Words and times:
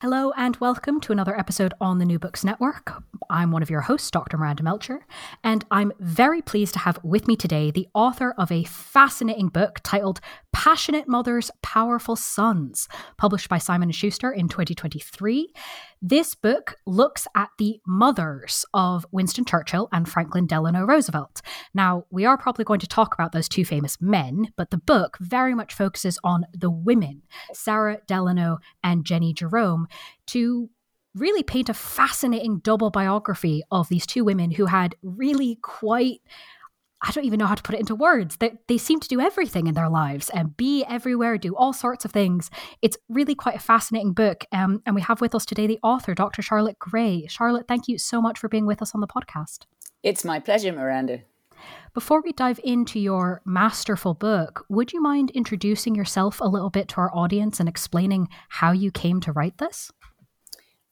Hello 0.00 0.30
and 0.36 0.56
welcome 0.58 1.00
to 1.00 1.10
another 1.10 1.36
episode 1.36 1.74
on 1.80 1.98
the 1.98 2.04
New 2.04 2.20
Books 2.20 2.44
Network. 2.44 3.02
I'm 3.28 3.50
one 3.50 3.64
of 3.64 3.68
your 3.68 3.80
hosts, 3.80 4.12
Dr. 4.12 4.38
Miranda 4.38 4.62
Melcher, 4.62 5.04
and 5.42 5.64
I'm 5.72 5.92
very 5.98 6.40
pleased 6.40 6.74
to 6.74 6.78
have 6.78 7.00
with 7.02 7.26
me 7.26 7.34
today 7.34 7.72
the 7.72 7.88
author 7.94 8.32
of 8.38 8.52
a 8.52 8.62
fascinating 8.62 9.48
book 9.48 9.80
titled 9.82 10.20
Passionate 10.52 11.08
Mothers, 11.08 11.50
Powerful 11.62 12.14
Sons, 12.14 12.86
published 13.16 13.48
by 13.48 13.58
Simon 13.58 13.90
& 13.90 13.92
Schuster 13.92 14.30
in 14.30 14.48
2023. 14.48 15.52
This 16.00 16.34
book 16.36 16.76
looks 16.86 17.26
at 17.34 17.50
the 17.58 17.80
mothers 17.84 18.64
of 18.72 19.04
Winston 19.10 19.44
Churchill 19.44 19.88
and 19.92 20.08
Franklin 20.08 20.46
Delano 20.46 20.84
Roosevelt. 20.84 21.42
Now, 21.74 22.04
we 22.10 22.24
are 22.24 22.38
probably 22.38 22.64
going 22.64 22.78
to 22.80 22.86
talk 22.86 23.14
about 23.14 23.32
those 23.32 23.48
two 23.48 23.64
famous 23.64 24.00
men, 24.00 24.52
but 24.56 24.70
the 24.70 24.78
book 24.78 25.16
very 25.20 25.54
much 25.54 25.74
focuses 25.74 26.18
on 26.22 26.46
the 26.52 26.70
women, 26.70 27.22
Sara 27.52 27.98
Delano 28.06 28.58
and 28.84 29.04
Jennie 29.04 29.34
Jerome, 29.34 29.88
to 30.28 30.70
really 31.14 31.42
paint 31.42 31.68
a 31.68 31.74
fascinating 31.74 32.60
double 32.60 32.90
biography 32.90 33.62
of 33.72 33.88
these 33.88 34.06
two 34.06 34.24
women 34.24 34.52
who 34.52 34.66
had 34.66 34.94
really 35.02 35.58
quite 35.62 36.20
I 37.00 37.12
don't 37.12 37.24
even 37.24 37.38
know 37.38 37.46
how 37.46 37.54
to 37.54 37.62
put 37.62 37.74
it 37.76 37.80
into 37.80 37.94
words. 37.94 38.36
They, 38.36 38.58
they 38.66 38.78
seem 38.78 38.98
to 39.00 39.08
do 39.08 39.20
everything 39.20 39.66
in 39.66 39.74
their 39.74 39.88
lives 39.88 40.30
and 40.30 40.56
be 40.56 40.84
everywhere, 40.84 41.38
do 41.38 41.54
all 41.54 41.72
sorts 41.72 42.04
of 42.04 42.10
things. 42.10 42.50
It's 42.82 42.96
really 43.08 43.34
quite 43.34 43.56
a 43.56 43.60
fascinating 43.60 44.12
book. 44.12 44.44
Um, 44.52 44.82
and 44.84 44.94
we 44.96 45.02
have 45.02 45.20
with 45.20 45.34
us 45.34 45.46
today 45.46 45.66
the 45.66 45.78
author, 45.82 46.14
Dr. 46.14 46.42
Charlotte 46.42 46.78
Gray. 46.78 47.26
Charlotte, 47.28 47.68
thank 47.68 47.86
you 47.86 47.98
so 47.98 48.20
much 48.20 48.38
for 48.38 48.48
being 48.48 48.66
with 48.66 48.82
us 48.82 48.94
on 48.94 49.00
the 49.00 49.06
podcast. 49.06 49.66
It's 50.02 50.24
my 50.24 50.40
pleasure, 50.40 50.72
Miranda. 50.72 51.20
Before 51.94 52.20
we 52.20 52.32
dive 52.32 52.60
into 52.62 53.00
your 53.00 53.42
masterful 53.44 54.14
book, 54.14 54.64
would 54.68 54.92
you 54.92 55.00
mind 55.00 55.30
introducing 55.30 55.94
yourself 55.94 56.40
a 56.40 56.48
little 56.48 56.70
bit 56.70 56.88
to 56.88 56.96
our 56.98 57.14
audience 57.14 57.60
and 57.60 57.68
explaining 57.68 58.28
how 58.48 58.72
you 58.72 58.90
came 58.90 59.20
to 59.22 59.32
write 59.32 59.58
this? 59.58 59.90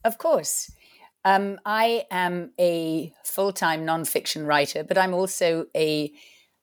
Of 0.04 0.18
course. 0.18 0.70
Um, 1.26 1.58
I 1.66 2.04
am 2.12 2.52
a 2.58 3.12
full 3.24 3.50
time 3.50 3.84
nonfiction 3.84 4.46
writer, 4.46 4.84
but 4.84 4.96
I'm 4.96 5.12
also 5.12 5.66
a 5.76 6.12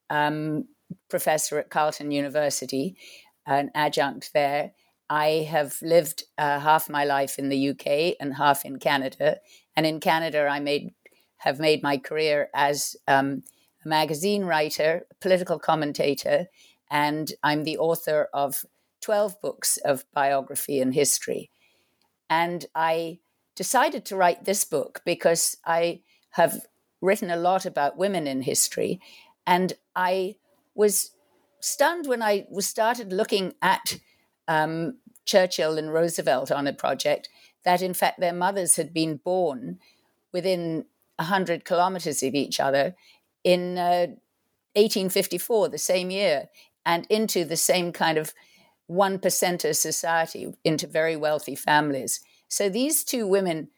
um, 0.10 0.70
professor 1.10 1.60
at 1.60 1.70
Carleton 1.70 2.12
University, 2.12 2.96
an 3.46 3.72
adjunct 3.76 4.32
there. 4.34 4.72
I 5.10 5.46
have 5.52 5.82
lived 5.82 6.24
uh, 6.38 6.62
half 6.62 6.90
my 6.90 7.04
life 7.04 7.38
in 7.38 7.50
the 7.50 7.72
UK 7.72 8.16
and 8.22 8.36
half 8.36 8.64
in 8.64 8.80
Canada. 8.80 9.40
And 9.76 9.86
in 9.86 10.00
Canada, 10.00 10.48
I 10.48 10.62
made 10.62 10.94
have 11.40 11.60
made 11.60 11.84
my 11.84 11.98
career 11.98 12.48
as 12.56 12.96
um, 13.06 13.44
a 13.84 13.90
magazine 13.90 14.46
writer, 14.46 15.06
political 15.20 15.60
commentator, 15.60 16.48
and 16.90 17.34
I'm 17.44 17.66
the 17.66 17.80
author 17.80 18.30
of 18.34 18.64
12 19.02 19.42
books 19.42 19.76
of 19.84 20.06
biography 20.14 20.80
and 20.80 20.94
history. 20.94 21.52
And 22.30 22.66
I 22.74 23.20
decided 23.56 24.06
to 24.06 24.16
write 24.16 24.46
this 24.46 24.64
book 24.64 25.02
because 25.06 25.58
I 25.66 26.02
have 26.32 26.66
written 27.02 27.30
a 27.30 27.36
lot 27.36 27.66
about 27.66 27.98
women 27.98 28.28
in 28.28 28.42
history. 28.42 29.00
And 29.46 29.74
I 29.96 30.36
was 30.74 31.12
stunned 31.60 32.08
when 32.08 32.22
I 32.22 32.46
was 32.50 32.68
started 32.68 33.14
looking 33.14 33.54
at 33.62 34.00
um, 34.48 34.98
Churchill 35.26 35.78
and 35.78 35.94
Roosevelt 35.94 36.52
on 36.52 36.68
a 36.68 36.74
project 36.74 37.30
that, 37.64 37.82
in 37.82 37.94
fact, 37.94 38.20
their 38.20 38.34
mothers 38.34 38.76
had 38.76 38.94
been 38.94 39.18
born 39.18 39.80
within 40.32 40.86
100 41.18 41.64
kilometers 41.64 42.24
of 42.24 42.34
each 42.34 42.60
other 42.60 42.96
in 43.44 43.78
uh, 43.78 44.08
1854, 44.76 45.70
the 45.70 45.78
same 45.78 46.10
year, 46.10 46.50
and 46.86 47.06
into 47.10 47.46
the 47.46 47.58
same 47.58 47.92
kind 47.92 48.18
of 48.18 48.34
one 48.88 49.20
percenter 49.20 49.76
society, 49.76 50.54
into 50.64 50.88
very 50.88 51.16
wealthy 51.16 51.56
families. 51.56 52.20
So 52.54 52.70
these 52.70 53.04
two 53.04 53.26
women 53.26 53.70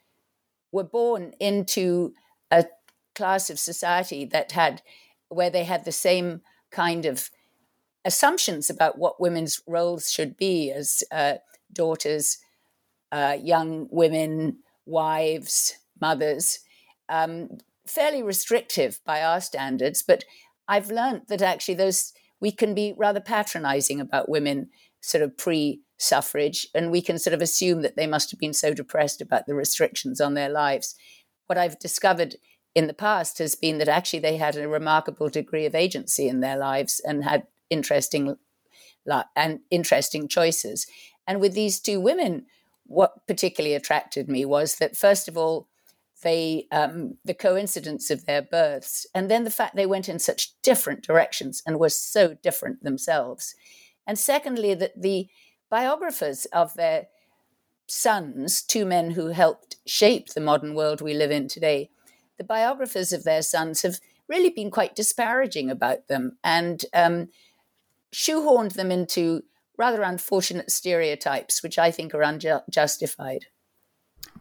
were 0.70 0.84
born 0.84 1.32
into 1.40 2.12
a 2.50 2.66
class 3.14 3.48
of 3.48 3.58
society 3.58 4.26
that 4.26 4.52
had, 4.52 4.82
where 5.30 5.48
they 5.48 5.64
had 5.64 5.86
the 5.86 5.92
same 5.92 6.42
kind 6.70 7.06
of 7.06 7.30
assumptions 8.04 8.68
about 8.68 8.98
what 8.98 9.18
women's 9.18 9.62
roles 9.66 10.12
should 10.12 10.36
be 10.36 10.70
as 10.70 11.02
uh, 11.10 11.36
daughters, 11.72 12.36
uh, 13.10 13.38
young 13.42 13.88
women, 13.90 14.58
wives, 14.84 15.78
mothers, 15.98 16.58
um, 17.08 17.48
fairly 17.86 18.22
restrictive 18.22 19.00
by 19.06 19.22
our 19.22 19.40
standards. 19.40 20.04
But 20.06 20.24
I've 20.68 20.90
learned 20.90 21.22
that 21.28 21.40
actually 21.40 21.76
those 21.76 22.12
we 22.40 22.52
can 22.52 22.74
be 22.74 22.92
rather 22.98 23.20
patronizing 23.20 24.02
about 24.02 24.28
women 24.28 24.68
sort 25.00 25.22
of 25.22 25.38
pre 25.38 25.80
suffrage, 25.98 26.66
and 26.74 26.90
we 26.90 27.00
can 27.02 27.18
sort 27.18 27.34
of 27.34 27.42
assume 27.42 27.82
that 27.82 27.96
they 27.96 28.06
must 28.06 28.30
have 28.30 28.40
been 28.40 28.52
so 28.52 28.74
depressed 28.74 29.20
about 29.20 29.46
the 29.46 29.54
restrictions 29.54 30.20
on 30.20 30.34
their 30.34 30.48
lives. 30.48 30.94
What 31.46 31.58
I've 31.58 31.78
discovered 31.78 32.36
in 32.74 32.86
the 32.86 32.94
past 32.94 33.38
has 33.38 33.54
been 33.54 33.78
that 33.78 33.88
actually 33.88 34.18
they 34.18 34.36
had 34.36 34.56
a 34.56 34.68
remarkable 34.68 35.28
degree 35.28 35.64
of 35.64 35.74
agency 35.74 36.28
in 36.28 36.40
their 36.40 36.58
lives 36.58 37.00
and 37.00 37.24
had 37.24 37.46
interesting 37.70 38.36
and 39.34 39.60
interesting 39.70 40.28
choices. 40.28 40.86
And 41.26 41.40
with 41.40 41.54
these 41.54 41.80
two 41.80 42.00
women, 42.00 42.46
what 42.84 43.26
particularly 43.26 43.74
attracted 43.74 44.28
me 44.28 44.44
was 44.44 44.76
that 44.76 44.96
first 44.96 45.28
of 45.28 45.36
all, 45.36 45.68
they 46.22 46.66
um, 46.72 47.18
the 47.24 47.34
coincidence 47.34 48.10
of 48.10 48.24
their 48.24 48.42
births, 48.42 49.06
and 49.14 49.30
then 49.30 49.44
the 49.44 49.50
fact 49.50 49.76
they 49.76 49.86
went 49.86 50.08
in 50.08 50.18
such 50.18 50.52
different 50.62 51.02
directions 51.02 51.62
and 51.66 51.78
were 51.78 51.90
so 51.90 52.34
different 52.42 52.82
themselves. 52.82 53.54
And 54.06 54.18
secondly, 54.18 54.74
that 54.74 55.00
the 55.00 55.28
biographers 55.70 56.46
of 56.46 56.74
their 56.74 57.08
sons, 57.86 58.62
two 58.62 58.84
men 58.84 59.12
who 59.12 59.28
helped 59.28 59.76
shape 59.86 60.28
the 60.28 60.40
modern 60.40 60.74
world 60.74 61.00
we 61.00 61.14
live 61.14 61.30
in 61.30 61.48
today, 61.48 61.90
the 62.38 62.44
biographers 62.44 63.12
of 63.12 63.24
their 63.24 63.42
sons 63.42 63.82
have 63.82 64.00
really 64.28 64.50
been 64.50 64.70
quite 64.70 64.96
disparaging 64.96 65.70
about 65.70 66.08
them 66.08 66.36
and 66.42 66.84
um, 66.92 67.28
shoehorned 68.12 68.74
them 68.74 68.90
into 68.90 69.42
rather 69.78 70.02
unfortunate 70.02 70.70
stereotypes, 70.70 71.62
which 71.62 71.78
I 71.78 71.90
think 71.90 72.14
are 72.14 72.22
unjustified 72.22 73.46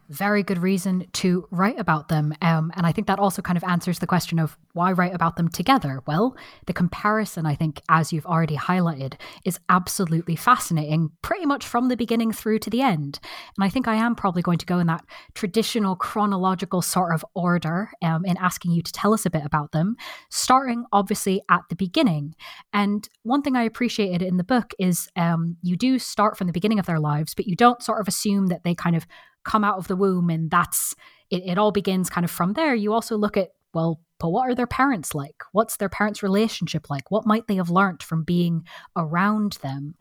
very 0.10 0.44
good 0.44 0.60
reason 0.60 1.06
to 1.14 1.48
write 1.52 1.80
about 1.80 2.10
them. 2.10 2.34
Um, 2.42 2.72
and 2.76 2.86
I 2.86 2.92
think 2.92 3.08
that 3.08 3.20
also 3.20 3.42
kind 3.42 3.58
of 3.58 3.64
answers 3.64 4.00
the 4.00 4.08
question 4.08 4.40
of 4.40 4.58
why 4.74 4.92
write 4.92 5.14
about 5.14 5.38
them 5.38 5.48
together? 5.48 6.02
Well, 6.06 6.36
the 6.68 6.74
comparison, 6.74 7.46
I 7.46 7.56
think, 7.56 7.82
as 7.90 8.12
you've 8.12 8.26
already 8.26 8.58
highlighted, 8.58 9.14
is 9.46 9.60
absolutely 9.70 10.36
fascinating, 10.36 11.12
pretty 11.22 11.46
much 11.46 11.66
from 11.66 11.88
the 11.88 11.98
beginning 11.98 12.32
through 12.32 12.60
to 12.60 12.70
the 12.70 12.82
end. 12.82 13.20
And 13.58 13.64
I 13.64 13.70
think 13.70 13.88
I 13.88 13.96
am 13.96 14.16
probably 14.16 14.42
going 14.42 14.58
to 14.60 14.66
go 14.66 14.80
in 14.80 14.88
that 14.88 15.06
traditional 15.34 15.96
chronological 15.96 16.82
sort 16.82 17.14
of 17.14 17.26
order 17.34 17.90
um, 18.02 18.26
in 18.26 18.38
asking 18.38 18.72
you 18.72 18.82
to 18.82 18.92
tell 18.92 19.14
us 19.14 19.26
a 19.26 19.30
bit 19.30 19.46
about 19.46 19.72
them, 19.72 19.96
starting 20.30 20.86
obviously 20.92 21.42
at 21.50 21.62
the 21.70 21.76
beginning. 21.76 22.36
And 22.74 23.08
one 23.24 23.42
thing 23.42 23.56
I 23.56 23.64
appreciated 23.64 24.22
in 24.22 24.38
the 24.38 24.44
book 24.44 24.74
is 24.78 25.10
um, 25.16 25.58
you 25.62 25.76
do 25.78 26.00
start 26.00 26.38
from 26.38 26.48
the 26.48 26.54
beginning 26.54 26.80
of 26.80 26.86
their 26.86 27.00
lives, 27.00 27.34
but 27.34 27.48
you 27.48 27.56
don't 27.56 27.82
sort 27.82 28.02
of 28.02 28.08
assume 28.08 28.48
that 28.48 28.64
they 28.64 28.76
kind 28.76 28.96
of 28.96 29.08
come 29.46 29.64
out 29.64 29.78
of 29.78 29.88
the 29.88 29.96
womb 29.96 30.30
and 30.30 30.52
that's 30.52 30.96
it, 31.30 31.44
it 31.46 31.58
all 31.58 31.72
begins 31.72 32.10
kind 32.10 32.26
of 32.26 32.32
from 32.32 32.54
there. 32.54 32.76
You 32.76 32.94
also 32.94 33.18
look 33.18 33.38
at, 33.38 33.50
well, 33.74 34.02
but 34.20 34.30
what 34.30 34.50
are 34.50 34.56
their 34.56 34.68
parents 34.68 35.14
like? 35.14 35.44
What's 35.52 35.78
their 35.78 35.90
parents' 35.90 36.24
relationship 36.24 36.90
like? 36.90 37.12
What 37.12 37.26
might 37.26 37.48
they 37.48 37.56
have 37.56 37.70
learned 37.70 38.04
from 38.04 38.24
being 38.24 38.66
around 38.96 39.54
them? 39.62 39.96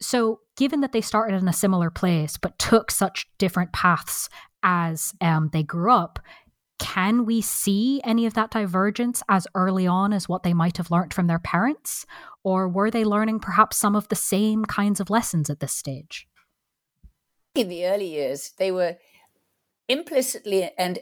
So, 0.00 0.40
given 0.56 0.80
that 0.80 0.92
they 0.92 1.02
started 1.02 1.40
in 1.40 1.48
a 1.48 1.52
similar 1.52 1.90
place 1.90 2.36
but 2.38 2.58
took 2.58 2.90
such 2.90 3.26
different 3.38 3.72
paths 3.72 4.30
as 4.62 5.12
um, 5.20 5.50
they 5.52 5.62
grew 5.62 5.92
up, 5.92 6.18
can 6.78 7.26
we 7.26 7.42
see 7.42 8.00
any 8.04 8.24
of 8.24 8.32
that 8.34 8.50
divergence 8.50 9.22
as 9.28 9.46
early 9.54 9.86
on 9.86 10.14
as 10.14 10.28
what 10.28 10.42
they 10.42 10.54
might 10.54 10.78
have 10.78 10.90
learned 10.90 11.12
from 11.12 11.26
their 11.26 11.38
parents? 11.38 12.06
Or 12.42 12.66
were 12.66 12.90
they 12.90 13.04
learning 13.04 13.40
perhaps 13.40 13.76
some 13.76 13.94
of 13.94 14.08
the 14.08 14.16
same 14.16 14.64
kinds 14.64 14.98
of 14.98 15.10
lessons 15.10 15.50
at 15.50 15.60
this 15.60 15.74
stage? 15.74 16.26
In 17.54 17.68
the 17.68 17.86
early 17.86 18.06
years, 18.06 18.52
they 18.58 18.70
were 18.70 18.96
implicitly 19.88 20.70
and 20.78 20.98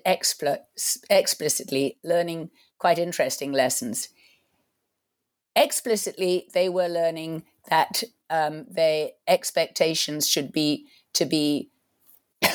explicitly 1.10 1.98
learning 2.02 2.50
quite 2.78 2.98
interesting 2.98 3.52
lessons. 3.52 4.08
Explicitly, 5.54 6.48
they 6.54 6.68
were 6.68 6.88
learning 6.88 7.44
that 7.68 8.02
um, 8.30 8.64
their 8.70 9.10
expectations 9.26 10.28
should 10.28 10.52
be 10.52 10.86
to 11.14 11.26
be 11.26 11.70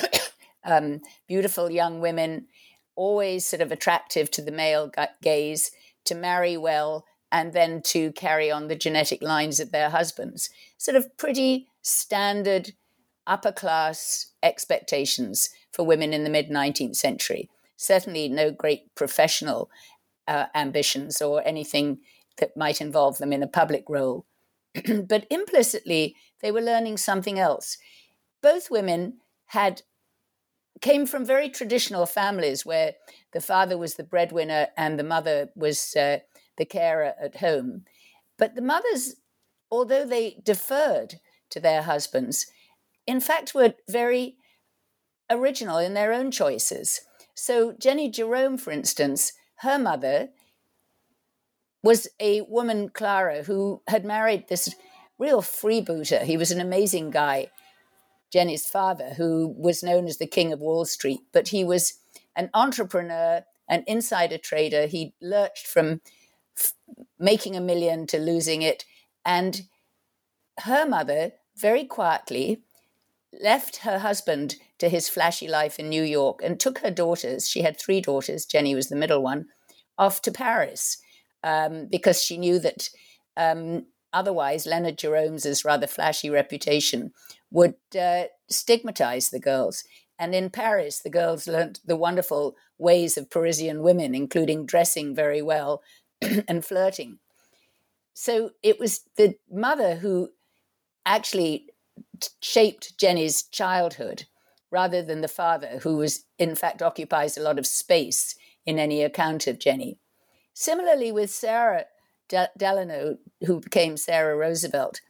um, 0.63 1.01
beautiful 1.27 1.69
young 1.69 1.99
women, 1.99 2.47
always 2.95 3.45
sort 3.45 3.61
of 3.61 3.71
attractive 3.71 4.31
to 4.31 4.41
the 4.41 4.51
male 4.51 4.91
gaze, 5.21 5.71
to 6.05 6.15
marry 6.15 6.57
well, 6.57 7.05
and 7.31 7.53
then 7.53 7.81
to 7.81 8.11
carry 8.13 8.49
on 8.49 8.67
the 8.67 8.75
genetic 8.75 9.21
lines 9.21 9.59
of 9.59 9.71
their 9.71 9.89
husbands. 9.89 10.49
Sort 10.77 10.95
of 10.95 11.15
pretty 11.17 11.67
standard 11.81 12.73
upper 13.27 13.51
class 13.51 14.31
expectations 14.41 15.49
for 15.71 15.85
women 15.85 16.13
in 16.13 16.23
the 16.23 16.29
mid 16.29 16.49
19th 16.49 16.95
century. 16.95 17.49
Certainly, 17.77 18.29
no 18.29 18.51
great 18.51 18.93
professional 18.95 19.69
uh, 20.27 20.45
ambitions 20.55 21.21
or 21.21 21.45
anything 21.45 21.99
that 22.37 22.57
might 22.57 22.81
involve 22.81 23.17
them 23.17 23.33
in 23.33 23.43
a 23.43 23.47
public 23.47 23.85
role. 23.89 24.25
but 25.05 25.27
implicitly, 25.29 26.15
they 26.41 26.51
were 26.51 26.61
learning 26.61 26.97
something 26.97 27.39
else. 27.39 27.77
Both 28.41 28.71
women 28.71 29.17
had 29.47 29.83
came 30.81 31.05
from 31.05 31.23
very 31.23 31.49
traditional 31.49 32.05
families 32.05 32.65
where 32.65 32.93
the 33.31 33.39
father 33.39 33.77
was 33.77 33.93
the 33.93 34.03
breadwinner 34.03 34.67
and 34.75 34.99
the 34.99 35.03
mother 35.03 35.49
was 35.55 35.95
uh, 35.95 36.17
the 36.57 36.65
carer 36.65 37.13
at 37.21 37.37
home. 37.37 37.85
But 38.37 38.55
the 38.55 38.61
mothers, 38.61 39.15
although 39.71 40.05
they 40.05 40.41
deferred 40.43 41.15
to 41.51 41.59
their 41.59 41.83
husbands, 41.83 42.47
in 43.07 43.19
fact 43.19 43.53
were 43.53 43.73
very 43.89 44.37
original 45.29 45.77
in 45.77 45.93
their 45.93 46.13
own 46.13 46.31
choices. 46.31 47.01
So, 47.35 47.73
Jennie 47.73 48.11
Jerome, 48.11 48.57
for 48.57 48.71
instance, 48.71 49.33
her 49.57 49.79
mother 49.79 50.29
was 51.81 52.07
a 52.19 52.41
woman, 52.41 52.89
Clara, 52.89 53.43
who 53.43 53.81
had 53.87 54.05
married 54.05 54.47
this 54.47 54.73
real 55.17 55.41
freebooter. 55.41 56.21
He 56.23 56.37
was 56.37 56.51
an 56.51 56.61
amazing 56.61 57.11
guy, 57.11 57.47
Jennie's 58.31 58.67
father, 58.67 59.13
who 59.17 59.53
was 59.57 59.83
known 59.83 60.05
as 60.05 60.17
the 60.17 60.27
King 60.27 60.53
of 60.53 60.59
Wall 60.59 60.85
Street, 60.85 61.21
but 61.31 61.49
he 61.49 61.63
was 61.63 61.95
an 62.35 62.49
entrepreneur, 62.53 63.43
an 63.69 63.83
insider 63.87 64.37
trader. 64.37 64.85
He 64.85 65.13
lurched 65.21 65.67
from 65.67 66.01
f- 66.57 66.73
making 67.19 67.55
a 67.55 67.61
million 67.61 68.07
to 68.07 68.17
losing 68.17 68.61
it. 68.61 68.85
And 69.25 69.63
her 70.61 70.85
mother, 70.85 71.33
very 71.55 71.85
quietly, 71.85 72.63
left 73.41 73.77
her 73.77 73.99
husband 73.99 74.55
to 74.79 74.89
his 74.89 75.09
flashy 75.09 75.47
life 75.47 75.79
in 75.79 75.89
New 75.89 76.03
York 76.03 76.39
and 76.43 76.59
took 76.59 76.79
her 76.79 76.91
daughters, 76.91 77.49
she 77.49 77.61
had 77.61 77.79
three 77.79 78.01
daughters, 78.01 78.45
Jennie 78.45 78.75
was 78.75 78.89
the 78.89 78.95
middle 78.95 79.21
one, 79.21 79.45
off 79.97 80.21
to 80.23 80.31
Paris 80.31 80.97
um, 81.43 81.87
because 81.89 82.21
she 82.21 82.37
knew 82.37 82.59
that 82.59 82.89
um, 83.37 83.85
otherwise 84.11 84.65
Leonard 84.65 84.97
Jerome's 84.97 85.63
rather 85.65 85.87
flashy 85.87 86.29
reputation 86.29 87.11
would 87.51 87.75
uh, 87.99 88.25
stigmatize 88.49 89.29
the 89.29 89.39
girls. 89.39 89.83
And 90.19 90.33
in 90.35 90.49
Paris, 90.49 90.99
the 90.99 91.09
girls 91.09 91.47
learnt 91.47 91.79
the 91.85 91.95
wonderful 91.95 92.55
ways 92.77 93.17
of 93.17 93.29
Parisian 93.29 93.81
women, 93.81 94.15
including 94.15 94.65
dressing 94.65 95.15
very 95.15 95.41
well 95.41 95.81
and 96.47 96.63
flirting. 96.63 97.19
So 98.13 98.51
it 98.61 98.79
was 98.79 99.01
the 99.17 99.35
mother 99.51 99.95
who 99.95 100.29
actually 101.05 101.67
shaped 102.41 102.97
Jennie's 102.97 103.43
childhood 103.43 104.25
rather 104.71 105.01
than 105.03 105.21
the 105.21 105.27
father, 105.27 105.79
who 105.83 105.97
was 105.97 106.25
in 106.39 106.55
fact 106.55 106.81
occupies 106.81 107.37
a 107.37 107.41
lot 107.41 107.59
of 107.59 107.67
space 107.67 108.35
in 108.65 108.79
any 108.79 109.03
account 109.03 109.45
of 109.47 109.59
Jennie. 109.59 109.99
Similarly, 110.53 111.11
with 111.11 111.29
Sara 111.31 111.85
Delano, 112.29 113.17
who 113.45 113.59
became 113.59 113.97
Sara 113.97 114.35
Roosevelt, 114.35 115.01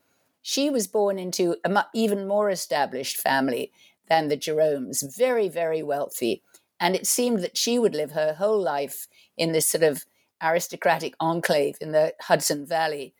she 0.42 0.70
was 0.70 0.88
born 0.88 1.18
into 1.18 1.56
an 1.64 1.78
even 1.94 2.28
more 2.28 2.50
established 2.50 3.18
family 3.18 3.72
than 4.08 4.28
the 4.28 4.38
Jeromes, 4.38 5.04
very, 5.18 5.48
very 5.48 5.82
wealthy. 5.82 6.44
And 6.80 6.96
it 6.96 7.08
seemed 7.08 7.40
that 7.40 7.58
she 7.58 7.80
would 7.80 7.96
live 7.96 8.12
her 8.12 8.34
whole 8.34 8.62
life 8.62 9.08
in 9.38 9.54
this 9.54 9.68
sort 9.68 9.84
of 9.84 10.06
aristocratic 10.42 11.14
enclave 11.20 11.78
in 11.80 11.94
the 11.94 12.14
Hudson 12.22 12.66
Valley. 12.66 13.14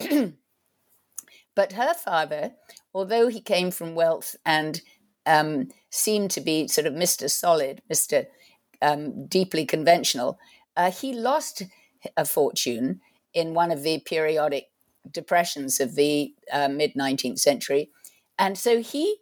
but 1.56 1.72
her 1.72 1.92
father 1.92 2.52
although 2.96 3.28
he 3.28 3.42
came 3.42 3.70
from 3.70 3.94
wealth 3.94 4.36
and 4.46 4.80
um, 5.26 5.68
seemed 5.90 6.30
to 6.30 6.40
be 6.40 6.66
sort 6.66 6.86
of 6.86 6.94
Mr. 6.94 7.30
Solid, 7.30 7.82
Mr. 7.92 8.24
Um, 8.80 9.26
deeply 9.26 9.66
conventional, 9.66 10.38
uh, 10.78 10.90
he 10.90 11.12
lost 11.12 11.62
a 12.16 12.24
fortune 12.24 13.00
in 13.34 13.52
one 13.52 13.70
of 13.70 13.82
the 13.82 14.00
periodic 14.00 14.68
depressions 15.10 15.78
of 15.78 15.94
the 15.94 16.32
uh, 16.50 16.68
mid 16.68 16.94
19th 16.94 17.38
century. 17.38 17.90
And 18.38 18.56
so 18.56 18.80
he, 18.80 19.16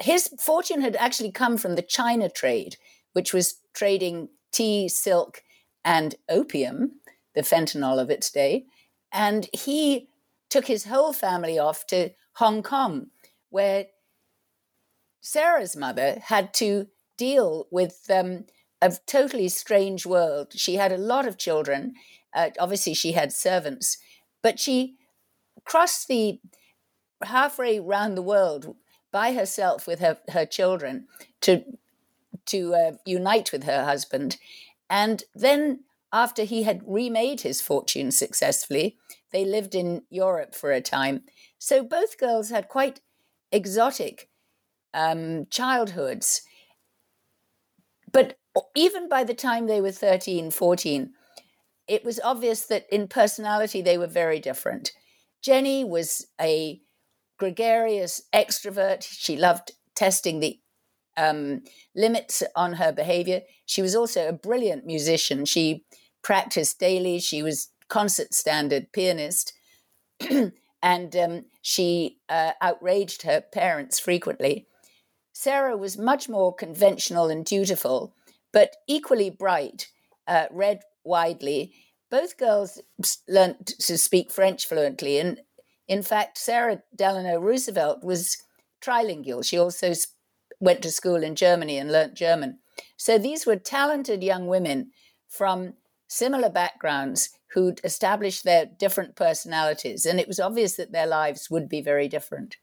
his 0.00 0.34
fortune 0.40 0.80
had 0.80 0.96
actually 0.96 1.30
come 1.30 1.56
from 1.56 1.76
the 1.76 1.82
China 1.82 2.28
trade, 2.28 2.76
which 3.12 3.32
was 3.32 3.60
trading 3.72 4.30
tea, 4.50 4.88
silk, 4.88 5.42
and 5.84 6.16
opium, 6.28 7.00
the 7.36 7.42
fentanyl 7.42 8.00
of 8.00 8.10
its 8.10 8.32
day. 8.32 8.64
And 9.12 9.48
he 9.52 10.08
took 10.50 10.66
his 10.66 10.84
whole 10.84 11.12
family 11.12 11.58
off 11.58 11.86
to 11.86 12.10
Hong 12.34 12.62
Kong, 12.62 13.06
where 13.48 13.86
Sara's 15.20 15.76
mother 15.76 16.18
had 16.24 16.52
to 16.54 16.88
deal 17.16 17.66
with 17.70 18.06
um, 18.10 18.44
a 18.82 18.92
totally 19.06 19.48
strange 19.48 20.06
world. 20.06 20.52
She 20.54 20.76
had 20.76 20.92
a 20.92 20.98
lot 20.98 21.26
of 21.26 21.38
children. 21.38 21.94
Uh, 22.34 22.50
obviously, 22.58 22.94
she 22.94 23.12
had 23.12 23.32
servants, 23.32 23.98
but 24.42 24.58
she 24.58 24.96
crossed 25.64 26.08
the 26.08 26.40
halfway 27.22 27.78
round 27.78 28.16
the 28.16 28.22
world 28.22 28.74
by 29.12 29.32
herself 29.32 29.86
with 29.86 30.00
her, 30.00 30.18
her 30.32 30.46
children 30.46 31.06
to 31.42 31.64
to 32.46 32.74
uh, 32.74 32.92
unite 33.04 33.52
with 33.52 33.64
her 33.64 33.84
husband. 33.84 34.36
And 34.88 35.22
then, 35.34 35.80
after 36.12 36.44
he 36.44 36.64
had 36.64 36.82
remade 36.86 37.42
his 37.42 37.60
fortune 37.60 38.10
successfully, 38.10 38.96
they 39.32 39.44
lived 39.44 39.74
in 39.74 40.02
Europe 40.10 40.54
for 40.54 40.72
a 40.72 40.80
time. 40.80 41.22
So 41.58 41.82
both 41.82 42.18
girls 42.18 42.50
had 42.50 42.68
quite 42.68 43.00
exotic 43.52 44.28
um, 44.92 45.46
childhoods. 45.50 46.42
But 48.12 48.38
even 48.74 49.08
by 49.08 49.24
the 49.24 49.34
time 49.34 49.66
they 49.66 49.80
were 49.80 49.92
13, 49.92 50.50
14, 50.50 51.12
it 51.86 52.04
was 52.04 52.20
obvious 52.22 52.66
that 52.66 52.86
in 52.90 53.08
personality 53.08 53.82
they 53.82 53.98
were 53.98 54.06
very 54.06 54.40
different. 54.40 54.92
Jennie 55.42 55.84
was 55.84 56.26
a 56.40 56.80
gregarious 57.38 58.22
extrovert. 58.34 59.02
She 59.02 59.36
loved 59.36 59.72
testing 59.94 60.40
the 60.40 60.58
um, 61.16 61.62
limits 61.94 62.42
on 62.56 62.74
her 62.74 62.92
behavior. 62.92 63.42
She 63.66 63.82
was 63.82 63.94
also 63.94 64.28
a 64.28 64.32
brilliant 64.32 64.86
musician. 64.86 65.44
She 65.44 65.84
practiced 66.22 66.78
daily. 66.78 67.18
She 67.18 67.42
was 67.42 67.68
concert 67.88 68.34
standard 68.34 68.92
pianist. 68.92 69.52
and 70.82 71.16
um, 71.16 71.44
she 71.62 72.18
uh, 72.28 72.52
outraged 72.60 73.22
her 73.22 73.40
parents 73.40 73.98
frequently. 73.98 74.66
Sara 75.32 75.76
was 75.76 75.98
much 75.98 76.28
more 76.28 76.54
conventional 76.54 77.28
and 77.28 77.44
dutiful, 77.44 78.14
but 78.52 78.76
equally 78.86 79.30
bright, 79.30 79.88
uh, 80.26 80.46
read 80.50 80.80
widely. 81.04 81.72
Both 82.10 82.36
girls 82.36 82.80
learned 83.28 83.66
to 83.66 83.96
speak 83.96 84.30
French 84.30 84.66
fluently, 84.66 85.18
and 85.18 85.40
in 85.88 86.02
fact, 86.02 86.38
Sara 86.38 86.82
Delano 86.94 87.38
Roosevelt 87.38 88.02
was 88.02 88.36
trilingual. 88.82 89.44
She 89.44 89.58
also 89.58 89.92
went 90.60 90.82
to 90.82 90.90
school 90.90 91.22
in 91.22 91.34
Germany 91.34 91.78
and 91.78 91.90
learnt 91.90 92.14
German. 92.14 92.58
So 92.96 93.18
these 93.18 93.46
were 93.46 93.56
talented 93.56 94.22
young 94.22 94.46
women 94.46 94.90
from 95.28 95.74
similar 96.10 96.50
backgrounds 96.50 97.30
who'd 97.52 97.80
established 97.84 98.44
their 98.44 98.66
different 98.66 99.16
personalities. 99.16 100.04
And 100.04 100.20
it 100.20 100.28
was 100.28 100.40
obvious 100.40 100.76
that 100.76 100.92
their 100.92 101.06
lives 101.06 101.50
would 101.50 101.68
be 101.68 101.80
very 101.80 102.08
different. 102.08 102.56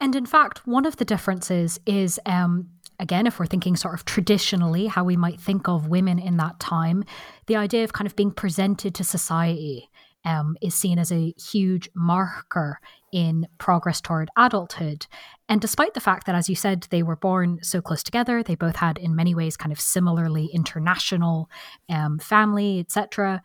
And 0.00 0.16
in 0.16 0.26
fact, 0.26 0.66
one 0.66 0.86
of 0.86 0.96
the 0.96 1.04
differences 1.04 1.78
is 1.86 2.18
um, 2.26 2.70
again, 2.98 3.26
if 3.26 3.38
we're 3.38 3.46
thinking 3.46 3.76
sort 3.76 3.94
of 3.94 4.04
traditionally 4.04 4.86
how 4.86 5.04
we 5.04 5.16
might 5.16 5.40
think 5.40 5.68
of 5.68 5.88
women 5.88 6.18
in 6.18 6.36
that 6.36 6.60
time, 6.60 7.04
the 7.46 7.56
idea 7.56 7.84
of 7.84 7.92
kind 7.92 8.06
of 8.06 8.16
being 8.16 8.30
presented 8.30 8.94
to 8.94 9.04
society 9.04 9.88
um, 10.24 10.56
is 10.60 10.74
seen 10.74 10.98
as 10.98 11.10
a 11.10 11.34
huge 11.38 11.88
marker 11.94 12.78
in 13.12 13.48
progress 13.58 14.00
toward 14.00 14.30
adulthood. 14.36 15.06
And 15.48 15.60
despite 15.60 15.94
the 15.94 16.00
fact 16.00 16.26
that, 16.26 16.34
as 16.34 16.48
you 16.48 16.54
said, 16.54 16.86
they 16.90 17.02
were 17.02 17.16
born 17.16 17.58
so 17.62 17.80
close 17.80 18.02
together, 18.02 18.42
they 18.42 18.54
both 18.54 18.76
had, 18.76 18.98
in 18.98 19.16
many 19.16 19.34
ways, 19.34 19.56
kind 19.56 19.72
of 19.72 19.80
similarly 19.80 20.46
international 20.52 21.50
um, 21.88 22.18
family, 22.18 22.80
etc., 22.80 23.42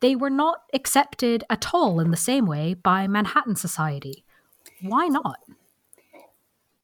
they 0.00 0.14
were 0.14 0.30
not 0.30 0.58
accepted 0.74 1.44
at 1.48 1.72
all 1.72 2.00
in 2.00 2.10
the 2.10 2.16
same 2.16 2.44
way 2.44 2.74
by 2.74 3.06
Manhattan 3.06 3.56
society. 3.56 4.24
Why 4.82 5.06
not? 5.06 5.38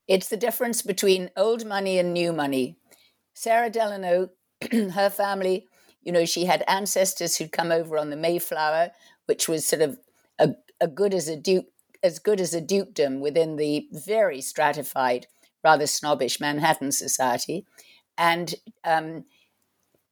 It's 0.08 0.28
the 0.28 0.36
difference 0.36 0.80
between 0.82 1.30
old 1.36 1.66
money 1.66 1.98
and 1.98 2.14
new 2.14 2.32
money. 2.32 2.76
Sara 3.34 3.68
Delano, 3.68 4.30
her 4.72 5.10
family, 5.10 5.66
you 6.02 6.10
know, 6.10 6.24
she 6.24 6.46
had 6.46 6.64
ancestors 6.66 7.36
who'd 7.36 7.52
come 7.52 7.70
over 7.70 7.98
on 7.98 8.10
the 8.10 8.16
Mayflower 8.16 8.92
which 9.26 9.48
was 9.48 9.66
sort 9.66 9.82
of 9.82 9.98
a, 10.38 10.50
a 10.80 10.88
good 10.88 11.14
as 11.14 11.28
a 11.28 11.36
Duke 11.36 11.66
as 12.02 12.18
good 12.18 12.40
as 12.40 12.54
a 12.54 12.60
dukedom 12.60 13.20
within 13.20 13.56
the 13.56 13.86
very 13.92 14.40
stratified, 14.40 15.26
rather 15.62 15.86
snobbish 15.86 16.40
Manhattan 16.40 16.92
society. 16.92 17.64
And 18.18 18.54
um, 18.84 19.24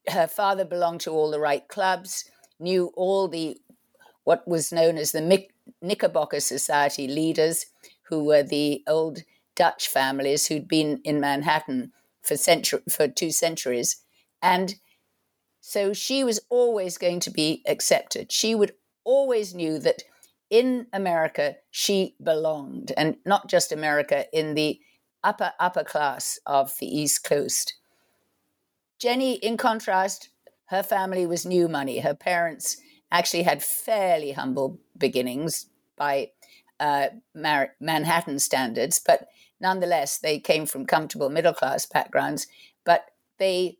her 0.09 0.27
father 0.27 0.65
belonged 0.65 1.01
to 1.01 1.11
all 1.11 1.31
the 1.31 1.39
right 1.39 1.67
clubs, 1.67 2.29
knew 2.59 2.91
all 2.95 3.27
the 3.27 3.57
what 4.23 4.47
was 4.47 4.71
known 4.71 4.97
as 4.97 5.11
the 5.11 5.47
Knickerbocker 5.81 6.39
Society 6.39 7.07
leaders, 7.07 7.65
who 8.03 8.23
were 8.23 8.43
the 8.43 8.83
old 8.87 9.19
Dutch 9.55 9.87
families 9.87 10.47
who'd 10.47 10.67
been 10.67 11.01
in 11.03 11.19
Manhattan 11.19 11.91
for 12.21 12.37
century, 12.37 12.81
for 12.89 13.07
two 13.07 13.31
centuries, 13.31 14.03
and 14.41 14.75
so 15.59 15.93
she 15.93 16.23
was 16.23 16.39
always 16.49 16.97
going 16.97 17.19
to 17.21 17.31
be 17.31 17.63
accepted. 17.67 18.31
She 18.31 18.55
would 18.55 18.73
always 19.03 19.53
knew 19.53 19.79
that 19.79 20.03
in 20.51 20.85
America 20.93 21.55
she 21.71 22.15
belonged, 22.21 22.91
and 22.95 23.15
not 23.25 23.49
just 23.49 23.71
America, 23.71 24.25
in 24.37 24.53
the 24.53 24.79
upper 25.23 25.53
upper 25.59 25.83
class 25.83 26.37
of 26.45 26.77
the 26.79 26.85
East 26.85 27.23
Coast. 27.23 27.75
Jennie, 28.99 29.35
in 29.35 29.57
contrast, 29.57 30.29
her 30.65 30.83
family 30.83 31.25
was 31.25 31.45
new 31.45 31.67
money. 31.67 31.99
Her 31.99 32.13
parents 32.13 32.77
actually 33.11 33.43
had 33.43 33.63
fairly 33.63 34.33
humble 34.33 34.79
beginnings 34.97 35.67
by 35.97 36.31
uh, 36.79 37.07
Mar- 37.33 37.75
Manhattan 37.79 38.39
standards, 38.39 38.99
but 39.03 39.27
nonetheless, 39.59 40.17
they 40.17 40.37
came 40.39 40.65
from 40.65 40.85
comfortable 40.85 41.29
middle 41.29 41.53
class 41.53 41.85
backgrounds. 41.85 42.47
But 42.83 43.05
they 43.37 43.77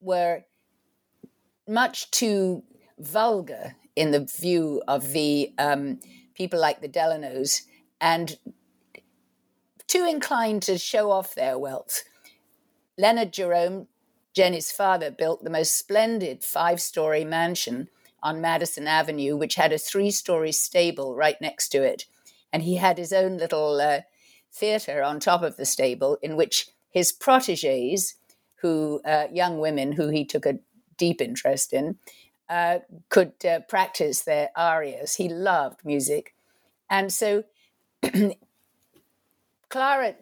were 0.00 0.44
much 1.66 2.10
too 2.10 2.62
vulgar 2.98 3.74
in 3.96 4.10
the 4.10 4.28
view 4.40 4.82
of 4.88 5.12
the 5.12 5.52
um, 5.58 6.00
people 6.34 6.60
like 6.60 6.80
the 6.80 6.88
Delanos 6.88 7.62
and 8.00 8.38
too 9.86 10.04
inclined 10.04 10.62
to 10.62 10.78
show 10.78 11.10
off 11.10 11.34
their 11.34 11.58
wealth. 11.58 12.04
Leonard 12.98 13.32
Jerome, 13.32 13.88
Jennie's 14.34 14.72
father, 14.72 15.10
built 15.10 15.44
the 15.44 15.50
most 15.50 15.76
splendid 15.76 16.42
five 16.42 16.80
story 16.80 17.24
mansion 17.24 17.88
on 18.22 18.40
Madison 18.40 18.86
Avenue, 18.86 19.36
which 19.36 19.56
had 19.56 19.72
a 19.72 19.78
three 19.78 20.10
story 20.10 20.52
stable 20.52 21.14
right 21.14 21.40
next 21.40 21.68
to 21.70 21.82
it. 21.82 22.06
And 22.52 22.62
he 22.62 22.76
had 22.76 22.98
his 22.98 23.12
own 23.12 23.36
little 23.36 23.80
uh, 23.80 24.00
theater 24.52 25.02
on 25.02 25.20
top 25.20 25.42
of 25.42 25.56
the 25.56 25.66
stable 25.66 26.18
in 26.22 26.36
which 26.36 26.68
his 26.90 27.12
proteges, 27.12 28.14
who 28.56 29.00
uh, 29.04 29.26
young 29.32 29.58
women 29.58 29.92
who 29.92 30.08
he 30.08 30.24
took 30.24 30.46
a 30.46 30.58
deep 30.96 31.20
interest 31.20 31.72
in, 31.72 31.98
uh, 32.48 32.78
could 33.08 33.32
uh, 33.44 33.60
practice 33.68 34.22
their 34.22 34.50
arias. 34.56 35.14
He 35.14 35.28
loved 35.28 35.84
music. 35.84 36.34
And 36.90 37.12
so 37.12 37.44
Clara 39.68 40.14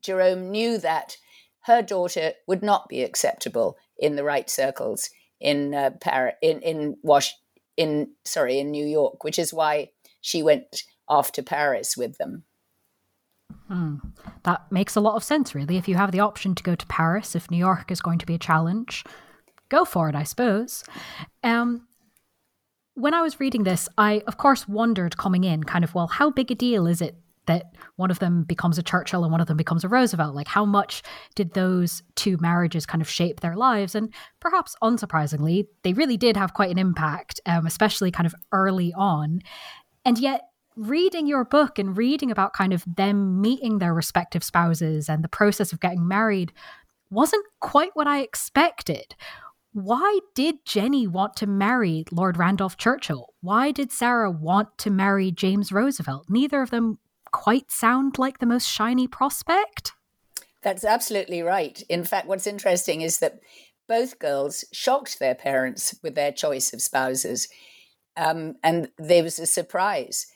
Jerome 0.00 0.50
knew 0.50 0.78
that 0.78 1.16
her 1.62 1.82
daughter 1.82 2.32
would 2.46 2.62
not 2.62 2.88
be 2.88 3.02
acceptable 3.02 3.76
in 3.98 4.16
the 4.16 4.24
right 4.24 4.48
circles 4.48 5.10
in 5.40 5.74
uh, 5.74 5.90
Paris, 6.00 6.34
in 6.40 6.60
in 6.60 6.96
Wash, 7.02 7.34
in 7.76 8.10
sorry, 8.24 8.58
in 8.58 8.70
New 8.70 8.86
York, 8.86 9.24
which 9.24 9.38
is 9.38 9.52
why 9.52 9.90
she 10.20 10.42
went 10.42 10.84
off 11.08 11.32
to 11.32 11.42
Paris 11.42 11.96
with 11.96 12.18
them. 12.18 12.44
Hmm. 13.68 13.96
That 14.44 14.70
makes 14.70 14.96
a 14.96 15.00
lot 15.00 15.16
of 15.16 15.24
sense, 15.24 15.54
really. 15.54 15.76
If 15.76 15.88
you 15.88 15.96
have 15.96 16.12
the 16.12 16.20
option 16.20 16.54
to 16.54 16.62
go 16.62 16.74
to 16.74 16.86
Paris, 16.86 17.34
if 17.34 17.50
New 17.50 17.56
York 17.56 17.90
is 17.90 18.00
going 18.00 18.18
to 18.18 18.26
be 18.26 18.34
a 18.34 18.38
challenge, 18.38 19.04
go 19.68 19.84
for 19.84 20.08
it, 20.08 20.14
I 20.14 20.22
suppose. 20.22 20.84
Um, 21.42 21.86
when 22.94 23.14
I 23.14 23.20
was 23.20 23.40
reading 23.40 23.64
this, 23.64 23.88
I, 23.98 24.22
of 24.26 24.38
course, 24.38 24.66
wondered 24.66 25.16
coming 25.16 25.44
in, 25.44 25.64
kind 25.64 25.84
of, 25.84 25.94
well, 25.94 26.06
how 26.06 26.30
big 26.30 26.50
a 26.50 26.54
deal 26.54 26.86
is 26.86 27.02
it 27.02 27.16
that 27.46 27.76
one 27.96 28.10
of 28.10 28.18
them 28.18 28.42
becomes 28.42 28.78
a 28.78 28.82
Churchill 28.82 29.22
and 29.22 29.30
one 29.30 29.40
of 29.40 29.46
them 29.46 29.56
becomes 29.56 29.84
a 29.84 29.88
Roosevelt? 29.88 30.34
Like, 30.34 30.48
how 30.48 30.64
much 30.64 31.02
did 31.34 31.52
those 31.52 32.02
two 32.14 32.36
marriages 32.40 32.86
kind 32.86 33.02
of 33.02 33.08
shape 33.08 33.40
their 33.40 33.54
lives? 33.54 33.94
And 33.94 34.12
perhaps 34.40 34.74
unsurprisingly, 34.82 35.66
they 35.82 35.92
really 35.92 36.16
did 36.16 36.36
have 36.36 36.54
quite 36.54 36.70
an 36.70 36.78
impact, 36.78 37.40
um, 37.46 37.66
especially 37.66 38.10
kind 38.10 38.26
of 38.26 38.34
early 38.52 38.92
on. 38.94 39.40
And 40.04 40.18
yet, 40.18 40.48
reading 40.76 41.26
your 41.26 41.44
book 41.44 41.78
and 41.78 41.96
reading 41.96 42.30
about 42.30 42.52
kind 42.52 42.72
of 42.72 42.84
them 42.86 43.40
meeting 43.40 43.78
their 43.78 43.94
respective 43.94 44.44
spouses 44.44 45.08
and 45.08 45.24
the 45.24 45.28
process 45.28 45.72
of 45.72 45.80
getting 45.80 46.06
married 46.06 46.52
wasn't 47.10 47.44
quite 47.60 47.90
what 47.94 48.06
I 48.06 48.20
expected. 48.20 49.14
Why 49.76 50.20
did 50.34 50.64
Jennie 50.64 51.06
want 51.06 51.36
to 51.36 51.46
marry 51.46 52.06
Lord 52.10 52.38
Randolph 52.38 52.78
Churchill? 52.78 53.34
Why 53.42 53.72
did 53.72 53.92
Sara 53.92 54.30
want 54.30 54.78
to 54.78 54.90
marry 54.90 55.30
James 55.30 55.70
Roosevelt? 55.70 56.30
Neither 56.30 56.62
of 56.62 56.70
them 56.70 56.98
quite 57.30 57.70
sound 57.70 58.16
like 58.16 58.38
the 58.38 58.46
most 58.46 58.66
shiny 58.66 59.06
prospect. 59.06 59.92
That's 60.62 60.82
absolutely 60.82 61.42
right. 61.42 61.82
In 61.90 62.04
fact, 62.04 62.26
what's 62.26 62.46
interesting 62.46 63.02
is 63.02 63.18
that 63.18 63.38
both 63.86 64.18
girls 64.18 64.64
shocked 64.72 65.18
their 65.18 65.34
parents 65.34 65.94
with 66.02 66.14
their 66.14 66.32
choice 66.32 66.72
of 66.72 66.80
spouses. 66.80 67.46
Um, 68.16 68.54
and 68.64 68.88
there 68.96 69.24
was 69.24 69.38
a 69.38 69.44
surprise. 69.44 70.26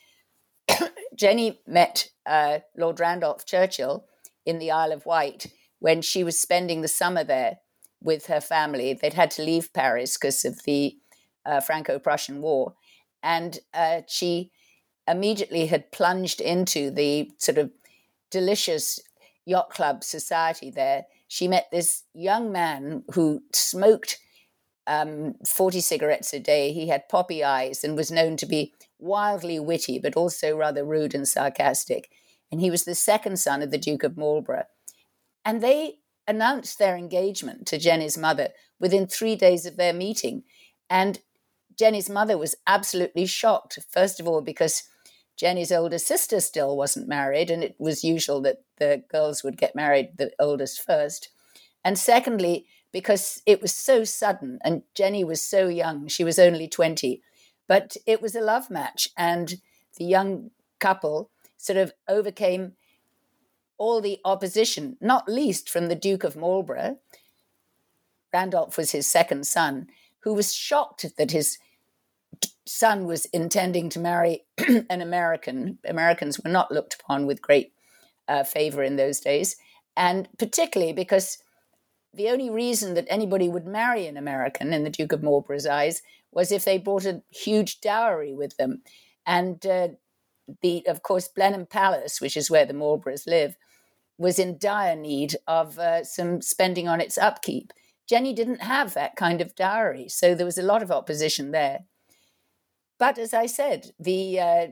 Jennie 1.16 1.62
met 1.66 2.10
uh, 2.26 2.58
Lord 2.76 3.00
Randolph 3.00 3.46
Churchill 3.46 4.04
in 4.44 4.58
the 4.58 4.70
Isle 4.70 4.92
of 4.92 5.06
Wight 5.06 5.46
when 5.78 6.02
she 6.02 6.22
was 6.22 6.38
spending 6.38 6.82
the 6.82 6.88
summer 6.88 7.24
there 7.24 7.60
with 8.02 8.26
her 8.26 8.40
family. 8.40 8.92
They'd 8.94 9.14
had 9.14 9.30
to 9.32 9.42
leave 9.42 9.72
Paris 9.72 10.16
because 10.16 10.44
of 10.44 10.62
the 10.64 10.96
uh, 11.44 11.60
Franco 11.60 11.98
Prussian 11.98 12.40
War. 12.40 12.74
And 13.22 13.58
uh, 13.74 14.02
she 14.08 14.50
immediately 15.06 15.66
had 15.66 15.92
plunged 15.92 16.40
into 16.40 16.90
the 16.90 17.30
sort 17.38 17.58
of 17.58 17.70
delicious 18.30 19.00
yacht 19.44 19.70
club 19.70 20.04
society 20.04 20.70
there. 20.70 21.04
She 21.28 21.48
met 21.48 21.68
this 21.70 22.04
young 22.14 22.52
man 22.52 23.04
who 23.14 23.42
smoked 23.52 24.18
um, 24.86 25.34
40 25.46 25.80
cigarettes 25.80 26.32
a 26.32 26.40
day. 26.40 26.72
He 26.72 26.88
had 26.88 27.08
poppy 27.08 27.44
eyes 27.44 27.84
and 27.84 27.96
was 27.96 28.10
known 28.10 28.36
to 28.38 28.46
be 28.46 28.72
wildly 28.98 29.58
witty, 29.58 29.98
but 29.98 30.16
also 30.16 30.56
rather 30.56 30.84
rude 30.84 31.14
and 31.14 31.26
sarcastic. 31.26 32.10
And 32.50 32.60
he 32.60 32.70
was 32.70 32.84
the 32.84 32.94
second 32.94 33.38
son 33.38 33.62
of 33.62 33.70
the 33.70 33.78
Duke 33.78 34.02
of 34.02 34.16
Marlborough. 34.16 34.66
And 35.44 35.62
they 35.62 35.98
announced 36.26 36.78
their 36.78 36.96
engagement 36.96 37.66
to 37.66 37.78
Jennie's 37.78 38.18
mother 38.18 38.50
within 38.78 39.06
three 39.06 39.36
days 39.36 39.66
of 39.66 39.76
their 39.76 39.92
meeting. 39.92 40.44
And 40.88 41.20
Jennie's 41.78 42.10
mother 42.10 42.36
was 42.36 42.54
absolutely 42.66 43.26
shocked, 43.26 43.78
first 43.90 44.20
of 44.20 44.28
all, 44.28 44.42
because 44.42 44.84
Jennie's 45.36 45.72
older 45.72 45.98
sister 45.98 46.40
still 46.40 46.76
wasn't 46.76 47.08
married, 47.08 47.50
and 47.50 47.64
it 47.64 47.74
was 47.78 48.04
usual 48.04 48.42
that 48.42 48.58
the 48.76 49.02
girls 49.10 49.42
would 49.42 49.56
get 49.56 49.74
married, 49.74 50.10
the 50.18 50.30
oldest 50.38 50.82
first. 50.82 51.30
And 51.82 51.98
secondly, 51.98 52.66
because 52.92 53.40
it 53.46 53.62
was 53.62 53.74
so 53.74 54.04
sudden, 54.04 54.58
and 54.62 54.82
Jennie 54.94 55.24
was 55.24 55.40
so 55.40 55.68
young, 55.68 56.08
she 56.08 56.24
was 56.24 56.38
only 56.38 56.68
20, 56.68 57.22
but 57.66 57.96
it 58.06 58.20
was 58.20 58.34
a 58.34 58.42
love 58.42 58.68
match, 58.68 59.08
and 59.16 59.54
the 59.96 60.04
young 60.04 60.50
couple 60.78 61.30
sort 61.56 61.78
of 61.78 61.92
overcame 62.08 62.72
all 63.80 64.02
the 64.02 64.20
opposition, 64.26 64.98
not 65.00 65.26
least 65.26 65.70
from 65.70 65.88
the 65.88 65.94
Duke 65.94 66.22
of 66.22 66.36
Marlborough. 66.36 66.98
Randolph 68.30 68.76
was 68.76 68.90
his 68.90 69.08
second 69.08 69.46
son, 69.46 69.88
who 70.20 70.34
was 70.34 70.52
shocked 70.52 71.06
that 71.16 71.30
his 71.30 71.58
son 72.66 73.06
was 73.06 73.24
intending 73.26 73.88
to 73.88 73.98
marry 73.98 74.44
an 74.90 75.00
American. 75.00 75.78
Americans 75.88 76.38
were 76.38 76.50
not 76.50 76.70
looked 76.70 77.00
upon 77.00 77.26
with 77.26 77.40
great 77.40 77.72
uh, 78.28 78.44
favor 78.44 78.82
in 78.82 78.96
those 78.96 79.18
days, 79.18 79.56
and 79.96 80.28
particularly 80.38 80.92
because 80.92 81.38
the 82.12 82.28
only 82.28 82.50
reason 82.50 82.92
that 82.94 83.06
anybody 83.08 83.48
would 83.48 83.66
marry 83.66 84.06
an 84.06 84.18
American 84.18 84.74
in 84.74 84.84
the 84.84 84.90
Duke 84.90 85.12
of 85.12 85.22
Marlborough's 85.22 85.66
eyes 85.66 86.02
was 86.32 86.52
if 86.52 86.66
they 86.66 86.76
brought 86.76 87.06
a 87.06 87.22
huge 87.30 87.80
dowry 87.80 88.34
with 88.34 88.58
them. 88.58 88.82
And 89.26 89.64
uh, 89.64 89.88
the, 90.60 90.86
of 90.86 91.02
course, 91.02 91.28
Blenheim 91.28 91.64
Palace, 91.64 92.20
which 92.20 92.36
is 92.36 92.50
where 92.50 92.66
the 92.66 92.74
Marlboroughs 92.74 93.26
live, 93.26 93.56
was 94.20 94.38
in 94.38 94.58
dire 94.58 94.94
need 94.94 95.34
of 95.48 95.78
uh, 95.78 96.04
some 96.04 96.42
spending 96.42 96.86
on 96.86 97.00
its 97.00 97.16
upkeep. 97.16 97.72
Jennie 98.06 98.34
didn't 98.34 98.60
have 98.60 98.92
that 98.92 99.16
kind 99.16 99.40
of 99.40 99.54
dowry, 99.54 100.08
so 100.08 100.34
there 100.34 100.44
was 100.44 100.58
a 100.58 100.62
lot 100.62 100.82
of 100.82 100.90
opposition 100.90 101.52
there. 101.52 101.80
But 102.98 103.16
as 103.16 103.32
I 103.32 103.46
said, 103.46 103.92
the 103.98 104.38
uh, 104.38 104.66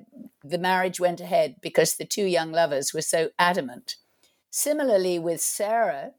the 0.45 0.59
marriage 0.59 1.01
went 1.01 1.23
ahead 1.23 1.57
because 1.63 1.97
the 1.97 2.05
two 2.05 2.27
young 2.27 2.53
lovers 2.53 2.93
were 2.93 3.01
so 3.01 3.31
adamant. 3.39 3.97
Similarly, 4.51 5.19
with 5.19 5.41
Sara, 5.41 6.11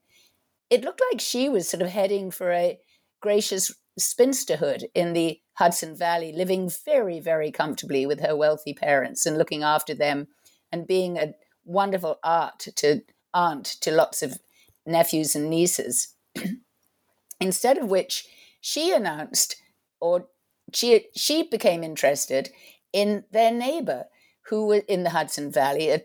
it 0.71 0.83
looked 0.83 1.01
like 1.11 1.21
she 1.21 1.49
was 1.49 1.69
sort 1.69 1.83
of 1.83 1.89
heading 1.89 2.31
for 2.31 2.51
a 2.51 2.79
gracious 3.21 3.71
spinsterhood 3.99 4.85
in 4.95 5.13
the 5.13 5.39
Hudson 5.53 5.95
Valley, 5.95 6.33
living 6.35 6.71
very, 6.83 7.19
very 7.19 7.51
comfortably 7.51 8.07
with 8.07 8.21
her 8.21 8.35
wealthy 8.35 8.73
parents 8.73 9.27
and 9.27 9.37
looking 9.37 9.61
after 9.61 9.93
them 9.93 10.29
and 10.71 10.87
being 10.87 11.17
a 11.17 11.33
wonderful 11.63 12.17
art 12.23 12.65
to 12.75 13.01
aunt 13.33 13.65
to 13.81 13.91
lots 13.91 14.21
of 14.21 14.39
nephews 14.85 15.35
and 15.35 15.49
nieces. 15.49 16.15
Instead 17.39 17.77
of 17.77 17.89
which, 17.89 18.27
she 18.61 18.91
announced, 18.91 19.55
or 19.99 20.27
she 20.73 21.07
she 21.15 21.43
became 21.43 21.83
interested 21.83 22.49
in 22.91 23.23
their 23.31 23.51
neighbor, 23.51 24.05
who 24.49 24.67
was 24.67 24.81
in 24.87 25.03
the 25.03 25.11
Hudson 25.11 25.51
Valley, 25.51 25.89
a 25.89 26.01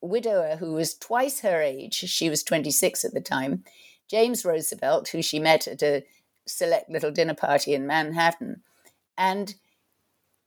widower 0.00 0.56
who 0.56 0.72
was 0.72 0.94
twice 0.94 1.40
her 1.40 1.62
age. 1.62 1.94
She 1.94 2.28
was 2.28 2.42
26 2.42 3.04
at 3.04 3.14
the 3.14 3.20
time. 3.20 3.64
James 4.10 4.44
Roosevelt, 4.44 5.08
who 5.08 5.22
she 5.22 5.38
met 5.38 5.66
at 5.66 5.82
a 5.82 6.04
select 6.46 6.90
little 6.90 7.10
dinner 7.10 7.34
party 7.34 7.74
in 7.74 7.86
Manhattan. 7.86 8.62
And 9.16 9.54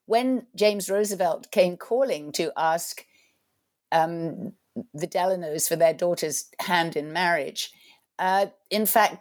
when 0.06 0.48
James 0.56 0.90
Roosevelt 0.90 1.52
came 1.52 1.78
calling 1.78 2.32
to 2.34 2.52
ask 2.56 3.06
um, 3.92 4.54
the 4.93 5.07
Delanos 5.07 5.67
for 5.67 5.75
their 5.75 5.93
daughter's 5.93 6.50
hand 6.60 6.96
in 6.96 7.13
marriage, 7.13 7.72
uh, 8.19 8.48
in 8.69 8.86
fact, 8.86 9.17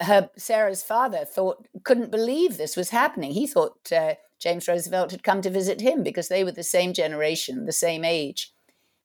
her 0.00 0.30
Sara's 0.36 0.82
father 0.82 1.24
thought 1.24 1.66
couldn't 1.84 2.10
believe 2.10 2.56
this 2.56 2.76
was 2.76 2.90
happening. 2.90 3.32
He 3.32 3.46
thought 3.46 3.92
uh, 3.92 4.14
James 4.38 4.66
Roosevelt 4.66 5.12
had 5.12 5.22
come 5.22 5.40
to 5.42 5.50
visit 5.50 5.80
him 5.80 6.02
because 6.02 6.28
they 6.28 6.42
were 6.42 6.52
the 6.52 6.64
same 6.64 6.92
generation, 6.92 7.66
the 7.66 7.72
same 7.72 8.04
age. 8.04 8.52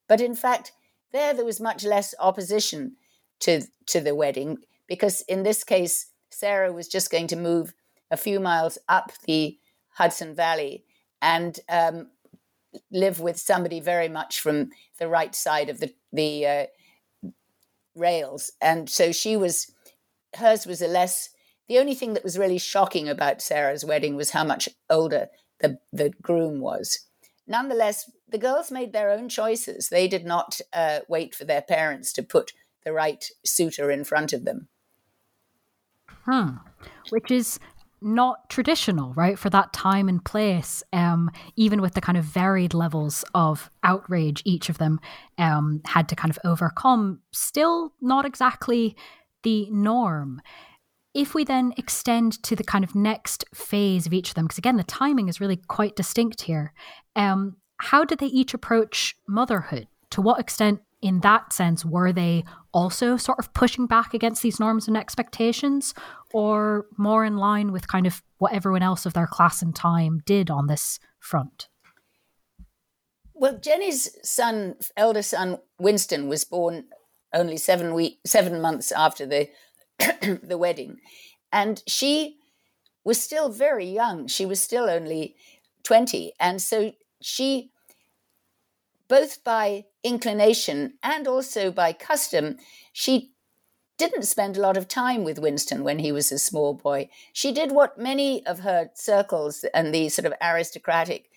But 0.07 0.22
in 0.22 0.34
fact, 0.34 0.72
there 1.12 1.34
there 1.34 1.46
was 1.46 1.60
much 1.60 1.84
less 1.84 2.15
opposition 2.19 2.96
to 3.41 3.62
to 3.88 4.01
the 4.01 4.15
wedding 4.15 4.57
because 4.88 5.22
in 5.22 5.43
this 5.43 5.63
case, 5.63 6.07
Sara 6.31 6.72
was 6.74 6.88
just 6.88 7.12
going 7.12 7.27
to 7.27 7.36
move 7.36 7.74
a 8.10 8.17
few 8.17 8.39
miles 8.39 8.77
up 8.89 9.12
the 9.25 9.57
Hudson 9.89 10.34
Valley 10.34 10.84
and 11.22 11.60
um, 11.69 12.10
live 12.91 13.19
with 13.19 13.38
somebody 13.38 13.79
very 13.79 14.10
much 14.10 14.39
from 14.39 14.69
the 15.00 15.07
right 15.07 15.36
side 15.36 15.69
of 15.69 15.79
the 15.79 15.93
the 16.12 16.46
uh, 16.46 16.65
rails, 17.96 18.51
and 18.62 18.89
so 18.89 19.12
she 19.12 19.36
was 19.36 19.72
hers 20.36 20.65
was 20.65 20.81
a 20.81 20.88
less. 20.88 21.29
The 21.67 21.79
only 21.79 21.96
thing 21.96 22.13
that 22.13 22.24
was 22.24 22.38
really 22.38 22.57
shocking 22.57 23.10
about 23.10 23.41
Sara's 23.41 23.84
wedding 23.84 24.15
was 24.15 24.31
how 24.31 24.43
much 24.43 24.69
older 24.89 25.27
the 25.60 25.79
the 25.91 26.12
groom 26.22 26.60
was. 26.60 27.07
Nonetheless, 27.48 28.12
the 28.27 28.38
girls 28.38 28.72
made 28.72 28.91
their 28.91 29.10
own 29.10 29.29
choices. 29.29 29.89
They 29.89 30.07
did 30.07 30.25
not 30.25 30.60
uh, 30.74 31.00
wait 31.07 31.34
for 31.34 31.46
their 31.46 31.62
parents 31.62 32.12
to 32.13 32.24
put 32.24 32.51
the 32.84 32.91
right 32.91 33.24
suitor 33.46 33.89
in 33.89 34.03
front 34.03 34.34
of 34.34 34.43
them. 34.46 34.67
Hmm. 36.25 36.57
Which 37.10 37.31
is 37.31 37.60
not 38.01 38.50
traditional, 38.50 39.13
right, 39.13 39.39
for 39.39 39.50
that 39.50 39.74
time 39.74 40.08
and 40.08 40.24
place, 40.24 40.84
um, 40.94 41.32
even 41.56 41.82
with 41.82 41.94
the 41.94 42.01
kind 42.01 42.18
of 42.18 42.24
varied 42.24 42.74
levels 42.74 43.25
of 43.34 43.72
outrage 43.84 44.42
each 44.46 44.70
of 44.70 44.77
them 44.77 45.00
um, 45.38 45.82
had 45.86 46.08
to 46.10 46.16
kind 46.16 46.30
of 46.30 46.39
overcome, 46.44 47.20
still 47.32 47.94
not 48.01 48.25
exactly 48.25 48.96
the 49.44 49.70
norm. 49.72 50.42
If 51.13 51.34
we 51.34 51.44
then 51.44 51.74
extend 51.77 52.44
to 52.44 52.56
the 52.56 52.63
kind 52.63 52.84
of 52.84 52.94
next 52.94 53.46
phase 53.54 54.06
of 54.06 54.13
each 54.13 54.30
of 54.30 54.36
them, 54.36 54.46
because 54.46 54.60
again, 54.60 54.77
the 54.77 54.84
timing 54.84 55.27
is 55.27 55.42
really 55.42 55.56
quite 55.56 55.96
distinct 55.96 56.42
here, 56.42 56.74
um, 57.16 57.58
how 57.80 58.06
did 58.06 58.20
they 58.20 58.27
each 58.27 58.54
approach 58.54 59.16
motherhood? 59.27 59.88
To 60.12 60.22
what 60.22 60.39
extent, 60.39 60.82
in 61.01 61.20
that 61.22 61.54
sense, 61.54 61.86
were 61.86 62.12
they 62.12 62.44
also 62.74 63.18
sort 63.18 63.39
of 63.39 63.54
pushing 63.54 63.86
back 63.86 64.13
against 64.13 64.42
these 64.42 64.60
norms 64.60 64.88
and 64.88 64.98
expectations, 64.98 65.94
or 66.34 66.86
more 66.98 67.24
in 67.24 67.38
line 67.38 67.72
with 67.72 67.88
kind 67.88 68.08
of 68.08 68.24
what 68.38 68.54
everyone 68.54 68.84
else 68.84 69.06
of 69.06 69.13
their 69.13 69.27
class 69.27 69.62
and 69.62 69.75
time 69.75 70.22
did 70.25 70.50
on 70.50 70.68
this 70.68 71.00
front? 71.20 71.68
Well, 73.34 73.60
Jennie's 73.60 74.10
son, 74.24 74.75
elder 74.96 75.22
son 75.22 75.60
Winston, 75.80 76.27
was 76.27 76.44
born 76.44 76.86
only 77.34 77.58
seven 77.58 77.94
week, 77.94 78.20
seven 78.25 78.60
months 78.62 78.92
after 78.92 79.25
the 79.27 79.50
the 80.42 80.58
wedding, 80.58 80.98
and 81.51 81.84
she 81.88 82.38
was 83.04 83.22
still 83.22 83.50
very 83.50 83.86
young. 83.86 84.27
She 84.27 84.46
was 84.46 84.60
still 84.60 84.89
only 84.89 85.36
twenty, 85.84 86.34
and 86.39 86.60
so 86.60 86.94
she, 87.22 87.72
both 89.08 89.44
by 89.44 89.86
inclination 90.04 90.94
and 91.04 91.28
also 91.28 91.72
by 91.72 91.94
custom, 91.94 92.58
she 92.92 93.32
didn't 93.98 94.24
spend 94.24 94.58
a 94.58 94.62
lot 94.62 94.78
of 94.78 94.88
time 94.88 95.24
with 95.24 95.40
Winston 95.40 95.84
when 95.84 96.00
he 96.00 96.12
was 96.12 96.31
a 96.31 96.38
small 96.38 96.74
boy. 96.74 97.10
She 97.34 97.51
did 97.51 97.72
what 97.72 97.98
many 97.98 98.46
of 98.46 98.60
her 98.60 98.92
circles 98.94 99.66
and 99.74 99.94
the 99.94 100.10
sort 100.10 100.25
of 100.25 100.34
aristocratic 100.42 101.29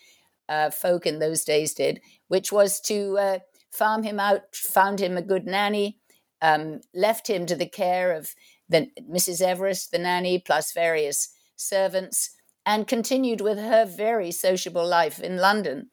uh, 0.49 0.71
folk 0.71 1.07
in 1.07 1.21
those 1.21 1.44
days 1.44 1.73
did, 1.75 2.01
which 2.29 2.53
was 2.53 2.81
to 2.83 3.18
uh, 3.18 3.38
farm 3.71 4.03
him 4.03 4.21
out, 4.21 4.55
found 4.55 5.01
him 5.01 5.16
a 5.16 5.23
good 5.23 5.47
nanny, 5.47 5.99
um, 6.42 6.81
left 6.94 7.29
him 7.29 7.47
to 7.47 7.57
the 7.57 7.68
care 7.68 8.12
of 8.12 8.35
the 8.68 8.88
Mrs. 9.11 9.40
Everest, 9.40 9.90
the 9.90 9.99
nanny, 9.99 10.38
plus 10.38 10.73
various 10.73 11.31
servants, 11.57 12.31
and 12.66 12.87
continued 12.87 13.40
with 13.40 13.59
her 13.59 13.85
very 13.85 14.31
sociable 14.31 14.87
life 14.87 15.21
in 15.21 15.38
London. 15.38 15.90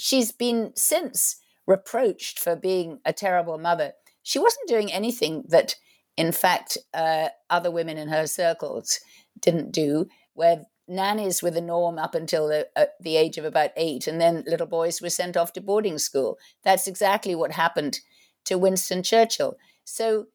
She's 0.00 0.32
been 0.32 0.72
since 0.76 1.36
reproached 1.66 2.38
for 2.38 2.56
being 2.56 3.00
a 3.04 3.12
terrible 3.12 3.58
mother. 3.58 3.92
She 4.22 4.38
wasn't 4.38 4.68
doing 4.68 4.90
anything 4.90 5.44
that, 5.48 5.76
in 6.16 6.32
fact, 6.32 6.78
uh, 6.94 7.28
other 7.50 7.70
women 7.70 7.98
in 7.98 8.08
her 8.08 8.26
circles 8.26 8.98
didn't 9.38 9.72
do, 9.72 10.08
where 10.32 10.64
nannies 10.88 11.42
were 11.42 11.50
the 11.50 11.60
norm 11.60 11.98
up 11.98 12.14
until 12.14 12.48
the, 12.48 12.66
uh, 12.74 12.86
the 12.98 13.16
age 13.16 13.38
of 13.38 13.44
about 13.44 13.70
eight, 13.76 14.06
and 14.06 14.20
then 14.20 14.42
little 14.46 14.66
boys 14.66 15.00
were 15.00 15.10
sent 15.10 15.36
off 15.36 15.52
to 15.52 15.60
boarding 15.60 15.98
school. 15.98 16.38
That's 16.64 16.86
exactly 16.86 17.34
what 17.34 17.52
happened 17.52 18.00
to 18.46 18.58
Winston 18.58 19.02
Churchill. 19.02 19.56
So 19.84 20.26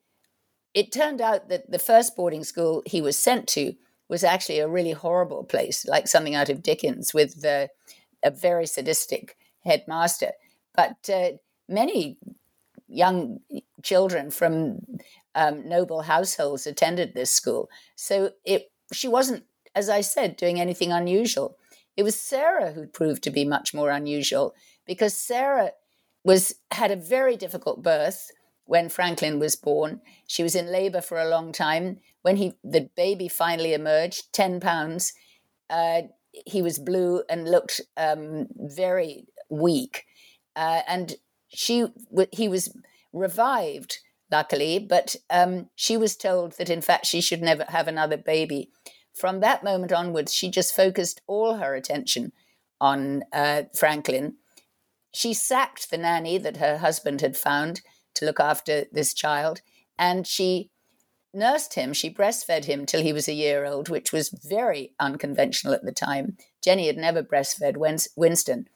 it 0.73 0.91
turned 0.91 1.21
out 1.21 1.49
that 1.49 1.71
the 1.71 1.79
first 1.79 2.15
boarding 2.15 2.43
school 2.43 2.83
he 2.85 3.01
was 3.01 3.17
sent 3.17 3.47
to 3.49 3.73
was 4.07 4.23
actually 4.23 4.59
a 4.59 4.67
really 4.67 4.91
horrible 4.91 5.43
place, 5.43 5.85
like 5.87 6.07
something 6.07 6.35
out 6.35 6.49
of 6.49 6.61
Dickens, 6.61 7.13
with 7.13 7.41
the, 7.41 7.69
a 8.23 8.29
very 8.29 8.67
sadistic 8.67 9.35
headmaster. 9.65 10.31
But 10.75 11.09
uh, 11.11 11.31
many 11.67 12.17
young 12.87 13.39
children 13.83 14.31
from 14.31 14.79
um, 15.33 15.67
noble 15.67 16.03
households 16.03 16.67
attended 16.67 17.13
this 17.13 17.31
school. 17.31 17.69
So 17.95 18.31
it 18.45 18.71
she 18.93 19.07
wasn't 19.07 19.43
as 19.75 19.89
I 19.89 20.01
said, 20.01 20.37
doing 20.37 20.59
anything 20.59 20.91
unusual. 20.91 21.57
It 21.97 22.03
was 22.03 22.19
Sara 22.19 22.71
who 22.71 22.87
proved 22.87 23.21
to 23.23 23.29
be 23.29 23.45
much 23.45 23.73
more 23.73 23.91
unusual 23.91 24.55
because 24.87 25.17
Sara 25.17 25.71
was 26.23 26.55
had 26.71 26.91
a 26.91 26.95
very 26.95 27.35
difficult 27.35 27.83
birth 27.83 28.31
when 28.65 28.89
Franklin 28.89 29.37
was 29.37 29.55
born. 29.55 30.01
She 30.25 30.41
was 30.41 30.55
in 30.55 30.71
labor 30.71 31.01
for 31.01 31.19
a 31.19 31.29
long 31.29 31.51
time. 31.51 31.99
When 32.21 32.37
he 32.37 32.53
the 32.63 32.89
baby 32.95 33.27
finally 33.27 33.73
emerged, 33.73 34.33
ten 34.33 34.59
pounds, 34.59 35.13
uh, 35.69 36.03
he 36.45 36.61
was 36.61 36.79
blue 36.79 37.23
and 37.29 37.49
looked 37.49 37.81
um, 37.97 38.47
very 38.55 39.27
weak, 39.49 40.05
uh, 40.55 40.81
and 40.87 41.15
she 41.47 41.87
he 42.31 42.47
was 42.47 42.75
revived 43.13 43.99
luckily, 44.31 44.79
but 44.79 45.15
um, 45.29 45.69
she 45.75 45.97
was 45.97 46.15
told 46.15 46.53
that 46.57 46.69
in 46.69 46.81
fact 46.81 47.05
she 47.05 47.21
should 47.21 47.41
never 47.41 47.65
have 47.69 47.87
another 47.87 48.17
baby 48.17 48.69
from 49.15 49.39
that 49.39 49.63
moment 49.63 49.93
onwards, 49.93 50.33
she 50.33 50.49
just 50.49 50.75
focused 50.75 51.21
all 51.25 51.55
her 51.55 51.73
attention 51.73 52.33
on 52.81 53.23
uh, 53.31 53.63
Franklin. 53.73 54.35
She 55.13 55.33
sacked 55.33 55.89
the 55.89 55.97
nanny 55.97 56.37
that 56.37 56.57
her 56.57 56.79
husband 56.79 57.21
had 57.21 57.37
found 57.37 57.81
to 58.15 58.25
look 58.25 58.39
after 58.39 58.85
this 58.91 59.13
child, 59.13 59.61
and 59.97 60.27
she 60.27 60.69
nursed 61.33 61.75
him. 61.75 61.93
She 61.93 62.13
breastfed 62.13 62.65
him 62.65 62.85
till 62.85 63.01
he 63.01 63.13
was 63.13 63.29
a 63.29 63.33
year 63.33 63.65
old, 63.65 63.87
which 63.87 64.11
was 64.11 64.29
very 64.29 64.93
unconventional 64.99 65.73
at 65.73 65.85
the 65.85 65.93
time. 65.93 66.37
Jennie 66.61 66.87
had 66.87 66.97
never 66.97 67.23
breastfed 67.23 67.77
Winston. 68.17 68.67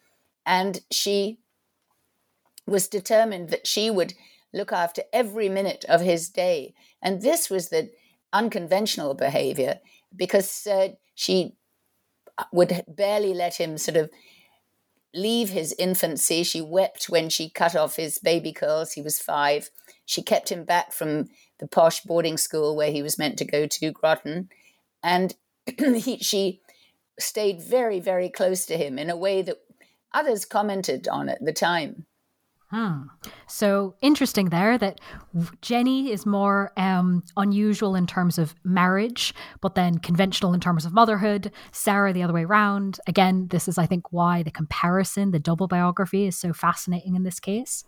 And 0.50 0.80
she 0.90 1.38
was 2.66 2.88
determined 2.88 3.50
that 3.50 3.68
she 3.68 3.92
would 3.92 4.16
look 4.52 4.72
after 4.72 5.04
every 5.14 5.48
minute 5.48 5.86
of 5.88 6.02
his 6.02 6.28
day. 6.28 6.74
And 7.04 7.22
this 7.22 7.52
was 7.52 7.70
the 7.70 7.92
unconventional 8.34 9.14
behavior 9.14 9.80
because 10.16 10.66
uh, 10.66 10.90
she 11.14 11.56
would 12.52 12.84
barely 12.88 13.32
let 13.32 13.60
him 13.60 13.78
sort 13.78 13.96
of 13.96 14.10
leave 15.14 15.50
his 15.50 15.76
infancy. 15.78 16.42
She 16.42 16.62
wept 16.62 17.10
when 17.10 17.30
she 17.30 17.52
cut 17.52 17.76
off 17.76 17.98
his 17.98 18.18
baby 18.18 18.52
curls. 18.52 18.94
He 18.94 19.04
was 19.04 19.20
five. 19.20 19.70
She 20.08 20.24
kept 20.24 20.52
him 20.52 20.64
back 20.64 20.94
from 20.94 21.28
the 21.60 21.68
posh 21.68 22.00
boarding 22.02 22.38
school 22.38 22.76
where 22.76 22.92
he 22.92 23.04
was 23.04 23.20
meant 23.20 23.38
to 23.38 23.46
go 23.46 23.68
to, 23.68 23.92
Groton. 23.92 24.50
And 25.04 25.36
he, 25.78 26.18
she 26.18 26.62
stayed 27.20 27.62
very, 27.62 28.00
very 28.00 28.30
close 28.30 28.66
to 28.66 28.78
him 28.78 28.98
in 28.98 29.12
a 29.12 29.18
way 29.18 29.44
that 29.44 29.58
others 30.14 30.46
commented 30.46 31.08
on 31.08 31.30
at 31.30 31.44
the 31.44 31.54
time. 31.54 32.06
Hmm. 32.70 33.04
So 33.48 33.96
interesting 34.02 34.50
there 34.50 34.78
that 34.78 35.02
Jennie 35.62 36.12
is 36.12 36.28
more 36.28 36.72
um, 36.78 37.24
unusual 37.36 37.96
in 37.96 38.06
terms 38.06 38.38
of 38.38 38.54
marriage, 38.64 39.34
but 39.60 39.74
then 39.74 39.98
conventional 39.98 40.54
in 40.54 40.60
terms 40.60 40.86
of 40.86 40.94
motherhood. 40.94 41.52
Sara, 41.72 42.14
the 42.14 42.22
other 42.22 42.34
way 42.34 42.44
around. 42.44 43.00
Again, 43.08 43.48
this 43.50 43.68
is, 43.68 43.80
I 43.80 43.88
think, 43.88 44.12
why 44.14 44.44
the 44.44 44.52
comparison, 44.52 45.32
the 45.32 45.40
double 45.40 45.68
biography, 45.68 46.28
is 46.28 46.38
so 46.38 46.54
fascinating 46.54 47.16
in 47.16 47.24
this 47.24 47.40
case. 47.40 47.84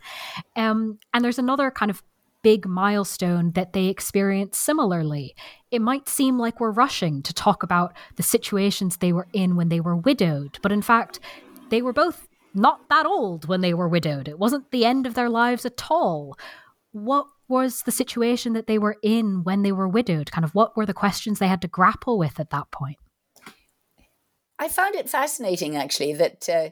Um, 0.56 0.98
and 1.14 1.24
there's 1.24 1.38
another 1.38 1.70
kind 1.70 1.90
of 1.90 2.02
big 2.42 2.66
milestone 2.66 3.52
that 3.52 3.74
they 3.74 3.86
experience 3.86 4.58
similarly. 4.58 5.36
It 5.70 5.80
might 5.80 6.08
seem 6.08 6.38
like 6.38 6.58
we're 6.58 6.72
rushing 6.72 7.22
to 7.22 7.32
talk 7.32 7.62
about 7.62 7.92
the 8.16 8.24
situations 8.24 8.96
they 8.96 9.12
were 9.12 9.28
in 9.32 9.54
when 9.54 9.68
they 9.68 9.78
were 9.78 9.96
widowed, 9.96 10.58
but 10.60 10.72
in 10.72 10.82
fact, 10.82 11.20
they 11.72 11.82
were 11.82 11.92
both 11.92 12.28
not 12.54 12.88
that 12.90 13.06
old 13.06 13.48
when 13.48 13.62
they 13.62 13.72
were 13.72 13.88
widowed. 13.88 14.28
It 14.28 14.38
wasn't 14.38 14.70
the 14.70 14.84
end 14.84 15.06
of 15.06 15.14
their 15.14 15.30
lives 15.30 15.64
at 15.64 15.90
all. 15.90 16.36
What 16.92 17.26
was 17.48 17.82
the 17.82 17.90
situation 17.90 18.52
that 18.52 18.66
they 18.66 18.78
were 18.78 18.98
in 19.02 19.42
when 19.42 19.62
they 19.62 19.72
were 19.72 19.88
widowed? 19.88 20.30
Kind 20.30 20.44
of 20.44 20.54
what 20.54 20.76
were 20.76 20.84
the 20.84 20.92
questions 20.92 21.38
they 21.38 21.48
had 21.48 21.62
to 21.62 21.68
grapple 21.68 22.18
with 22.18 22.38
at 22.38 22.50
that 22.50 22.70
point? 22.70 22.98
I 24.58 24.68
found 24.68 24.94
it 24.94 25.08
fascinating, 25.08 25.74
actually, 25.74 26.12
that 26.12 26.46
uh, 26.46 26.70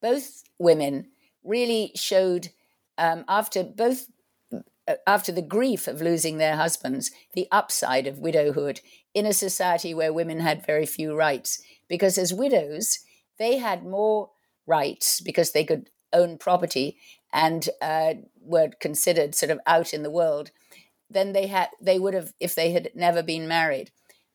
both 0.00 0.42
women 0.58 1.08
really 1.44 1.92
showed 1.94 2.48
um, 2.96 3.26
after 3.28 3.62
both 3.62 4.06
uh, 4.50 4.94
after 5.06 5.30
the 5.30 5.42
grief 5.42 5.86
of 5.86 6.00
losing 6.00 6.38
their 6.38 6.56
husbands, 6.56 7.10
the 7.34 7.46
upside 7.52 8.06
of 8.06 8.18
widowhood 8.18 8.80
in 9.12 9.26
a 9.26 9.34
society 9.34 9.92
where 9.92 10.10
women 10.10 10.40
had 10.40 10.64
very 10.64 10.86
few 10.86 11.14
rights. 11.14 11.60
Because 11.86 12.16
as 12.16 12.32
widows, 12.32 13.00
they 13.38 13.58
had 13.58 13.84
more 13.84 14.30
rights 14.68 15.20
because 15.20 15.52
they 15.52 15.64
could 15.64 15.90
own 16.12 16.38
property 16.38 16.98
and 17.32 17.68
uh, 17.82 18.14
were 18.40 18.70
considered 18.80 19.34
sort 19.34 19.50
of 19.50 19.60
out 19.66 19.92
in 19.92 20.02
the 20.02 20.10
world 20.10 20.50
than 21.10 21.32
they 21.32 21.46
had 21.46 21.68
they 21.80 21.98
would 21.98 22.14
have 22.14 22.32
if 22.38 22.54
they 22.54 22.72
had 22.72 22.90
never 22.94 23.22
been 23.22 23.48
married. 23.48 23.90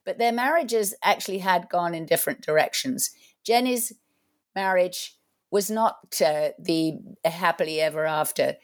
But 0.05 0.17
their 0.17 0.33
marriages 0.33 0.93
actually 1.03 1.39
had 1.39 1.69
gone 1.69 1.93
in 1.93 2.05
different 2.05 2.41
directions. 2.41 3.11
Jenny's 3.45 3.93
marriage 4.55 5.15
was 5.51 5.69
not 5.69 6.19
uh, 6.25 6.49
the 6.59 6.97
happily 7.23 7.79
ever 7.79 8.05
after 8.05 8.55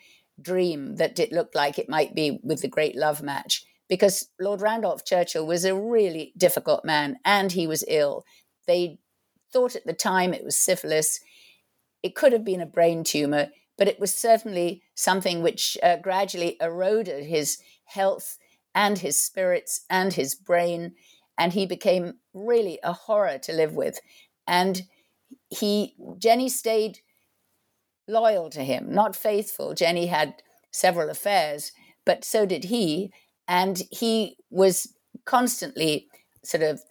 dream 0.42 0.96
that 0.96 1.20
it 1.20 1.32
looked 1.32 1.56
like 1.56 1.78
it 1.78 1.90
might 1.90 2.16
be 2.16 2.40
with 2.44 2.62
the 2.62 2.68
great 2.68 2.96
love 2.96 3.22
match 3.22 3.66
because 3.88 4.30
Lord 4.40 4.62
Randolph 4.62 5.06
Churchill 5.06 5.46
was 5.46 5.66
a 5.66 5.76
really 5.76 6.34
difficult 6.38 6.86
man 6.86 7.18
and 7.26 7.52
he 7.52 7.68
was 7.68 7.84
ill. 7.88 8.24
They 8.68 9.00
thought 9.52 9.76
at 9.76 9.86
the 9.86 9.94
time 9.94 10.34
it 10.34 10.44
was 10.44 10.58
syphilis. 10.58 11.20
It 12.04 12.16
could 12.16 12.34
have 12.34 12.46
been 12.46 12.62
a 12.62 12.66
brain 12.66 13.04
tumor, 13.04 13.50
but 13.78 13.88
it 13.88 14.00
was 14.00 14.14
certainly 14.14 14.84
something 14.96 15.42
which 15.42 15.78
uh, 15.84 15.98
gradually 15.98 16.58
eroded 16.62 17.26
his 17.26 17.60
health 17.86 18.38
and 18.76 19.00
his 19.00 19.18
spirits 19.18 19.86
and 19.90 20.14
his 20.14 20.36
brain. 20.36 20.94
And 21.38 21.54
he 21.54 21.66
became 21.66 22.16
really 22.34 22.80
a 22.84 22.94
horror 22.94 23.38
to 23.40 23.54
live 23.54 23.74
with. 23.74 24.00
And 24.48 24.84
he, 25.50 25.96
Jennie 26.18 26.50
stayed 26.50 27.00
loyal 28.08 28.50
to 28.50 28.64
him, 28.64 28.94
not 28.94 29.16
faithful. 29.16 29.74
Jennie 29.74 30.08
had 30.08 30.42
several 30.72 31.10
affairs, 31.10 31.72
but 32.06 32.26
so 32.26 32.46
did 32.46 32.66
he. 32.66 33.12
And 33.48 33.82
he 33.92 34.38
was 34.50 34.94
constantly 35.26 36.08
sort 36.44 36.64
of 36.64 36.82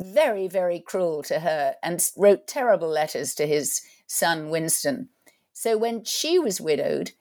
very, 0.00 0.48
very 0.48 0.80
cruel 0.80 1.22
to 1.24 1.40
her 1.40 1.74
and 1.82 2.00
wrote 2.16 2.46
terrible 2.46 2.88
letters 2.88 3.34
to 3.34 3.46
his 3.46 3.80
son, 4.06 4.50
Winston. 4.50 5.08
So 5.52 5.76
when 5.76 6.04
she 6.04 6.38
was 6.38 6.60
widowed, 6.60 7.12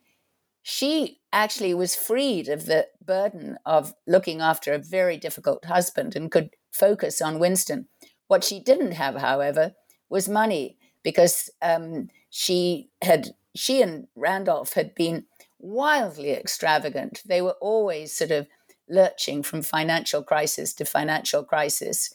she 0.61 1.19
actually 1.31 1.73
was 1.73 1.95
freed 1.95 2.47
of 2.47 2.65
the 2.65 2.87
burden 3.03 3.57
of 3.65 3.93
looking 4.07 4.41
after 4.41 4.73
a 4.73 4.79
very 4.79 5.17
difficult 5.17 5.65
husband 5.65 6.15
and 6.15 6.31
could 6.31 6.51
focus 6.71 7.21
on 7.21 7.39
Winston. 7.39 7.87
What 8.27 8.43
she 8.43 8.59
didn't 8.59 8.93
have, 8.93 9.15
however, 9.15 9.73
was 10.09 10.29
money 10.29 10.77
because 11.03 11.49
um, 11.61 12.09
she 12.29 12.89
had 13.01 13.35
she 13.55 13.81
and 13.81 14.07
Randolph 14.15 14.73
had 14.73 14.95
been 14.95 15.25
wildly 15.59 16.31
extravagant. 16.31 17.21
They 17.25 17.41
were 17.41 17.55
always 17.61 18.11
sort 18.11 18.31
of 18.31 18.47
lurching 18.89 19.43
from 19.43 19.61
financial 19.61 20.23
crisis 20.23 20.73
to 20.75 20.85
financial 20.85 21.43
crisis, 21.43 22.09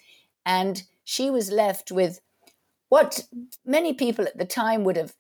and 0.45 0.83
she 1.05 1.31
was 1.31 1.51
left 1.51 1.93
with 1.93 2.21
what 2.89 3.27
many 3.65 3.93
people 3.93 4.25
at 4.27 4.39
the 4.39 4.45
time 4.45 4.85
would 4.85 4.97
have 4.97 5.15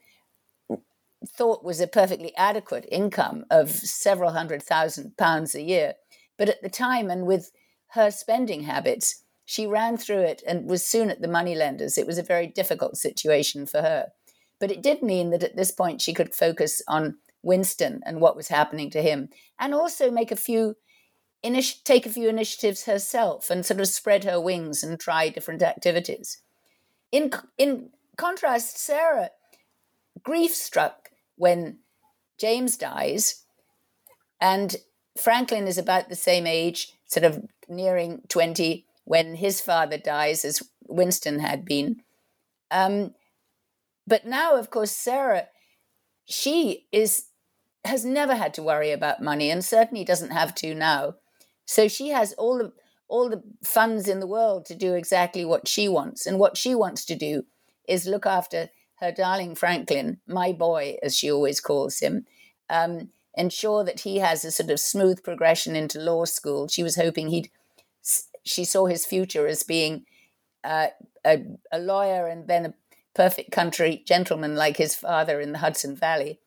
thought 1.26 1.64
was 1.64 1.80
a 1.80 1.86
perfectly 1.86 2.34
adequate 2.36 2.86
income 2.90 3.44
of 3.50 3.70
several 3.70 4.32
hundred 4.32 4.62
thousand 4.62 5.16
pounds 5.16 5.54
a 5.54 5.62
year. 5.62 5.94
But 6.36 6.48
at 6.48 6.62
the 6.62 6.70
time, 6.70 7.10
and 7.10 7.26
with 7.26 7.50
her 7.92 8.10
spending 8.10 8.62
habits, 8.62 9.24
she 9.44 9.66
ran 9.66 9.96
through 9.96 10.20
it 10.20 10.42
and 10.46 10.68
was 10.68 10.86
soon 10.86 11.10
at 11.10 11.20
the 11.20 11.28
moneylenders. 11.28 11.98
It 11.98 12.06
was 12.06 12.18
a 12.18 12.22
very 12.22 12.46
difficult 12.46 12.96
situation 12.96 13.66
for 13.66 13.80
her. 13.80 14.08
But 14.60 14.70
it 14.70 14.82
did 14.82 15.02
mean 15.02 15.30
that 15.30 15.42
at 15.42 15.56
this 15.56 15.72
point 15.72 16.02
she 16.02 16.14
could 16.14 16.34
focus 16.34 16.82
on 16.86 17.16
Winston 17.42 18.00
and 18.04 18.20
what 18.20 18.36
was 18.36 18.48
happening 18.48 18.90
to 18.90 19.02
him, 19.02 19.28
and 19.58 19.74
also 19.74 20.10
make 20.10 20.30
a 20.30 20.36
few 20.36 20.74
initi- 21.44 21.82
take 21.84 22.06
a 22.06 22.10
few 22.10 22.28
initiatives 22.28 22.84
herself 22.84 23.50
and 23.50 23.64
sort 23.64 23.80
of 23.80 23.88
spread 23.88 24.24
her 24.24 24.40
wings 24.40 24.82
and 24.82 24.98
try 24.98 25.28
different 25.28 25.62
activities. 25.62 26.42
In 27.10 27.32
in 27.56 27.90
contrast, 28.16 28.78
Sara, 28.78 29.30
grief 30.22 30.54
struck 30.54 31.10
when 31.36 31.78
James 32.38 32.76
dies, 32.76 33.44
and 34.40 34.76
Franklin 35.16 35.66
is 35.66 35.78
about 35.78 36.08
the 36.08 36.16
same 36.16 36.46
age, 36.46 36.92
sort 37.06 37.24
of 37.24 37.44
nearing 37.68 38.22
twenty 38.28 38.86
when 39.04 39.36
his 39.36 39.60
father 39.60 39.96
dies, 39.96 40.44
as 40.44 40.62
Winston 40.86 41.38
had 41.38 41.64
been. 41.64 42.02
Um, 42.70 43.14
but 44.06 44.26
now, 44.26 44.56
of 44.56 44.70
course, 44.70 44.90
Sara, 44.90 45.48
she 46.26 46.86
is 46.92 47.24
has 47.84 48.04
never 48.04 48.34
had 48.34 48.52
to 48.54 48.62
worry 48.62 48.90
about 48.90 49.22
money, 49.22 49.50
and 49.50 49.64
certainly 49.64 50.04
doesn't 50.04 50.30
have 50.30 50.54
to 50.56 50.74
now. 50.74 51.14
So 51.64 51.88
she 51.88 52.08
has 52.08 52.32
all 52.34 52.58
the 52.58 52.72
all 53.08 53.28
the 53.28 53.42
funds 53.64 54.08
in 54.08 54.20
the 54.20 54.26
world 54.26 54.66
to 54.66 54.74
do 54.74 54.94
exactly 54.94 55.44
what 55.44 55.66
she 55.66 55.88
wants, 55.88 56.26
and 56.26 56.38
what 56.38 56.56
she 56.56 56.74
wants 56.74 57.04
to 57.06 57.16
do 57.16 57.44
is 57.88 58.06
look 58.06 58.26
after 58.26 58.68
her 59.00 59.12
darling 59.12 59.54
Franklin, 59.54 60.18
my 60.26 60.52
boy, 60.52 60.96
as 61.02 61.16
she 61.16 61.30
always 61.30 61.60
calls 61.60 62.00
him. 62.00 62.26
Um, 62.68 63.10
ensure 63.34 63.84
that 63.84 64.00
he 64.00 64.18
has 64.18 64.44
a 64.44 64.50
sort 64.50 64.70
of 64.70 64.80
smooth 64.80 65.22
progression 65.22 65.76
into 65.76 66.00
law 66.00 66.24
school. 66.24 66.68
She 66.68 66.82
was 66.82 66.96
hoping 66.96 67.28
he'd. 67.28 67.50
She 68.44 68.64
saw 68.64 68.86
his 68.86 69.06
future 69.06 69.46
as 69.46 69.62
being 69.62 70.04
uh, 70.64 70.88
a, 71.24 71.44
a 71.70 71.78
lawyer 71.78 72.26
and 72.26 72.48
then 72.48 72.66
a 72.66 72.74
perfect 73.14 73.52
country 73.52 74.02
gentleman 74.06 74.54
like 74.54 74.76
his 74.76 74.94
father 74.94 75.40
in 75.40 75.52
the 75.52 75.58
Hudson 75.58 75.94
Valley. 75.96 76.40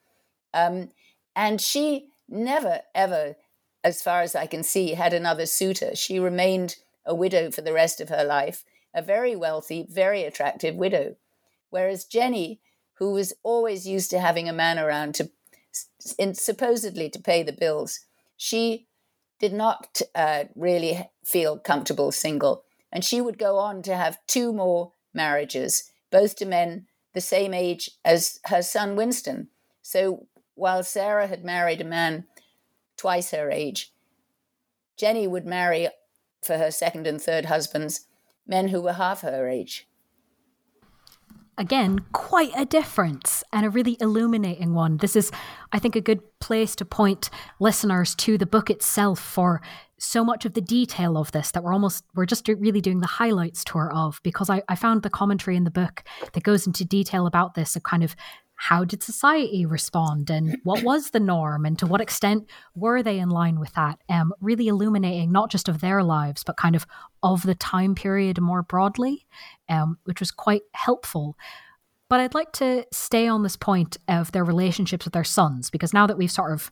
Um, 0.53 0.89
and 1.35 1.61
she 1.61 2.09
never, 2.27 2.81
ever, 2.93 3.35
as 3.83 4.01
far 4.01 4.21
as 4.21 4.35
I 4.35 4.45
can 4.45 4.63
see, 4.63 4.93
had 4.93 5.13
another 5.13 5.45
suitor. 5.45 5.95
She 5.95 6.19
remained 6.19 6.77
a 7.05 7.15
widow 7.15 7.51
for 7.51 7.61
the 7.61 7.73
rest 7.73 7.99
of 7.99 8.09
her 8.09 8.23
life, 8.23 8.63
a 8.93 9.01
very 9.01 9.35
wealthy, 9.35 9.85
very 9.89 10.23
attractive 10.23 10.75
widow. 10.75 11.15
Whereas 11.69 12.05
Jennie, 12.05 12.59
who 12.95 13.13
was 13.13 13.33
always 13.43 13.87
used 13.87 14.11
to 14.11 14.19
having 14.19 14.47
a 14.47 14.53
man 14.53 14.77
around 14.77 15.15
to 15.15 15.31
in, 16.17 16.35
supposedly 16.35 17.09
to 17.09 17.19
pay 17.19 17.43
the 17.43 17.53
bills, 17.53 18.01
she 18.37 18.87
did 19.39 19.53
not 19.53 20.01
uh, 20.13 20.45
really 20.55 21.09
feel 21.23 21.57
comfortable 21.57 22.11
single. 22.11 22.63
And 22.91 23.03
she 23.03 23.21
would 23.21 23.37
go 23.37 23.57
on 23.57 23.81
to 23.83 23.95
have 23.95 24.19
two 24.27 24.51
more 24.53 24.91
marriages 25.13 25.91
both 26.11 26.35
to 26.35 26.45
men 26.45 26.87
the 27.13 27.21
same 27.21 27.53
age 27.53 27.89
as 28.05 28.39
her 28.45 28.61
son 28.61 28.95
Winston. 28.95 29.47
So 29.81 30.27
while 30.55 30.83
Sara 30.83 31.27
had 31.27 31.43
married 31.43 31.81
a 31.81 31.85
man 31.85 32.25
twice 33.01 33.31
her 33.31 33.49
age, 33.49 33.91
Jennie 34.95 35.27
would 35.27 35.43
marry 35.43 35.89
for 36.45 36.59
her 36.59 36.69
second 36.69 37.07
and 37.07 37.19
third 37.19 37.45
husbands 37.45 38.01
men 38.45 38.67
who 38.67 38.79
were 38.79 38.93
half 38.93 39.21
her 39.21 39.49
age. 39.49 39.87
Again, 41.57 42.05
quite 42.11 42.51
a 42.55 42.63
difference 42.63 43.43
and 43.51 43.65
a 43.65 43.71
really 43.71 43.97
illuminating 43.99 44.75
one. 44.75 44.97
This 44.97 45.15
is, 45.15 45.31
I 45.71 45.79
think, 45.79 45.95
a 45.95 46.01
good 46.01 46.21
place 46.39 46.75
to 46.75 46.85
point 46.85 47.31
listeners 47.59 48.13
to 48.15 48.37
the 48.37 48.45
book 48.45 48.69
itself 48.69 49.19
for 49.19 49.63
so 49.97 50.23
much 50.23 50.45
of 50.45 50.53
the 50.53 50.61
detail 50.61 51.17
of 51.17 51.31
this 51.31 51.51
that 51.51 51.63
we're 51.63 51.73
almost 51.73 52.03
we're 52.15 52.25
just 52.25 52.47
really 52.47 52.81
doing 52.81 53.01
the 53.01 53.07
highlights 53.07 53.63
tour 53.63 53.91
of 53.93 54.19
because 54.23 54.49
I, 54.49 54.63
I 54.67 54.75
found 54.75 55.03
the 55.03 55.11
commentary 55.11 55.55
in 55.55 55.63
the 55.63 55.71
book 55.71 56.03
that 56.33 56.43
goes 56.43 56.65
into 56.65 56.83
detail 56.83 57.27
about 57.27 57.53
this 57.53 57.75
a 57.75 57.81
kind 57.81 58.03
of 58.03 58.15
how 58.61 58.85
did 58.85 59.01
society 59.01 59.65
respond 59.65 60.29
and 60.29 60.55
what 60.63 60.83
was 60.83 61.09
the 61.09 61.19
norm 61.19 61.65
and 61.65 61.79
to 61.79 61.87
what 61.87 61.99
extent 61.99 62.47
were 62.75 63.01
they 63.01 63.17
in 63.17 63.27
line 63.27 63.59
with 63.59 63.73
that 63.73 63.97
um, 64.07 64.31
really 64.39 64.67
illuminating 64.67 65.31
not 65.31 65.49
just 65.49 65.67
of 65.67 65.81
their 65.81 66.03
lives 66.03 66.43
but 66.43 66.57
kind 66.57 66.75
of 66.75 66.85
of 67.23 67.41
the 67.41 67.55
time 67.55 67.95
period 67.95 68.39
more 68.39 68.61
broadly 68.61 69.25
um, 69.67 69.97
which 70.03 70.19
was 70.19 70.29
quite 70.29 70.61
helpful 70.75 71.35
but 72.07 72.19
i'd 72.19 72.35
like 72.35 72.51
to 72.51 72.85
stay 72.93 73.27
on 73.27 73.41
this 73.41 73.55
point 73.55 73.97
of 74.07 74.31
their 74.31 74.43
relationships 74.43 75.05
with 75.05 75.13
their 75.13 75.23
sons 75.23 75.71
because 75.71 75.91
now 75.91 76.05
that 76.05 76.17
we've 76.17 76.31
sort 76.31 76.53
of 76.53 76.71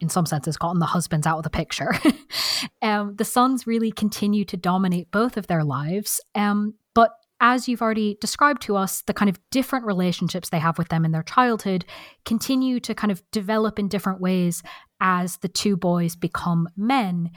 in 0.00 0.08
some 0.10 0.26
senses, 0.26 0.56
gotten 0.56 0.80
the 0.80 0.86
husbands 0.86 1.26
out 1.26 1.38
of 1.38 1.44
the 1.44 1.50
picture. 1.50 1.92
um, 2.82 3.14
the 3.14 3.24
sons 3.24 3.64
really 3.64 3.92
continue 3.92 4.44
to 4.44 4.56
dominate 4.56 5.10
both 5.12 5.36
of 5.36 5.46
their 5.46 5.62
lives. 5.62 6.20
Um, 6.34 6.74
but 6.94 7.12
as 7.44 7.68
you've 7.68 7.82
already 7.82 8.16
described 8.22 8.62
to 8.62 8.74
us, 8.74 9.02
the 9.02 9.12
kind 9.12 9.28
of 9.28 9.38
different 9.50 9.84
relationships 9.84 10.48
they 10.48 10.58
have 10.58 10.78
with 10.78 10.88
them 10.88 11.04
in 11.04 11.12
their 11.12 11.22
childhood 11.22 11.84
continue 12.24 12.80
to 12.80 12.94
kind 12.94 13.12
of 13.12 13.22
develop 13.32 13.78
in 13.78 13.86
different 13.86 14.18
ways 14.18 14.62
as 14.98 15.36
the 15.36 15.48
two 15.48 15.76
boys 15.76 16.16
become 16.16 16.66
men. 16.74 17.30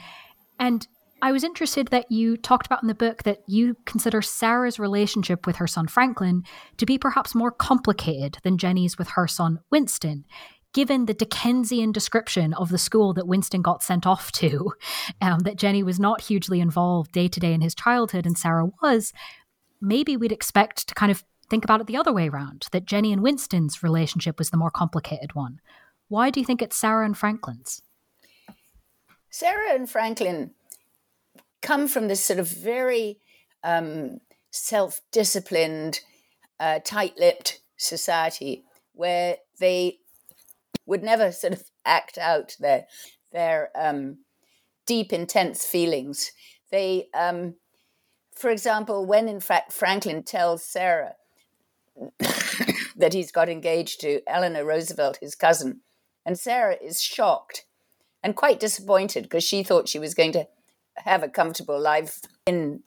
And 0.58 0.88
I 1.22 1.34
was 1.34 1.44
interested 1.44 1.90
that 1.90 2.10
you 2.10 2.38
talked 2.38 2.66
about 2.66 2.82
in 2.82 2.88
the 2.88 2.96
book 2.96 3.24
that 3.24 3.40
you 3.48 3.76
consider 3.86 4.22
Sara's 4.22 4.80
relationship 4.80 5.46
with 5.46 5.58
her 5.58 5.68
son 5.68 5.88
Franklin 5.88 6.44
to 6.78 6.86
be 6.86 6.98
perhaps 6.98 7.36
more 7.36 7.52
complicated 7.52 8.38
than 8.44 8.58
Jennie's 8.58 8.98
with 8.98 9.10
her 9.10 9.28
son 9.28 9.60
Winston. 9.72 10.24
Given 10.74 11.06
the 11.06 11.14
Dickensian 11.14 11.92
description 11.92 12.54
of 12.54 12.70
the 12.70 12.78
school 12.78 13.14
that 13.16 13.28
Winston 13.28 13.62
got 13.62 13.84
sent 13.84 14.08
off 14.08 14.32
to, 14.34 14.72
um, 15.22 15.40
that 15.40 15.58
Jennie 15.58 15.84
was 15.84 16.00
not 16.00 16.22
hugely 16.22 16.62
involved 16.62 17.12
day 17.12 17.28
to 17.28 17.42
day 17.42 17.54
in 17.54 17.60
his 17.60 17.76
childhood 17.76 18.26
and 18.26 18.38
Sara 18.38 18.70
was, 18.82 19.12
maybe 19.82 20.18
we'd 20.18 20.32
expect 20.32 20.88
to 20.88 20.96
kind 20.96 21.12
of 21.12 21.24
think 21.50 21.64
about 21.64 21.82
it 21.82 21.88
the 21.88 21.98
other 21.98 22.14
way 22.14 22.28
around 22.28 22.68
that 22.72 22.86
Jennie 22.86 23.14
and 23.14 23.22
Winston's 23.22 23.82
relationship 23.82 24.38
was 24.38 24.50
the 24.50 24.58
more 24.58 24.72
complicated 24.72 25.34
one. 25.34 25.60
Why 26.10 26.30
do 26.30 26.40
you 26.40 26.46
think 26.46 26.62
it's 26.62 26.76
Sara 26.76 27.06
and 27.06 27.18
Franklin's? 27.18 27.82
Sara 29.30 29.74
and 29.74 29.90
Franklin 29.90 30.52
come 31.62 31.88
from 31.88 32.08
this 32.08 32.24
sort 32.24 32.40
of 32.40 32.48
very 32.48 33.20
um, 33.64 34.20
self 34.52 35.02
disciplined, 35.12 36.00
uh, 36.60 36.80
tight 36.84 37.18
lipped 37.18 37.60
society 37.78 38.64
where 38.94 39.38
they 39.60 40.00
would 40.86 41.04
never 41.04 41.32
sort 41.32 41.54
of 41.54 41.64
act 41.86 42.18
out 42.18 42.56
their, 42.60 42.88
their 43.32 43.70
um, 43.76 44.18
deep, 44.86 45.14
intense 45.14 45.66
feelings. 45.66 46.32
They, 46.72 47.10
um, 47.14 47.56
for 48.38 48.50
example, 48.52 49.06
when 49.06 49.28
in 49.28 49.40
fact 49.40 49.74
Franklin 49.74 50.24
tells 50.24 50.64
Sara 50.64 51.16
that 52.96 53.14
he's 53.14 53.32
got 53.32 53.50
engaged 53.50 54.00
to 54.02 54.22
Eleanor 54.28 54.64
Roosevelt, 54.64 55.18
his 55.20 55.34
cousin, 55.34 55.82
and 56.26 56.38
Sara 56.38 56.76
is 56.82 57.02
shocked 57.02 57.66
and 58.24 58.36
quite 58.36 58.60
disappointed 58.60 59.24
because 59.24 59.44
she 59.44 59.64
thought 59.64 59.90
she 59.90 60.00
was 60.00 60.14
going 60.14 60.32
to 60.34 60.48
have 60.98 61.24
a 61.24 61.30
comfortable 61.30 61.80
life 61.80 62.22
in 62.46 62.84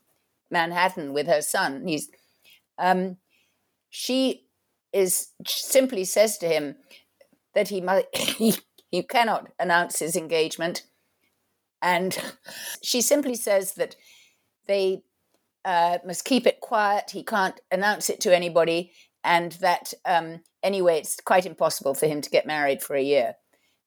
Manhattan 0.50 1.12
with 1.12 1.26
her 1.26 1.42
son. 1.42 1.86
He's, 1.86 2.10
um, 2.78 3.16
she 3.88 4.46
is 4.92 5.28
simply 5.46 6.04
says 6.04 6.38
to 6.38 6.46
him 6.46 6.76
that 7.54 7.68
he 7.68 7.80
might 7.80 8.06
he, 8.16 8.54
he 8.90 9.02
cannot 9.02 9.48
announce 9.58 9.98
his 9.98 10.14
engagement, 10.14 10.82
and 11.82 12.16
she 12.82 13.00
simply 13.00 13.34
says 13.34 13.74
that 13.74 13.96
they 14.66 15.02
uh, 15.64 15.98
must 16.06 16.24
keep 16.24 16.46
it 16.46 16.60
quiet. 16.60 17.10
He 17.10 17.22
can't 17.22 17.60
announce 17.70 18.10
it 18.10 18.20
to 18.22 18.34
anybody, 18.34 18.92
and 19.24 19.52
that 19.52 19.92
um, 20.04 20.40
anyway, 20.62 20.98
it's 20.98 21.16
quite 21.20 21.46
impossible 21.46 21.94
for 21.94 22.06
him 22.06 22.20
to 22.20 22.30
get 22.30 22.46
married 22.46 22.82
for 22.82 22.96
a 22.96 23.02
year. 23.02 23.34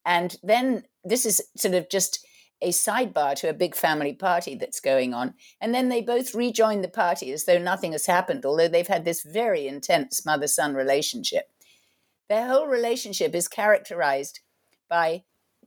And 0.05 0.35
then 0.43 0.83
this 1.03 1.25
is 1.25 1.41
sort 1.55 1.73
of 1.73 1.89
just 1.89 2.25
a 2.61 2.69
sidebar 2.69 3.35
to 3.35 3.49
a 3.49 3.53
big 3.53 3.75
family 3.75 4.13
party 4.13 4.55
that's 4.55 4.79
going 4.79 5.13
on. 5.13 5.33
And 5.59 5.73
then 5.75 5.89
they 5.89 6.01
both 6.01 6.33
rejoin 6.33 6.81
the 6.81 6.87
party 6.87 7.31
as 7.31 7.43
though 7.43 7.57
nothing 7.57 7.91
has 7.91 8.05
happened, 8.05 8.45
although 8.45 8.69
they've 8.69 8.87
had 8.87 9.03
this 9.03 9.23
very 9.23 9.67
intense 9.67 10.25
mother 10.25 10.47
son 10.47 10.73
relationship. 10.73 11.49
Their 12.29 12.47
whole 12.47 12.67
relationship 12.67 13.35
is 13.35 13.47
characterized 13.49 14.39
by 14.89 15.23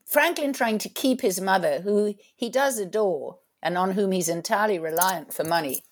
Franklin 0.06 0.52
trying 0.52 0.78
to 0.78 0.88
keep 0.88 1.20
his 1.20 1.40
mother, 1.40 1.80
who 1.80 2.14
he 2.34 2.48
does 2.48 2.78
adore 2.78 3.38
and 3.62 3.76
on 3.76 3.92
whom 3.92 4.12
he's 4.12 4.28
entirely 4.28 4.78
reliant 4.78 5.34
for 5.34 5.44
money, 5.44 5.82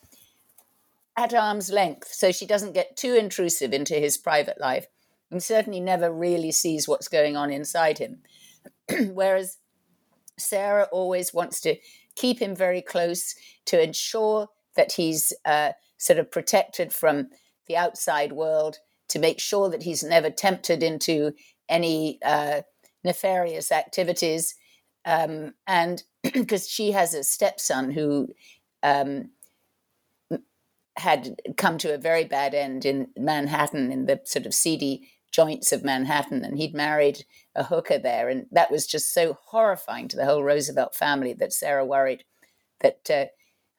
at 1.17 1.35
arm's 1.35 1.71
length 1.71 2.13
so 2.13 2.33
she 2.33 2.47
doesn't 2.47 2.75
get 2.75 2.97
too 2.97 3.15
intrusive 3.15 3.73
into 3.73 3.95
his 3.95 4.17
private 4.17 4.61
life 4.61 4.87
and 5.31 5.43
certainly 5.43 5.81
never 5.81 6.13
really 6.13 6.53
sees 6.53 6.89
what's 6.89 7.09
going 7.09 7.37
on 7.37 7.51
inside 7.51 7.99
him. 7.99 8.19
Whereas 9.13 9.59
Sarah 10.39 10.89
always 10.93 11.33
wants 11.33 11.61
to 11.63 11.77
keep 12.17 12.41
him 12.41 12.55
very 12.55 12.83
close 12.83 13.35
to 13.67 13.83
ensure 13.83 14.49
that 14.77 14.93
he's 14.93 15.33
uh, 15.45 15.73
sort 15.99 16.19
of 16.19 16.31
protected 16.31 16.93
from 16.93 17.29
the 17.67 17.77
outside 17.77 18.33
world, 18.33 18.79
to 19.09 19.19
make 19.19 19.41
sure 19.41 19.71
that 19.71 19.83
he's 19.83 20.03
never 20.03 20.31
tempted 20.31 20.83
into 20.83 21.33
any 21.69 22.19
uh, 22.25 22.63
nefarious 23.05 23.73
activities. 23.73 24.55
Um, 25.05 25.55
and 25.67 26.03
because 26.23 26.69
she 26.69 26.93
has 26.93 27.15
a 27.15 27.25
stepson 27.25 27.91
who 27.91 28.29
um, 28.83 29.31
had 30.97 31.41
come 31.57 31.79
to 31.79 31.95
a 31.95 31.99
very 31.99 32.25
bad 32.25 32.55
end 32.55 32.85
in 32.85 33.09
Manhattan, 33.17 33.91
in 33.91 34.07
the 34.07 34.21
sort 34.25 34.47
of 34.47 34.55
seedy 34.55 35.09
joints 35.33 35.73
of 35.73 35.83
Manhattan, 35.83 36.45
and 36.45 36.57
he'd 36.57 36.75
married 36.75 37.25
a 37.55 37.65
hooker 37.65 37.99
there. 37.99 38.29
And 38.29 38.47
that 38.53 38.71
was 38.71 38.87
just 38.87 39.13
so 39.13 39.39
horrifying 39.47 40.07
to 40.09 40.17
the 40.17 40.25
whole 40.25 40.45
Roosevelt 40.45 40.95
family 40.95 41.33
that 41.35 41.53
Sara 41.53 41.85
worried 41.85 42.25
that 42.81 43.11
uh, 43.11 43.25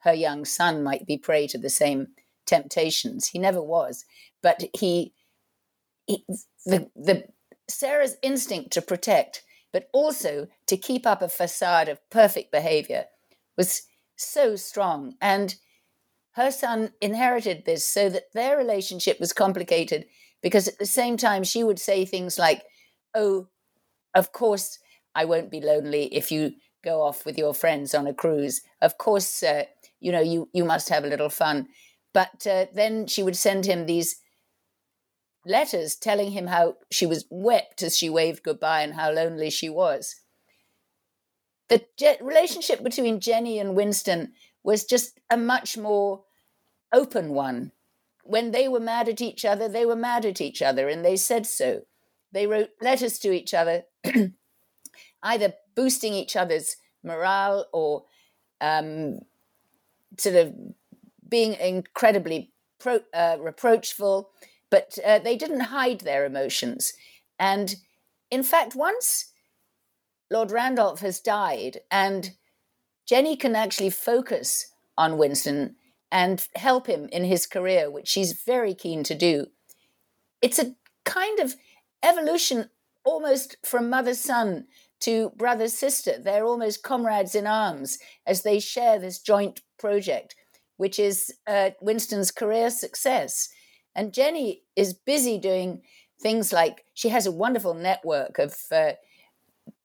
her 0.00 0.12
young 0.12 0.44
son 0.44 0.82
might 0.82 1.06
be 1.06 1.16
prey 1.16 1.46
to 1.46 1.58
the 1.58 1.70
same 1.70 2.08
temptations. 2.44 3.28
He 3.28 3.38
never 3.38 3.62
was, 3.62 4.04
but 4.42 4.64
he, 4.78 5.14
he 6.06 6.24
the 6.66 6.90
the 6.94 7.24
Sara's 7.68 8.16
instinct 8.22 8.72
to 8.72 8.82
protect, 8.82 9.42
but 9.72 9.88
also 9.92 10.48
to 10.66 10.76
keep 10.76 11.06
up 11.06 11.22
a 11.22 11.28
facade 11.28 11.88
of 11.88 12.08
perfect 12.10 12.52
behavior, 12.52 13.06
was 13.56 13.82
so 14.16 14.56
strong. 14.56 15.14
And 15.20 15.56
her 16.36 16.50
son 16.50 16.92
inherited 17.00 17.64
this 17.64 17.82
so 17.84 18.10
that 18.10 18.32
their 18.34 18.58
relationship 18.58 19.18
was 19.18 19.32
complicated 19.32 20.04
because 20.42 20.68
at 20.68 20.78
the 20.78 20.84
same 20.86 21.16
time 21.16 21.42
she 21.42 21.64
would 21.64 21.78
say 21.78 22.04
things 22.04 22.38
like, 22.38 22.62
"Oh, 23.14 23.48
of 24.14 24.32
course 24.32 24.78
I 25.14 25.24
won't 25.24 25.50
be 25.50 25.62
lonely 25.62 26.14
if 26.14 26.30
you 26.30 26.52
go 26.84 27.02
off 27.02 27.24
with 27.24 27.38
your 27.38 27.54
friends 27.54 27.94
on 27.94 28.06
a 28.06 28.12
cruise. 28.12 28.60
Of 28.82 28.98
course, 28.98 29.42
uh, 29.42 29.64
you 29.98 30.12
know 30.12 30.20
you 30.20 30.50
you 30.52 30.64
must 30.64 30.90
have 30.90 31.04
a 31.04 31.08
little 31.08 31.30
fun." 31.30 31.68
But 32.12 32.46
uh, 32.46 32.66
then 32.72 33.06
she 33.06 33.22
would 33.22 33.36
send 33.36 33.64
him 33.64 33.86
these 33.86 34.16
letters 35.46 35.96
telling 35.96 36.32
him 36.32 36.48
how 36.48 36.76
she 36.90 37.06
was 37.06 37.24
wept 37.30 37.82
as 37.82 37.96
she 37.96 38.10
waved 38.10 38.42
goodbye 38.42 38.82
and 38.82 38.94
how 38.94 39.10
lonely 39.10 39.48
she 39.48 39.70
was. 39.70 40.16
The 41.70 41.86
je- 41.98 42.18
relationship 42.20 42.82
between 42.82 43.20
Jennie 43.20 43.58
and 43.58 43.74
Winston 43.74 44.34
was 44.62 44.84
just 44.84 45.18
a 45.30 45.36
much 45.36 45.78
more 45.78 46.25
open 46.92 47.30
one 47.30 47.72
when 48.26 48.50
they 48.50 48.68
were 48.68 48.80
mad 48.80 49.08
at 49.08 49.20
each 49.20 49.44
other, 49.44 49.68
they 49.68 49.86
were 49.86 49.96
mad 49.96 50.24
at 50.24 50.40
each 50.40 50.60
other, 50.60 50.88
and 50.88 51.04
they 51.04 51.16
said 51.16 51.46
so. 51.46 51.82
They 52.32 52.46
wrote 52.46 52.70
letters 52.80 53.18
to 53.20 53.32
each 53.32 53.54
other, 53.54 53.84
either 55.22 55.54
boosting 55.74 56.12
each 56.12 56.36
other's 56.36 56.76
morale 57.02 57.66
or 57.72 58.04
um, 58.60 59.20
sort 60.18 60.34
of 60.34 60.54
being 61.28 61.54
incredibly 61.54 62.52
pro, 62.78 63.00
uh, 63.14 63.36
reproachful, 63.40 64.30
but 64.70 64.98
uh, 65.04 65.18
they 65.20 65.36
didn't 65.36 65.60
hide 65.60 66.00
their 66.00 66.24
emotions. 66.24 66.92
And 67.38 67.76
in 68.30 68.42
fact, 68.42 68.74
once 68.74 69.32
Lord 70.30 70.50
Randolph 70.50 71.00
has 71.00 71.20
died 71.20 71.80
and 71.90 72.32
Jennie 73.06 73.36
can 73.36 73.54
actually 73.54 73.90
focus 73.90 74.72
on 74.98 75.18
Winston 75.18 75.76
and 76.10 76.46
help 76.54 76.86
him 76.86 77.08
in 77.12 77.24
his 77.24 77.46
career, 77.46 77.90
which 77.90 78.08
she's 78.08 78.32
very 78.32 78.74
keen 78.74 79.02
to 79.04 79.14
do. 79.14 79.46
It's 80.40 80.58
a 80.58 80.74
kind 81.04 81.38
of 81.40 81.56
evolution 82.02 82.70
almost 83.04 83.56
from 83.64 83.90
mother 83.90 84.14
son 84.14 84.66
to 85.00 85.30
brother 85.30 85.68
sister. 85.68 86.18
They're 86.18 86.44
almost 86.44 86.82
comrades 86.82 87.34
in 87.34 87.46
arms 87.46 87.98
as 88.26 88.42
they 88.42 88.60
share 88.60 88.98
this 88.98 89.18
joint 89.18 89.62
project, 89.78 90.34
which 90.76 90.98
is 90.98 91.32
uh, 91.46 91.70
Winston's 91.80 92.30
career 92.30 92.70
success. 92.70 93.48
And 93.94 94.12
Jennie 94.12 94.62
is 94.74 94.94
busy 94.94 95.38
doing 95.38 95.82
things 96.20 96.52
like 96.52 96.84
she 96.94 97.08
has 97.10 97.26
a 97.26 97.32
wonderful 97.32 97.74
network 97.74 98.38
of 98.38 98.56
uh, 98.72 98.92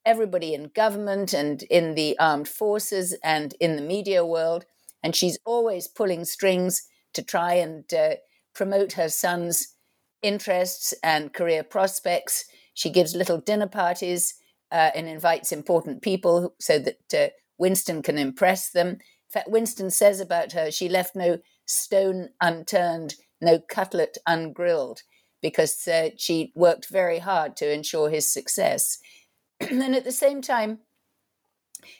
everybody 0.04 0.54
in 0.54 0.70
government 0.74 1.32
and 1.32 1.62
in 1.64 1.94
the 1.94 2.18
armed 2.18 2.48
forces 2.48 3.14
and 3.22 3.54
in 3.60 3.76
the 3.76 3.82
media 3.82 4.24
world 4.24 4.64
and 5.02 5.16
she's 5.16 5.38
always 5.44 5.88
pulling 5.88 6.24
strings 6.24 6.82
to 7.14 7.22
try 7.22 7.54
and 7.54 7.92
uh, 7.92 8.14
promote 8.54 8.92
her 8.92 9.08
son's 9.08 9.74
interests 10.22 10.94
and 11.02 11.32
career 11.32 11.62
prospects. 11.62 12.44
She 12.74 12.90
gives 12.90 13.14
little 13.14 13.38
dinner 13.38 13.66
parties 13.66 14.34
uh, 14.70 14.90
and 14.94 15.08
invites 15.08 15.52
important 15.52 16.02
people 16.02 16.54
so 16.60 16.78
that 16.78 17.14
uh, 17.14 17.30
Winston 17.58 18.02
can 18.02 18.18
impress 18.18 18.70
them. 18.70 18.88
In 18.88 18.98
fact, 19.30 19.50
Winston 19.50 19.90
says 19.90 20.20
about 20.20 20.52
her, 20.52 20.70
she 20.70 20.88
left 20.88 21.14
no 21.14 21.38
stone 21.66 22.30
unturned, 22.40 23.14
no 23.40 23.58
cutlet 23.58 24.18
ungrilled, 24.26 25.02
because 25.40 25.86
uh, 25.88 26.10
she 26.16 26.52
worked 26.54 26.88
very 26.88 27.18
hard 27.18 27.56
to 27.56 27.72
ensure 27.72 28.08
his 28.08 28.28
success. 28.28 28.98
and 29.60 29.94
at 29.94 30.04
the 30.04 30.12
same 30.12 30.40
time, 30.40 30.78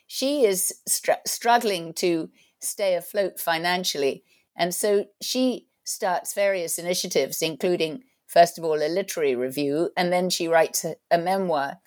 she 0.06 0.44
is 0.44 0.72
str- 0.86 1.12
struggling 1.26 1.92
to 1.94 2.30
stay 2.62 2.94
afloat 2.94 3.38
financially. 3.40 4.24
And 4.56 4.74
so 4.74 5.06
she 5.20 5.66
starts 5.84 6.34
various 6.34 6.78
initiatives, 6.78 7.42
including, 7.42 8.02
first 8.26 8.58
of 8.58 8.64
all, 8.64 8.76
a 8.82 8.88
literary 8.88 9.34
review, 9.34 9.90
and 9.96 10.12
then 10.12 10.30
she 10.30 10.48
writes 10.48 10.84
a, 10.84 10.96
a 11.10 11.18
memoir. 11.18 11.78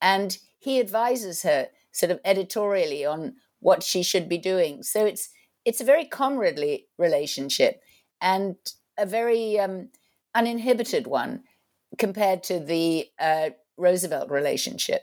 And 0.00 0.36
he 0.58 0.80
advises 0.80 1.42
her 1.42 1.68
sort 1.92 2.12
of 2.12 2.20
editorially 2.24 3.04
on 3.04 3.36
what 3.60 3.82
she 3.82 4.02
should 4.02 4.28
be 4.28 4.38
doing. 4.38 4.82
So 4.82 5.06
it's 5.06 5.30
it's 5.64 5.80
a 5.80 5.84
very 5.84 6.04
comradely 6.04 6.86
relationship 6.96 7.80
and 8.20 8.54
a 8.96 9.04
very 9.04 9.58
um, 9.58 9.88
uninhibited 10.34 11.06
one 11.08 11.42
compared 11.98 12.44
to 12.44 12.60
the 12.60 13.06
uh, 13.18 13.50
Roosevelt 13.76 14.30
relationship. 14.30 15.02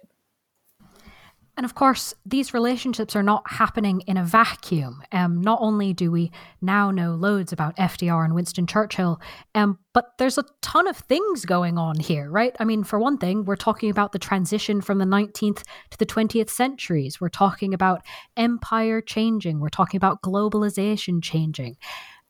And 1.55 1.65
of 1.65 1.75
course, 1.75 2.15
these 2.25 2.53
relationships 2.53 3.15
are 3.15 3.21
not 3.21 3.43
happening 3.45 4.01
in 4.01 4.17
a 4.17 4.23
vacuum. 4.23 5.03
Um, 5.11 5.39
not 5.39 5.59
only 5.61 5.93
do 5.93 6.09
we 6.09 6.31
now 6.61 6.89
know 6.89 7.13
loads 7.13 7.53
about 7.53 7.77
FDR 7.77 8.25
and 8.25 8.33
Winston 8.33 8.65
Churchill, 8.65 9.21
um, 9.53 9.77
but 9.93 10.17
there's 10.17 10.39
a 10.39 10.45
ton 10.61 10.87
of 10.87 10.97
things 10.97 11.45
going 11.45 11.77
on 11.77 11.99
here, 11.99 12.27
right? 12.29 12.55
I 12.59 12.65
mean, 12.65 12.83
for 12.83 12.97
one 12.97 13.19
thing, 13.19 13.45
we're 13.45 13.55
talking 13.55 13.91
about 13.91 14.13
the 14.13 14.19
transition 14.19 14.81
from 14.81 14.97
the 14.97 15.05
19th 15.05 15.63
to 15.91 15.97
the 15.99 16.07
20th 16.07 16.49
centuries. 16.49 17.21
We're 17.21 17.29
talking 17.29 17.71
about 17.71 18.01
empire 18.35 18.99
changing. 18.99 19.59
We're 19.59 19.69
talking 19.69 19.97
about 19.97 20.23
globalization 20.23 21.21
changing. 21.21 21.77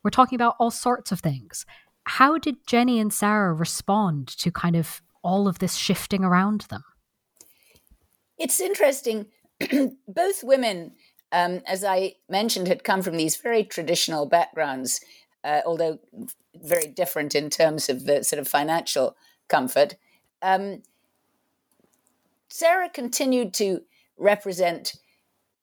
We're 0.03 0.09
talking 0.09 0.35
about 0.35 0.55
all 0.59 0.71
sorts 0.71 1.13
of 1.13 1.21
things. 1.21 1.65
How 2.05 2.37
did 2.37 2.67
Jennie 2.67 2.99
and 2.99 3.13
Sara 3.13 3.53
respond 3.53 4.27
to 4.39 4.51
kind 4.51 4.75
of 4.75 5.01
all 5.23 5.47
of 5.47 5.59
this 5.59 5.75
shifting 5.75 6.25
around 6.25 6.61
them? 6.69 6.83
It's 8.43 8.59
interesting. 8.59 9.27
Both 10.05 10.43
women, 10.43 10.91
um, 11.31 11.61
as 11.65 11.85
I 11.85 12.15
mentioned, 12.27 12.67
had 12.67 12.83
come 12.83 13.01
from 13.01 13.15
these 13.15 13.37
very 13.37 13.63
traditional 13.63 14.25
backgrounds, 14.25 14.99
uh, 15.45 15.61
although 15.65 15.99
very 16.53 16.87
different 16.87 17.35
in 17.35 17.49
terms 17.49 17.87
of 17.87 18.03
the 18.03 18.21
sort 18.21 18.41
of 18.41 18.47
financial 18.49 19.15
comfort. 19.47 19.95
Um, 20.41 20.83
Sara 22.49 22.89
continued 22.89 23.53
to 23.55 23.83
represent 24.17 24.97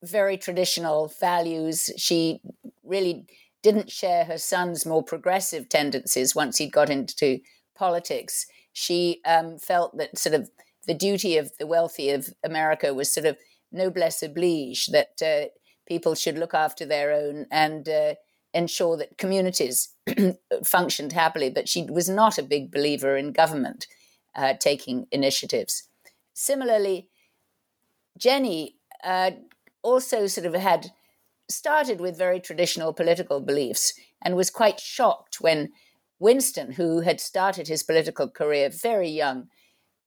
very 0.02 0.38
traditional 0.38 1.12
values. 1.20 1.90
She 1.98 2.40
really 2.82 3.26
didn't 3.62 3.90
share 3.90 4.24
her 4.24 4.38
son's 4.38 4.86
more 4.86 5.02
progressive 5.02 5.68
tendencies 5.68 6.34
once 6.34 6.56
he'd 6.56 6.72
got 6.72 6.88
into 6.88 7.40
politics. 7.74 8.46
She 8.72 9.20
um, 9.26 9.58
felt 9.58 9.98
that 9.98 10.16
sort 10.16 10.34
of 10.34 10.50
the 10.90 10.94
duty 10.94 11.36
of 11.36 11.56
the 11.58 11.68
wealthy 11.68 12.10
of 12.10 12.34
America 12.42 12.92
was 12.92 13.14
sort 13.14 13.24
of 13.24 13.36
noblesse 13.70 14.24
oblige, 14.24 14.86
that 14.86 15.22
uh, 15.22 15.48
people 15.86 16.16
should 16.16 16.36
look 16.36 16.52
after 16.52 16.84
their 16.84 17.12
own 17.12 17.46
and 17.52 17.88
uh, 17.88 18.14
ensure 18.52 18.96
that 18.96 19.16
communities 19.16 19.94
functioned 20.64 21.12
happily. 21.12 21.48
But 21.48 21.68
she 21.68 21.84
was 21.84 22.08
not 22.08 22.38
a 22.38 22.42
big 22.42 22.72
believer 22.72 23.16
in 23.16 23.30
government 23.30 23.86
uh, 24.34 24.54
taking 24.58 25.06
initiatives. 25.12 25.86
Similarly, 26.34 27.08
Jennie 28.18 28.74
uh, 29.04 29.30
also 29.84 30.26
sort 30.26 30.48
of 30.48 30.54
had 30.54 30.90
started 31.48 32.00
with 32.00 32.18
very 32.18 32.40
traditional 32.40 32.92
political 32.92 33.40
beliefs 33.40 33.92
and 34.20 34.34
was 34.34 34.50
quite 34.50 34.80
shocked 34.80 35.40
when 35.40 35.68
Winston, 36.18 36.72
who 36.72 37.02
had 37.02 37.20
started 37.20 37.68
his 37.68 37.84
political 37.84 38.28
career 38.28 38.70
very 38.70 39.08
young, 39.08 39.46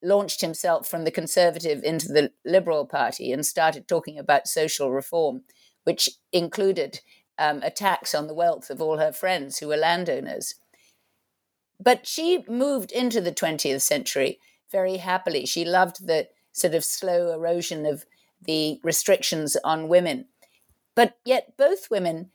launched 0.04 0.42
himself 0.42 0.88
from 0.88 1.04
the 1.04 1.12
conservative 1.12 1.84
into 1.84 2.08
the 2.08 2.32
Liberal 2.46 2.86
Party 2.86 3.32
and 3.32 3.46
started 3.46 3.88
talking 3.88 4.20
about 4.20 4.48
social 4.48 4.92
reform, 4.92 5.42
which 5.84 6.10
included 6.32 7.00
um, 7.38 7.62
attacks 7.64 8.14
on 8.14 8.28
the 8.28 8.34
wealth 8.34 8.70
of 8.70 8.82
all 8.82 8.98
her 8.98 9.14
friends 9.14 9.58
who 9.58 9.68
were 9.68 9.78
landowners. 9.78 10.56
But 11.80 12.06
she 12.06 12.46
moved 12.48 12.92
into 12.92 13.22
the 13.22 13.32
20th 13.32 13.82
century 13.82 14.40
very 14.72 14.98
happily. 14.98 15.46
She 15.46 15.66
loved 15.66 16.08
the 16.08 16.28
sort 16.52 16.76
of 16.76 16.86
slow 16.86 17.34
erosion 17.34 17.86
of 17.86 18.06
the 18.42 18.80
restrictions 18.84 19.58
on 19.64 19.88
women. 19.88 20.26
But 20.96 21.18
yet, 21.26 21.54
both 21.58 21.90
women 21.90 22.32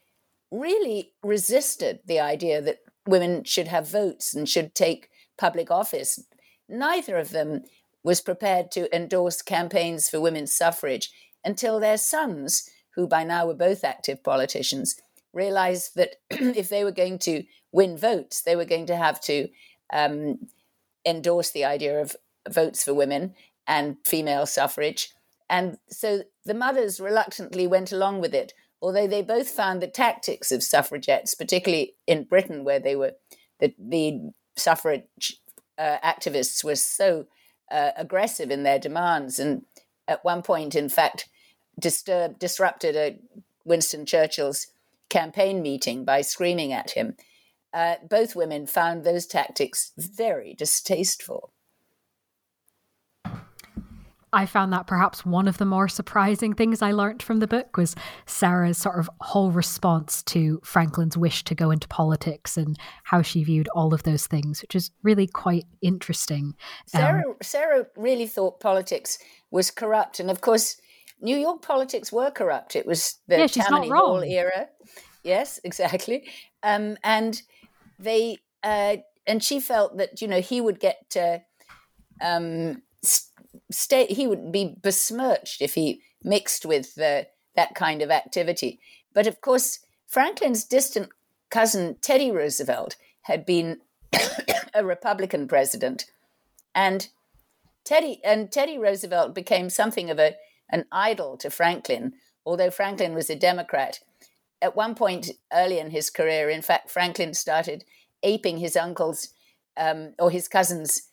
really 0.50 1.12
resisted 1.22 2.00
the 2.04 2.18
idea 2.18 2.60
that 2.62 2.78
women 3.06 3.44
should 3.44 3.68
have 3.68 3.88
votes 3.88 4.34
and 4.34 4.48
should 4.48 4.74
take 4.74 5.10
public 5.38 5.70
office 5.70 6.20
neither 6.68 7.16
of 7.16 7.30
them 7.30 7.62
was 8.04 8.20
prepared 8.20 8.70
to 8.72 8.94
endorse 8.94 9.42
campaigns 9.42 10.08
for 10.08 10.20
women's 10.20 10.52
suffrage 10.52 11.10
until 11.44 11.80
their 11.80 11.98
sons, 11.98 12.68
who 12.94 13.06
by 13.06 13.24
now 13.24 13.46
were 13.46 13.54
both 13.54 13.84
active 13.84 14.22
politicians, 14.22 14.96
realized 15.32 15.92
that 15.96 16.16
if 16.30 16.68
they 16.68 16.84
were 16.84 16.92
going 16.92 17.18
to 17.18 17.44
win 17.72 17.96
votes, 17.96 18.42
they 18.42 18.56
were 18.56 18.64
going 18.64 18.86
to 18.86 18.96
have 18.96 19.20
to 19.20 19.48
um, 19.92 20.38
endorse 21.06 21.50
the 21.50 21.64
idea 21.64 22.00
of 22.00 22.16
votes 22.48 22.84
for 22.84 22.94
women 22.94 23.34
and 23.66 23.96
female 24.04 24.46
suffrage. 24.46 25.10
And 25.50 25.78
so 25.88 26.22
the 26.44 26.54
mothers 26.54 27.00
reluctantly 27.00 27.66
went 27.66 27.92
along 27.92 28.20
with 28.20 28.34
it, 28.34 28.52
although 28.80 29.06
they 29.06 29.22
both 29.22 29.48
found 29.48 29.82
the 29.82 29.86
tactics 29.86 30.52
of 30.52 30.62
suffragettes, 30.62 31.34
particularly 31.34 31.94
in 32.06 32.24
Britain, 32.24 32.64
where 32.64 32.80
they 32.80 32.96
were 32.96 33.12
the, 33.60 33.74
the 33.78 34.30
suffrage 34.56 35.04
uh, 35.78 35.98
activists 36.04 36.64
were 36.64 36.76
so 36.76 37.26
uh, 37.70 37.92
aggressive 37.96 38.50
in 38.50 38.62
their 38.62 38.78
demands, 38.78 39.38
and 39.38 39.62
at 40.06 40.24
one 40.24 40.42
point, 40.42 40.74
in 40.74 40.88
fact, 40.88 41.28
disturbed, 41.78 42.38
disrupted 42.38 42.96
a 42.96 43.18
Winston 43.64 44.04
Churchill's 44.06 44.68
campaign 45.08 45.62
meeting 45.62 46.04
by 46.04 46.20
screaming 46.20 46.72
at 46.72 46.92
him. 46.92 47.16
Uh, 47.72 47.96
both 48.08 48.34
women 48.34 48.66
found 48.66 49.04
those 49.04 49.26
tactics 49.26 49.92
very 49.96 50.54
distasteful. 50.54 51.52
I 54.32 54.46
found 54.46 54.72
that 54.72 54.86
perhaps 54.86 55.24
one 55.24 55.48
of 55.48 55.58
the 55.58 55.64
more 55.64 55.88
surprising 55.88 56.54
things 56.54 56.82
I 56.82 56.92
learned 56.92 57.22
from 57.22 57.38
the 57.38 57.46
book 57.46 57.76
was 57.76 57.96
Sara's 58.26 58.78
sort 58.78 58.98
of 58.98 59.08
whole 59.20 59.50
response 59.50 60.22
to 60.24 60.60
Franklin's 60.62 61.16
wish 61.16 61.44
to 61.44 61.54
go 61.54 61.70
into 61.70 61.88
politics 61.88 62.56
and 62.56 62.78
how 63.04 63.22
she 63.22 63.42
viewed 63.42 63.68
all 63.68 63.94
of 63.94 64.02
those 64.02 64.26
things, 64.26 64.60
which 64.60 64.74
is 64.74 64.90
really 65.02 65.26
quite 65.26 65.64
interesting. 65.80 66.54
Sara, 66.86 67.22
um, 67.26 67.36
Sara 67.42 67.86
really 67.96 68.26
thought 68.26 68.60
politics 68.60 69.18
was 69.50 69.70
corrupt, 69.70 70.20
and 70.20 70.30
of 70.30 70.40
course, 70.40 70.76
New 71.20 71.36
York 71.36 71.62
politics 71.62 72.12
were 72.12 72.30
corrupt. 72.30 72.76
It 72.76 72.86
was 72.86 73.18
the 73.28 73.38
yeah, 73.38 73.46
Tammany 73.46 73.88
Hall 73.88 74.22
era. 74.22 74.68
Yes, 75.24 75.58
exactly, 75.64 76.28
um, 76.62 76.98
and 77.02 77.40
they 77.98 78.38
uh, 78.62 78.98
and 79.26 79.42
she 79.42 79.58
felt 79.60 79.96
that 79.96 80.20
you 80.20 80.28
know 80.28 80.40
he 80.40 80.60
would 80.60 80.80
get. 80.80 81.16
Uh, 81.18 81.38
um, 82.20 82.82
stay 83.70 84.06
he 84.06 84.26
would 84.26 84.50
be 84.50 84.76
besmirched 84.80 85.60
if 85.62 85.74
he 85.74 86.02
mixed 86.22 86.64
with 86.64 86.94
that 86.96 87.74
kind 87.74 88.02
of 88.02 88.10
activity. 88.10 88.80
But 89.12 89.26
of 89.26 89.40
course 89.40 89.80
franklin's 90.06 90.64
distant 90.64 91.10
cousin 91.50 91.96
teddy 92.00 92.30
roosevelt 92.30 92.96
had 93.22 93.44
been 93.44 93.80
a 94.74 94.84
republican 94.84 95.48
president. 95.48 96.06
And 96.74 97.08
teddy 97.84 98.20
and 98.24 98.50
teddy 98.50 98.78
roosevelt 98.78 99.34
became 99.34 99.70
something 99.70 100.10
of 100.10 100.18
a 100.18 100.36
an 100.70 100.84
idol 100.92 101.36
to 101.38 101.50
franklin 101.50 102.12
although 102.44 102.70
franklin 102.70 103.14
was 103.14 103.28
a 103.30 103.36
democrat. 103.36 104.00
At 104.60 104.74
one 104.74 104.94
point 104.94 105.30
early 105.52 105.78
in 105.78 105.90
his 105.90 106.10
career 106.10 106.48
in 106.48 106.62
fact 106.62 106.90
franklin 106.90 107.34
started 107.34 107.84
aping 108.22 108.58
his 108.58 108.76
uncle's 108.76 109.28
um, 109.76 110.14
or 110.18 110.30
his 110.30 110.48
cousin's 110.48 111.07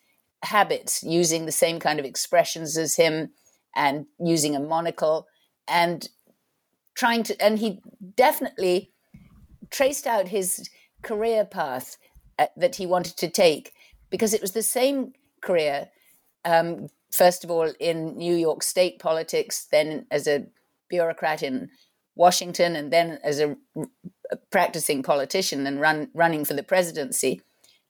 habits, 0.45 1.03
using 1.03 1.45
the 1.45 1.51
same 1.51 1.79
kind 1.79 1.99
of 1.99 2.05
expressions 2.05 2.77
as 2.77 2.95
him 2.95 3.31
and 3.75 4.05
using 4.19 4.55
a 4.55 4.60
monocle 4.60 5.27
and 5.67 6.10
trying 6.95 7.23
to, 7.23 7.41
and 7.43 7.60
he 7.60 7.81
definitely 8.15 8.91
traced 9.69 10.08
out 10.08 10.29
his 10.29 10.69
career 11.01 11.45
path 11.45 11.97
uh, 12.39 12.47
that 12.58 12.75
he 12.75 12.86
wanted 12.86 13.17
to 13.17 13.29
take 13.29 13.73
because 14.10 14.34
it 14.34 14.41
was 14.41 14.51
the 14.51 14.63
same 14.63 15.13
career, 15.41 15.89
um, 16.45 16.88
first 17.12 17.43
of 17.43 17.51
all, 17.51 17.71
in 17.79 18.17
New 18.17 18.36
York 18.36 18.63
state 18.63 18.99
politics, 18.99 19.67
then 19.71 20.05
as 20.12 20.27
a 20.27 20.45
bureaucrat 20.89 21.43
in 21.43 21.69
Washington, 22.15 22.75
and 22.75 22.93
then 22.93 23.19
as 23.23 23.39
a, 23.39 23.58
a 24.31 24.38
practicing 24.51 25.03
politician 25.03 25.67
and 25.67 25.81
run, 25.81 26.10
running 26.13 26.45
for 26.45 26.53
the 26.53 26.63
presidency. 26.63 27.41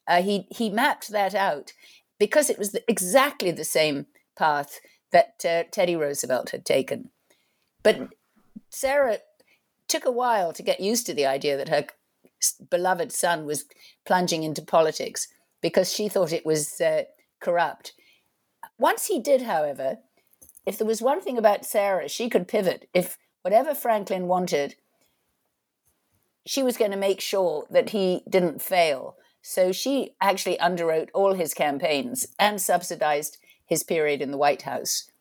Uh, 0.08 0.22
he 0.22 0.48
he 0.52 0.70
mapped 0.70 1.10
that 1.10 1.34
out, 1.34 1.74
because 2.20 2.50
it 2.50 2.58
was 2.58 2.72
the, 2.72 2.84
exactly 2.90 3.52
the 3.52 3.64
same 3.64 4.06
path 4.38 4.80
that 5.12 5.46
uh, 5.46 5.64
Teddy 5.72 5.96
Roosevelt 5.96 6.52
had 6.52 6.66
taken. 6.66 7.10
But 7.84 8.14
Sara 8.70 9.20
took 9.88 10.06
a 10.06 10.12
while 10.12 10.52
to 10.54 10.64
get 10.64 10.80
used 10.80 11.06
to 11.06 11.14
the 11.14 11.26
idea 11.26 11.58
that 11.58 11.70
her 11.70 11.86
beloved 12.70 13.12
son 13.12 13.46
was 13.46 13.66
plunging 14.06 14.44
into 14.44 14.62
politics 14.62 15.28
because 15.62 15.94
she 15.94 16.10
thought 16.10 16.34
it 16.34 16.46
was 16.46 16.82
uh, 16.82 17.04
corrupt. 17.40 17.94
Once 18.78 19.08
he 19.08 19.20
did, 19.20 19.44
however, 19.44 20.00
if 20.66 20.78
there 20.78 20.88
was 20.88 21.02
one 21.02 21.22
thing 21.22 21.38
about 21.38 21.66
Sara, 21.66 22.10
she 22.10 22.30
could 22.30 22.48
pivot. 22.48 22.90
If 22.94 23.18
whatever 23.42 23.74
Franklin 23.74 24.28
wanted, 24.28 24.76
she 26.46 26.62
was 26.62 26.78
going 26.78 26.92
to 26.92 26.98
make 26.98 27.22
sure 27.22 27.66
that 27.70 27.92
he 27.92 28.22
didn't 28.30 28.62
fail. 28.62 29.16
So 29.48 29.72
she 29.72 30.16
actually 30.20 30.58
underwrote 30.58 31.10
all 31.14 31.36
his 31.36 31.54
campaigns 31.54 32.26
and 32.40 32.60
subsidized 32.60 33.38
his 33.64 33.84
period 33.84 34.20
in 34.20 34.32
the 34.32 34.40
White 34.40 34.64
House. 34.64 35.12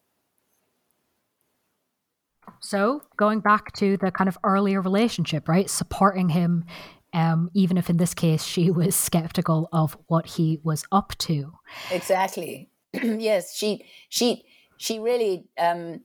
So, 2.59 3.03
going 3.19 3.41
back 3.41 3.75
to 3.75 3.99
the 3.99 4.11
kind 4.11 4.29
of 4.29 4.39
earlier 4.43 4.81
relationship, 4.81 5.47
right? 5.47 5.69
Supporting 5.69 6.31
him, 6.31 6.65
um, 7.13 7.51
even 7.53 7.77
if 7.77 7.91
in 7.91 7.99
this 7.99 8.15
case 8.15 8.43
she 8.43 8.71
was 8.71 8.97
skeptical 8.97 9.69
of 9.75 9.95
what 10.07 10.25
he 10.25 10.59
was 10.65 10.85
up 10.91 11.13
to. 11.19 11.53
Exactly. 11.91 12.71
yes, 12.95 13.55
she 13.55 13.85
she 14.09 14.47
she 14.79 15.01
really 15.01 15.45
um, 15.59 16.01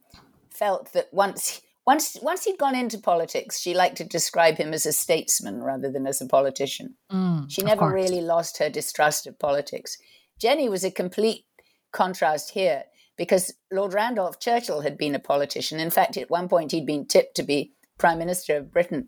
felt 0.49 0.91
that 0.91 1.07
once 1.13 1.61
once 1.89 2.17
once 2.21 2.43
he'd 2.43 2.59
gone 2.59 2.75
into 2.75 2.99
politics, 2.99 3.59
she 3.59 3.73
liked 3.73 3.97
to 3.97 4.03
describe 4.03 4.57
him 4.57 4.73
as 4.73 4.85
a 4.85 4.93
statesman 4.93 5.63
rather 5.63 5.91
than 5.91 6.05
as 6.05 6.21
a 6.21 6.27
politician. 6.27 6.93
Mm, 7.11 7.49
she 7.49 7.63
never 7.63 7.91
really 7.91 8.21
lost 8.21 8.59
her 8.59 8.69
distrust 8.69 9.25
of 9.25 9.39
politics. 9.39 9.97
Jennie 10.39 10.69
was 10.69 10.83
a 10.83 10.91
complete 10.91 11.45
contrast 11.91 12.51
here 12.51 12.83
because 13.17 13.55
Lord 13.71 13.95
Randolph 13.95 14.39
Churchill 14.39 14.81
had 14.81 14.99
been 14.99 15.15
a 15.15 15.19
politician. 15.31 15.79
In 15.79 15.89
fact, 15.89 16.15
at 16.15 16.29
one 16.29 16.47
point, 16.47 16.73
he'd 16.73 16.85
been 16.85 17.07
tipped 17.07 17.35
to 17.37 17.43
be 17.43 17.73
Prime 17.97 18.19
Minister 18.19 18.55
of 18.55 18.71
Britain, 18.71 19.07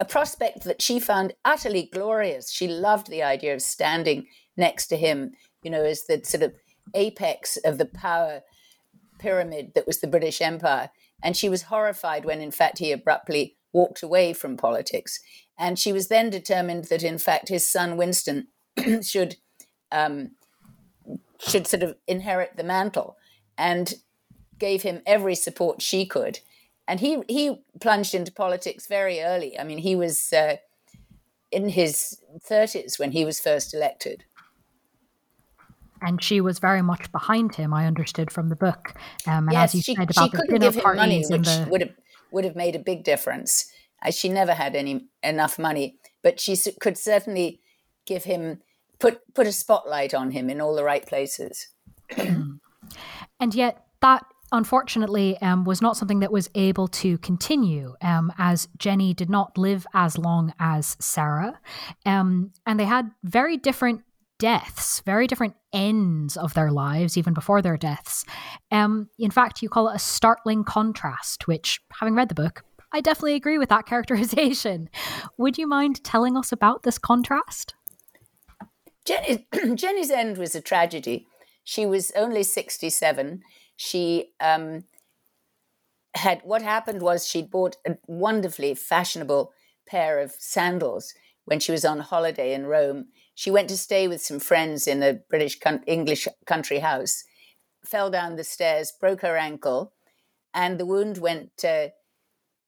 a 0.00 0.06
prospect 0.06 0.64
that 0.64 0.80
she 0.80 0.98
found 0.98 1.34
utterly 1.44 1.90
glorious. 1.92 2.50
She 2.50 2.68
loved 2.68 3.10
the 3.10 3.22
idea 3.22 3.52
of 3.52 3.60
standing 3.60 4.24
next 4.56 4.86
to 4.86 4.96
him, 4.96 5.32
you 5.62 5.70
know, 5.70 5.84
as 5.84 6.06
the 6.06 6.22
sort 6.24 6.42
of 6.42 6.54
apex 6.94 7.58
of 7.66 7.76
the 7.76 7.84
power 7.84 8.40
pyramid 9.18 9.72
that 9.74 9.86
was 9.86 10.00
the 10.00 10.06
British 10.06 10.40
Empire. 10.40 10.88
And 11.24 11.36
she 11.36 11.48
was 11.48 11.62
horrified 11.62 12.26
when, 12.26 12.40
in 12.40 12.50
fact, 12.50 12.78
he 12.78 12.92
abruptly 12.92 13.56
walked 13.72 14.02
away 14.02 14.34
from 14.34 14.58
politics. 14.58 15.20
And 15.58 15.78
she 15.78 15.92
was 15.92 16.08
then 16.08 16.30
determined 16.30 16.84
that, 16.84 17.02
in 17.02 17.18
fact, 17.18 17.48
his 17.48 17.66
son 17.66 17.96
Winston 17.96 18.48
should 19.02 19.36
um, 19.90 20.32
should 21.40 21.66
sort 21.66 21.82
of 21.82 21.96
inherit 22.06 22.56
the 22.56 22.64
mantle 22.64 23.16
and 23.56 23.94
gave 24.58 24.82
him 24.82 25.02
every 25.06 25.34
support 25.34 25.82
she 25.82 26.04
could. 26.06 26.40
And 26.86 27.00
he 27.00 27.22
he 27.28 27.62
plunged 27.80 28.14
into 28.14 28.32
politics 28.32 28.86
very 28.86 29.20
early. 29.22 29.58
I 29.58 29.64
mean, 29.64 29.78
he 29.78 29.96
was 29.96 30.32
uh, 30.32 30.56
in 31.50 31.70
his 31.70 32.20
thirties 32.42 32.98
when 32.98 33.12
he 33.12 33.24
was 33.24 33.40
first 33.40 33.72
elected. 33.72 34.24
And 36.04 36.22
she 36.22 36.40
was 36.40 36.58
very 36.58 36.82
much 36.82 37.10
behind 37.12 37.54
him. 37.54 37.72
I 37.72 37.86
understood 37.86 38.30
from 38.30 38.48
the 38.48 38.56
book. 38.56 38.94
Um, 39.26 39.48
and 39.48 39.52
yes, 39.52 39.70
as 39.70 39.74
you 39.74 39.82
she, 39.82 39.94
said 39.94 40.10
about 40.10 40.24
she 40.24 40.36
couldn't 40.36 40.60
give 40.60 40.74
him 40.74 40.96
money, 40.96 41.24
which 41.28 41.46
the... 41.46 41.66
would 41.70 41.80
have 41.80 41.92
would 42.30 42.44
have 42.44 42.56
made 42.56 42.76
a 42.76 42.80
big 42.80 43.04
difference. 43.04 43.70
As 44.02 44.14
she 44.14 44.28
never 44.28 44.52
had 44.52 44.76
any 44.76 45.06
enough 45.22 45.58
money, 45.58 45.96
but 46.22 46.38
she 46.38 46.56
could 46.80 46.98
certainly 46.98 47.60
give 48.06 48.24
him 48.24 48.60
put 48.98 49.20
put 49.34 49.46
a 49.46 49.52
spotlight 49.52 50.12
on 50.12 50.30
him 50.32 50.50
in 50.50 50.60
all 50.60 50.74
the 50.74 50.84
right 50.84 51.06
places. 51.06 51.68
And 53.40 53.54
yet, 53.54 53.84
that 54.00 54.24
unfortunately 54.52 55.36
um, 55.42 55.64
was 55.64 55.82
not 55.82 55.96
something 55.96 56.20
that 56.20 56.30
was 56.30 56.48
able 56.54 56.86
to 56.88 57.18
continue 57.18 57.94
um, 58.00 58.32
as 58.38 58.68
Jennie 58.78 59.14
did 59.14 59.28
not 59.28 59.58
live 59.58 59.86
as 59.94 60.16
long 60.16 60.54
as 60.58 60.96
Sara. 61.00 61.58
Um, 62.06 62.52
and 62.64 62.78
they 62.78 62.84
had 62.84 63.10
very 63.24 63.56
different 63.56 64.02
deaths, 64.38 65.00
very 65.00 65.26
different 65.26 65.54
ends 65.74 66.36
of 66.36 66.54
their 66.54 66.70
lives, 66.70 67.18
even 67.18 67.34
before 67.34 67.60
their 67.60 67.76
deaths. 67.76 68.24
Um, 68.70 69.10
in 69.18 69.30
fact, 69.30 69.60
you 69.60 69.68
call 69.68 69.88
it 69.90 69.96
a 69.96 69.98
startling 69.98 70.64
contrast, 70.64 71.46
which, 71.46 71.80
having 72.00 72.14
read 72.14 72.30
the 72.30 72.34
book, 72.34 72.62
I 72.92 73.00
definitely 73.00 73.34
agree 73.34 73.58
with 73.58 73.68
that 73.68 73.86
characterization. 73.86 74.88
Would 75.36 75.58
you 75.58 75.66
mind 75.66 76.02
telling 76.04 76.36
us 76.36 76.52
about 76.52 76.84
this 76.84 76.96
contrast? 76.96 77.74
Jennie, 79.04 79.46
Jennie's 79.74 80.10
end 80.10 80.38
was 80.38 80.54
a 80.54 80.60
tragedy. 80.60 81.26
She 81.64 81.84
was 81.84 82.12
only 82.16 82.42
67. 82.42 83.42
She 83.76 84.30
um, 84.40 84.84
had, 86.14 86.40
what 86.44 86.62
happened 86.62 87.02
was 87.02 87.26
she'd 87.26 87.50
bought 87.50 87.76
a 87.86 87.96
wonderfully 88.06 88.74
fashionable 88.74 89.52
pair 89.86 90.20
of 90.20 90.32
sandals 90.38 91.14
when 91.44 91.60
she 91.60 91.72
was 91.72 91.84
on 91.84 92.00
holiday 92.00 92.54
in 92.54 92.66
Rome. 92.66 93.06
She 93.34 93.50
went 93.50 93.68
to 93.68 93.76
stay 93.76 94.06
with 94.08 94.22
some 94.22 94.40
friends 94.40 94.86
in 94.86 95.02
a 95.02 95.14
British 95.14 95.58
English 95.86 96.28
country 96.46 96.78
house, 96.78 97.24
fell 97.84 98.10
down 98.10 98.36
the 98.36 98.44
stairs, 98.44 98.92
broke 98.98 99.22
her 99.22 99.36
ankle, 99.36 99.92
and 100.52 100.78
the 100.78 100.86
wound 100.86 101.18
went 101.18 101.64
uh, 101.64 101.88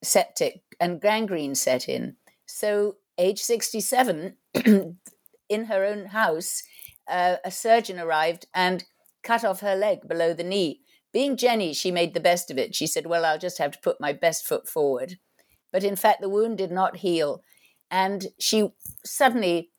septic 0.03 0.61
and 0.79 1.01
gangrene 1.01 1.55
set 1.55 1.87
in. 1.87 2.17
So, 2.45 2.97
age 3.17 3.39
67, 3.39 4.35
in 5.49 5.65
her 5.65 5.85
own 5.85 6.07
house, 6.07 6.63
uh, 7.07 7.37
a 7.43 7.51
surgeon 7.51 7.99
arrived 7.99 8.47
and 8.53 8.83
cut 9.23 9.43
off 9.43 9.61
her 9.61 9.75
leg 9.75 10.07
below 10.07 10.33
the 10.33 10.43
knee. 10.43 10.81
Being 11.13 11.37
Jennie, 11.37 11.73
she 11.73 11.91
made 11.91 12.13
the 12.13 12.19
best 12.19 12.51
of 12.51 12.57
it. 12.57 12.75
She 12.75 12.87
said, 12.87 13.07
Well, 13.07 13.25
I'll 13.25 13.39
just 13.39 13.57
have 13.57 13.71
to 13.71 13.79
put 13.81 14.01
my 14.01 14.13
best 14.13 14.45
foot 14.45 14.67
forward. 14.67 15.17
But 15.71 15.83
in 15.83 15.95
fact, 15.95 16.21
the 16.21 16.29
wound 16.29 16.57
did 16.57 16.71
not 16.71 16.97
heal. 16.97 17.43
And 17.89 18.27
she 18.39 18.69
suddenly, 19.05 19.71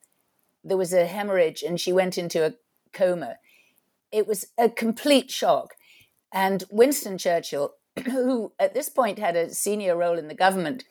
there 0.63 0.77
was 0.77 0.93
a 0.93 1.05
hemorrhage 1.05 1.63
and 1.63 1.79
she 1.79 1.93
went 1.93 2.17
into 2.17 2.45
a 2.45 2.53
coma. 2.93 3.37
It 4.11 4.27
was 4.27 4.45
a 4.57 4.69
complete 4.69 5.31
shock. 5.31 5.75
And 6.31 6.63
Winston 6.69 7.17
Churchill, 7.17 7.73
who 8.05 8.53
at 8.59 8.73
this 8.73 8.89
point 8.89 9.19
had 9.19 9.35
a 9.35 9.53
senior 9.53 9.95
role 9.95 10.17
in 10.17 10.27
the 10.27 10.35
government, 10.35 10.83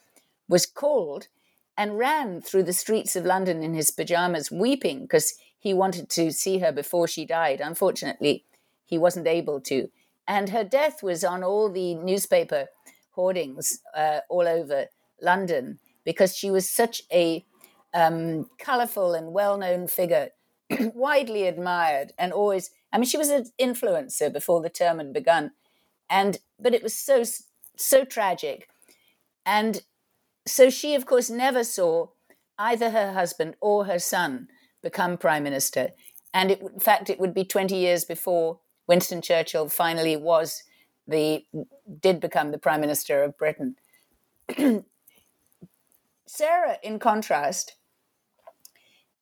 was 0.48 0.66
called 0.66 1.28
and 1.76 1.98
ran 1.98 2.40
through 2.40 2.64
the 2.64 2.72
streets 2.72 3.14
of 3.14 3.24
London 3.24 3.62
in 3.62 3.74
his 3.74 3.90
pajamas, 3.90 4.50
weeping 4.50 5.02
because 5.02 5.34
he 5.58 5.72
wanted 5.72 6.08
to 6.10 6.32
see 6.32 6.58
her 6.58 6.72
before 6.72 7.06
she 7.06 7.24
died. 7.24 7.60
Unfortunately, 7.60 8.44
he 8.84 8.98
wasn't 8.98 9.26
able 9.26 9.60
to. 9.60 9.88
And 10.26 10.50
her 10.50 10.64
death 10.64 11.02
was 11.02 11.22
on 11.24 11.44
all 11.44 11.70
the 11.70 11.94
newspaper 11.94 12.66
hoardings 13.12 13.80
uh, 13.96 14.20
all 14.28 14.46
over 14.46 14.86
London 15.20 15.78
because 16.04 16.36
she 16.36 16.50
was 16.50 16.68
such 16.68 17.02
a 17.12 17.44
um, 17.98 18.48
colorful 18.58 19.14
and 19.14 19.32
well 19.32 19.58
known 19.58 19.88
figure, 19.88 20.30
widely 20.94 21.46
admired, 21.46 22.12
and 22.18 22.32
always, 22.32 22.70
I 22.92 22.98
mean, 22.98 23.06
she 23.06 23.18
was 23.18 23.30
an 23.30 23.46
influencer 23.60 24.32
before 24.32 24.62
the 24.62 24.70
term 24.70 24.98
had 24.98 25.12
begun. 25.12 25.50
And, 26.08 26.38
but 26.60 26.74
it 26.74 26.82
was 26.82 26.94
so, 26.94 27.24
so 27.76 28.04
tragic. 28.04 28.68
And 29.44 29.82
so 30.46 30.70
she, 30.70 30.94
of 30.94 31.06
course, 31.06 31.28
never 31.28 31.64
saw 31.64 32.08
either 32.58 32.90
her 32.90 33.12
husband 33.12 33.56
or 33.60 33.86
her 33.86 33.98
son 33.98 34.48
become 34.82 35.18
prime 35.18 35.42
minister. 35.42 35.90
And 36.32 36.50
it, 36.52 36.60
in 36.60 36.80
fact, 36.80 37.10
it 37.10 37.18
would 37.18 37.34
be 37.34 37.44
20 37.44 37.74
years 37.76 38.04
before 38.04 38.60
Winston 38.86 39.22
Churchill 39.22 39.68
finally 39.68 40.16
was 40.16 40.62
the 41.06 41.44
did 42.00 42.20
become 42.20 42.52
the 42.52 42.58
prime 42.58 42.80
minister 42.80 43.22
of 43.22 43.36
Britain. 43.38 43.76
Sara, 46.26 46.76
in 46.82 46.98
contrast, 46.98 47.77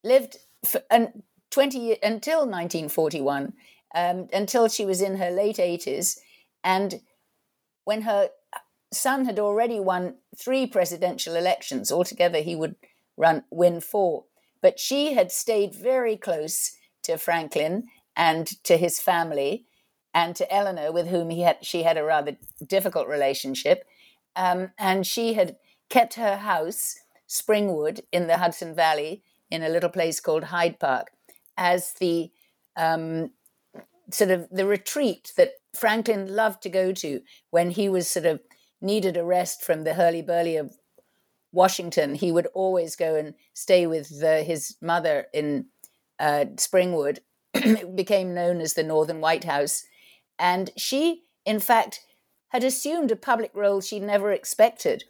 lived 0.06 0.38
for, 0.64 0.82
20 1.50 1.98
until 2.02 2.40
1941, 2.40 3.52
um, 3.94 4.28
until 4.32 4.68
she 4.68 4.84
was 4.84 5.00
in 5.00 5.16
her 5.16 5.30
late 5.30 5.56
80s, 5.56 6.18
and 6.64 7.00
when 7.84 8.02
her 8.02 8.30
son 8.92 9.24
had 9.24 9.38
already 9.38 9.80
won 9.80 10.16
three 10.36 10.66
presidential 10.66 11.36
elections 11.36 11.92
altogether, 11.92 12.38
he 12.38 12.56
would 12.56 12.76
run 13.16 13.44
win 13.50 13.80
four. 13.80 14.24
But 14.60 14.78
she 14.80 15.14
had 15.14 15.30
stayed 15.30 15.74
very 15.74 16.16
close 16.16 16.72
to 17.04 17.16
Franklin 17.16 17.84
and 18.16 18.46
to 18.64 18.76
his 18.76 19.00
family 19.00 19.66
and 20.12 20.34
to 20.36 20.52
Eleanor, 20.52 20.92
with 20.92 21.08
whom 21.08 21.30
he 21.30 21.42
had 21.42 21.58
she 21.64 21.82
had 21.82 21.96
a 21.96 22.04
rather 22.04 22.36
difficult 22.66 23.06
relationship. 23.06 23.84
Um, 24.34 24.70
and 24.78 25.06
she 25.06 25.34
had 25.34 25.56
kept 25.88 26.14
her 26.14 26.38
house, 26.38 26.96
Springwood, 27.28 28.00
in 28.12 28.26
the 28.26 28.38
Hudson 28.38 28.74
Valley, 28.74 29.22
in 29.50 29.62
a 29.62 29.68
little 29.68 29.90
place 29.90 30.20
called 30.20 30.44
Hyde 30.44 30.78
Park, 30.78 31.08
as 31.56 31.92
the 31.94 32.30
um, 32.76 33.30
sort 34.10 34.30
of 34.30 34.48
the 34.50 34.66
retreat 34.66 35.32
that 35.36 35.52
Franklin 35.74 36.34
loved 36.34 36.62
to 36.62 36.68
go 36.68 36.92
to 36.92 37.20
when 37.50 37.70
he 37.70 37.88
was 37.88 38.08
sort 38.08 38.26
of 38.26 38.40
needed 38.80 39.16
a 39.16 39.24
rest 39.24 39.62
from 39.62 39.84
the 39.84 39.94
hurly 39.94 40.22
burly 40.22 40.56
of 40.56 40.76
Washington, 41.52 42.14
he 42.14 42.30
would 42.30 42.46
always 42.54 42.96
go 42.96 43.16
and 43.16 43.34
stay 43.54 43.86
with 43.86 44.20
his 44.20 44.76
mother 44.80 45.26
in 45.32 45.66
uh, 46.18 46.44
Springwood. 46.56 47.18
it 47.54 47.96
became 47.96 48.34
known 48.34 48.60
as 48.60 48.74
the 48.74 48.82
Northern 48.82 49.20
White 49.20 49.44
House. 49.44 49.84
And 50.38 50.70
she, 50.76 51.22
in 51.44 51.60
fact, 51.60 52.00
had 52.48 52.62
assumed 52.62 53.10
a 53.10 53.16
public 53.16 53.50
role 53.54 53.80
she 53.80 53.98
never 53.98 54.30
expected. 54.30 55.04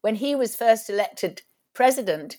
When 0.00 0.16
he 0.16 0.34
was 0.34 0.56
first 0.56 0.88
elected 0.88 1.42
president 1.74 2.38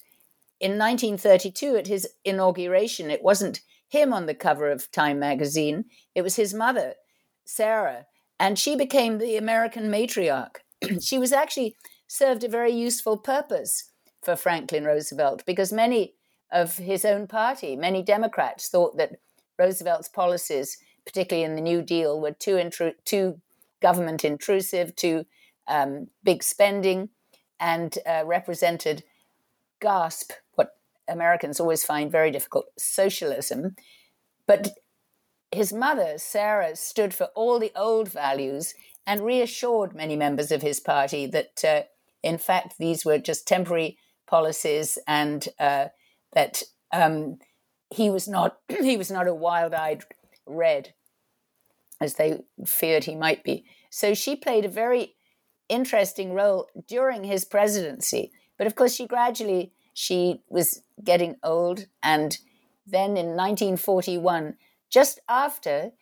in 0.61 0.77
1932 0.77 1.75
at 1.75 1.87
his 1.87 2.07
inauguration, 2.23 3.09
it 3.09 3.23
wasn't 3.23 3.61
him 3.89 4.13
on 4.13 4.27
the 4.27 4.35
cover 4.35 4.69
of 4.69 4.89
Time 4.91 5.19
magazine, 5.19 5.85
it 6.15 6.21
was 6.21 6.35
his 6.35 6.53
mother, 6.53 6.93
Sara. 7.43 8.05
And 8.39 8.57
she 8.57 8.75
became 8.75 9.17
the 9.17 9.37
American 9.37 9.91
matriarch. 9.91 10.57
she 11.01 11.17
was 11.17 11.33
actually 11.33 11.75
served 12.07 12.43
a 12.43 12.47
very 12.49 12.71
useful 12.71 13.17
purpose 13.17 13.89
for 14.21 14.35
Franklin 14.35 14.85
Roosevelt 14.85 15.43
because 15.45 15.73
many 15.73 16.13
of 16.51 16.77
his 16.77 17.05
own 17.05 17.27
party, 17.27 17.75
many 17.75 18.03
Democrats, 18.03 18.69
thought 18.69 18.97
that 18.97 19.17
Roosevelt's 19.57 20.09
policies, 20.09 20.77
particularly 21.05 21.43
in 21.43 21.55
the 21.55 21.61
New 21.61 21.81
Deal, 21.81 22.21
were 22.21 22.33
too 22.33 22.55
intru- 22.55 22.93
too 23.03 23.41
government 23.81 24.23
intrusive, 24.23 24.95
too 24.95 25.25
um, 25.67 26.07
big 26.23 26.43
spending, 26.43 27.09
and 27.59 27.97
uh, 28.05 28.23
represented 28.25 29.03
gasp 29.81 30.31
what 30.55 30.75
Americans 31.09 31.59
always 31.59 31.83
find 31.83 32.11
very 32.11 32.31
difficult 32.31 32.65
socialism. 32.77 33.75
But 34.47 34.69
his 35.51 35.73
mother, 35.73 36.17
Sara, 36.17 36.75
stood 36.75 37.13
for 37.13 37.25
all 37.35 37.59
the 37.59 37.71
old 37.75 38.09
values 38.09 38.73
and 39.05 39.25
reassured 39.25 39.93
many 39.93 40.15
members 40.15 40.51
of 40.51 40.61
his 40.61 40.79
party 40.79 41.25
that, 41.27 41.65
uh, 41.65 41.81
in 42.23 42.37
fact, 42.37 42.75
these 42.77 43.03
were 43.03 43.17
just 43.17 43.47
temporary 43.47 43.97
policies 44.27 44.97
and 45.07 45.49
uh, 45.59 45.87
that 46.33 46.63
um, 46.93 47.39
he 47.89 48.09
was 48.09 48.27
not 48.27 48.57
he 48.81 48.97
was 48.97 49.11
not 49.11 49.27
a 49.27 49.35
wild-eyed 49.35 50.03
red 50.45 50.93
as 51.99 52.15
they 52.15 52.39
feared 52.65 53.03
he 53.03 53.15
might 53.15 53.43
be. 53.43 53.65
So 53.89 54.13
she 54.13 54.35
played 54.35 54.65
a 54.65 54.69
very 54.69 55.15
interesting 55.69 56.33
role 56.33 56.67
during 56.87 57.23
his 57.23 57.45
presidency. 57.45 58.31
But 58.61 58.67
of 58.67 58.75
course, 58.75 58.93
she 58.93 59.07
gradually 59.07 59.73
she 59.91 60.43
was 60.47 60.83
getting 61.03 61.37
old, 61.41 61.87
and 62.03 62.37
then 62.85 63.17
in 63.17 63.35
1941, 63.35 64.53
just 64.87 65.19
after 65.27 65.93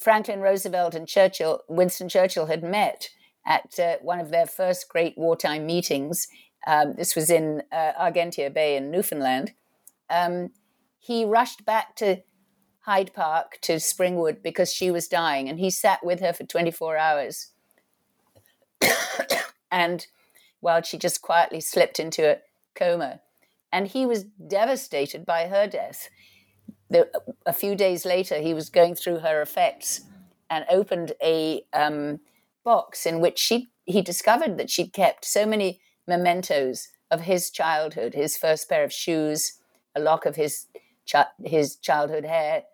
Franklin 0.00 0.40
Roosevelt 0.40 0.96
and 0.96 1.06
Churchill, 1.06 1.60
Winston 1.68 2.08
Churchill 2.08 2.46
had 2.46 2.64
met 2.64 3.10
at 3.46 3.78
uh, 3.78 3.98
one 4.02 4.18
of 4.18 4.30
their 4.30 4.46
first 4.46 4.88
great 4.88 5.16
wartime 5.16 5.64
meetings. 5.64 6.26
Um, 6.66 6.94
this 6.94 7.14
was 7.14 7.30
in 7.30 7.62
uh, 7.70 7.92
Argentia 8.00 8.52
Bay 8.52 8.76
in 8.76 8.90
Newfoundland. 8.90 9.52
Um, 10.10 10.50
he 10.98 11.24
rushed 11.24 11.64
back 11.64 11.94
to 11.98 12.24
Hyde 12.80 13.14
Park 13.14 13.58
to 13.60 13.74
Springwood 13.74 14.42
because 14.42 14.72
she 14.72 14.90
was 14.90 15.06
dying, 15.06 15.48
and 15.48 15.60
he 15.60 15.70
sat 15.70 16.04
with 16.04 16.18
her 16.18 16.32
for 16.32 16.42
24 16.42 16.96
hours. 16.96 17.52
and 19.70 20.08
while 20.62 20.80
she 20.80 20.96
just 20.96 21.20
quietly 21.20 21.60
slipped 21.60 22.00
into 22.00 22.30
a 22.30 22.38
coma. 22.74 23.20
And 23.72 23.88
he 23.88 24.06
was 24.06 24.24
devastated 24.24 25.26
by 25.26 25.48
her 25.48 25.66
death. 25.66 26.08
The, 26.88 27.10
a 27.44 27.52
few 27.52 27.74
days 27.74 28.06
later, 28.06 28.38
he 28.38 28.54
was 28.54 28.70
going 28.70 28.94
through 28.94 29.18
her 29.18 29.42
effects 29.42 30.02
and 30.48 30.64
opened 30.70 31.12
a 31.22 31.64
um, 31.72 32.20
box 32.64 33.06
in 33.06 33.20
which 33.20 33.38
she, 33.38 33.70
he 33.86 34.02
discovered 34.02 34.56
that 34.56 34.70
she'd 34.70 34.92
kept 34.92 35.24
so 35.24 35.44
many 35.44 35.80
mementos 36.06 36.88
of 37.10 37.22
his 37.22 37.50
childhood 37.50 38.14
his 38.14 38.36
first 38.36 38.68
pair 38.68 38.84
of 38.84 38.92
shoes, 38.92 39.58
a 39.94 40.00
lock 40.00 40.24
of 40.26 40.36
his, 40.36 40.66
his 41.44 41.76
childhood 41.76 42.24
hair. 42.24 42.64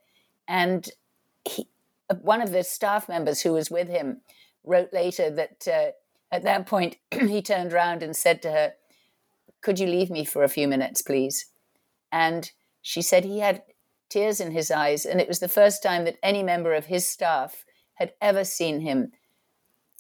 And 0.47 0.89
he, 1.45 1.69
one 2.21 2.43
of 2.43 2.53
the 2.53 2.65
staff 2.65 3.09
members 3.09 3.41
who 3.41 3.53
was 3.53 3.71
with 3.71 3.89
him 3.89 4.21
wrote 4.65 4.93
later 4.93 5.31
that 5.31 5.67
uh, 5.67 5.91
at 6.31 6.43
that 6.45 6.67
point 6.67 6.97
he 7.11 7.43
turned 7.43 7.73
around 7.73 8.03
and 8.03 8.17
said 8.17 8.43
to 8.43 8.51
her, 8.51 8.75
Could 9.61 9.79
you 9.79 9.87
leave 9.87 10.11
me 10.11 10.25
for 10.25 10.43
a 10.43 10.49
few 10.49 10.69
minutes, 10.69 11.03
please? 11.03 11.47
And 12.13 12.51
she 12.83 13.03
said 13.03 13.25
he 13.25 13.41
had 13.41 13.63
tears 14.09 14.41
in 14.41 14.53
his 14.53 14.71
eyes, 14.71 15.05
and 15.05 15.21
it 15.21 15.29
was 15.29 15.41
the 15.41 15.49
first 15.49 15.83
time 15.83 16.05
that 16.05 16.19
any 16.23 16.43
member 16.43 16.75
of 16.75 16.87
his 16.87 17.07
staff 17.07 17.65
had 17.95 18.13
ever 18.21 18.45
seen 18.45 18.81
him 18.81 19.13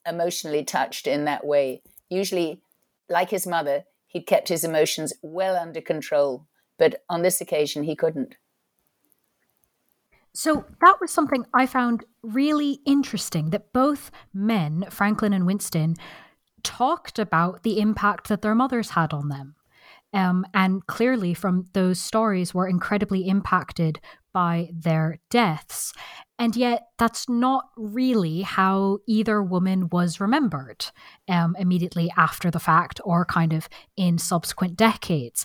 emotionally 0.07 0.65
touched 0.65 1.07
in 1.07 1.25
that 1.25 1.45
way. 1.45 1.83
Usually, 2.09 2.63
like 3.09 3.31
his 3.31 3.47
mother, 3.47 3.85
he'd 4.07 4.27
kept 4.27 4.49
his 4.49 4.65
emotions 4.65 5.13
well 5.23 5.57
under 5.57 5.81
control, 5.81 6.47
but 6.79 7.05
on 7.09 7.23
this 7.23 7.41
occasion, 7.41 7.83
he 7.83 7.97
couldn't. 7.97 8.37
So 10.33 10.65
that 10.81 10.97
was 11.01 11.11
something 11.11 11.45
I 11.55 11.67
found 11.67 12.05
really 12.23 12.81
interesting 12.87 13.51
that 13.51 13.73
both 13.73 14.11
men, 14.33 14.87
Franklin 14.91 15.33
and 15.33 15.47
Winston, 15.47 15.97
talked 16.63 17.19
about 17.19 17.63
the 17.63 17.81
impact 17.81 18.29
that 18.29 18.43
their 18.43 18.55
mothers 18.55 18.91
had 18.91 19.13
on 19.13 19.29
them. 19.29 19.55
Um, 20.13 20.47
and 20.55 20.87
clearly, 20.87 21.35
from 21.35 21.67
those 21.75 22.01
stories, 22.01 22.55
were 22.55 22.67
incredibly 22.67 23.29
impacted 23.29 24.01
by 24.33 24.71
their 24.73 25.19
deaths. 25.29 25.93
And 26.39 26.57
yet, 26.57 26.89
that's 26.99 27.29
not 27.29 27.69
really 27.77 28.43
how 28.43 28.99
either 29.07 29.43
woman 29.43 29.89
was 29.91 30.21
remembered 30.21 30.87
um, 31.29 31.57
immediately 31.59 32.11
after 32.17 32.51
the 32.51 32.61
fact 32.61 33.01
or 33.05 33.25
kind 33.27 33.53
of 33.53 33.69
in 33.97 34.19
subsequent 34.19 34.77
decades. 34.77 35.45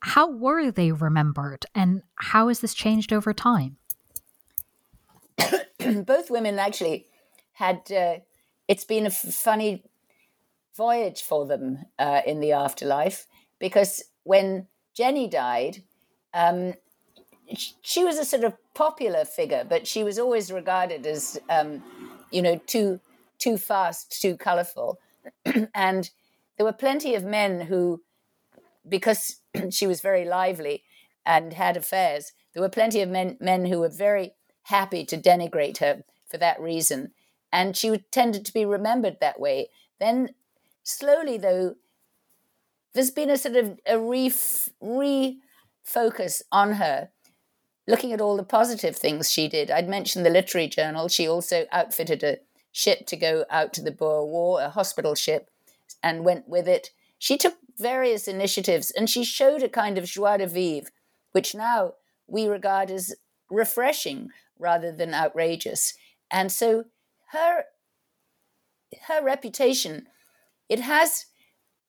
How 0.00 0.30
were 0.30 0.70
they 0.70 0.92
remembered, 0.92 1.64
and 1.74 2.02
how 2.16 2.48
has 2.48 2.60
this 2.60 2.74
changed 2.74 3.12
over 3.12 3.32
time? 3.32 3.78
Both 6.06 6.30
women 6.30 6.58
actually 6.58 7.06
had, 7.52 7.90
uh, 7.92 8.16
it's 8.68 8.84
been 8.84 9.04
a 9.04 9.08
f- 9.08 9.34
funny 9.34 9.84
voyage 10.76 11.22
for 11.22 11.46
them 11.46 11.84
uh, 11.98 12.22
in 12.26 12.40
the 12.40 12.52
afterlife 12.52 13.26
because 13.58 14.02
when 14.24 14.66
Jennie 14.94 15.28
died, 15.28 15.82
um, 16.32 16.74
she 17.82 18.04
was 18.04 18.18
a 18.18 18.24
sort 18.24 18.44
of 18.44 18.54
popular 18.74 19.24
figure, 19.24 19.64
but 19.68 19.86
she 19.86 20.02
was 20.02 20.18
always 20.18 20.50
regarded 20.50 21.06
as, 21.06 21.38
um, 21.50 21.82
you 22.30 22.42
know, 22.42 22.60
too 22.66 23.00
too 23.38 23.58
fast, 23.58 24.20
too 24.22 24.36
colourful, 24.36 24.98
and 25.74 26.10
there 26.56 26.64
were 26.64 26.72
plenty 26.72 27.14
of 27.14 27.24
men 27.24 27.62
who, 27.62 28.02
because 28.88 29.40
she 29.70 29.86
was 29.86 30.00
very 30.00 30.24
lively 30.24 30.84
and 31.26 31.52
had 31.52 31.76
affairs, 31.76 32.32
there 32.52 32.62
were 32.62 32.68
plenty 32.68 33.00
of 33.00 33.08
men 33.08 33.36
men 33.40 33.66
who 33.66 33.80
were 33.80 33.88
very 33.88 34.34
happy 34.64 35.04
to 35.06 35.16
denigrate 35.16 35.78
her 35.78 36.04
for 36.26 36.38
that 36.38 36.60
reason, 36.60 37.12
and 37.52 37.76
she 37.76 37.96
tended 38.10 38.44
to 38.44 38.52
be 38.52 38.64
remembered 38.64 39.18
that 39.20 39.40
way. 39.40 39.68
Then 40.00 40.30
slowly, 40.82 41.38
though, 41.38 41.76
there's 42.94 43.10
been 43.10 43.30
a 43.30 43.36
sort 43.36 43.56
of 43.56 43.78
a 43.86 43.94
refocus 44.82 46.42
on 46.52 46.72
her, 46.72 47.10
looking 47.86 48.12
at 48.12 48.20
all 48.20 48.36
the 48.36 48.44
positive 48.44 48.96
things 48.96 49.30
she 49.30 49.48
did. 49.48 49.70
I'd 49.70 49.88
mentioned 49.88 50.24
the 50.24 50.30
Literary 50.30 50.68
Journal. 50.68 51.08
She 51.08 51.28
also 51.28 51.66
outfitted 51.72 52.22
a 52.22 52.38
ship 52.72 53.06
to 53.06 53.16
go 53.16 53.44
out 53.50 53.72
to 53.74 53.82
the 53.82 53.90
Boer 53.90 54.26
War, 54.26 54.60
a 54.60 54.70
hospital 54.70 55.14
ship, 55.14 55.50
and 56.02 56.24
went 56.24 56.48
with 56.48 56.68
it. 56.68 56.90
She 57.18 57.36
took 57.36 57.54
various 57.78 58.28
initiatives 58.28 58.90
and 58.90 59.10
she 59.10 59.24
showed 59.24 59.62
a 59.62 59.68
kind 59.68 59.98
of 59.98 60.04
joie 60.04 60.36
de 60.38 60.46
vivre, 60.46 60.90
which 61.32 61.54
now 61.54 61.94
we 62.26 62.46
regard 62.46 62.90
as 62.90 63.14
refreshing 63.50 64.30
rather 64.58 64.92
than 64.92 65.14
outrageous. 65.14 65.94
And 66.30 66.50
so 66.50 66.84
her 67.32 67.64
her 69.08 69.22
reputation 69.22 70.06
it 70.68 70.80
has 70.80 71.26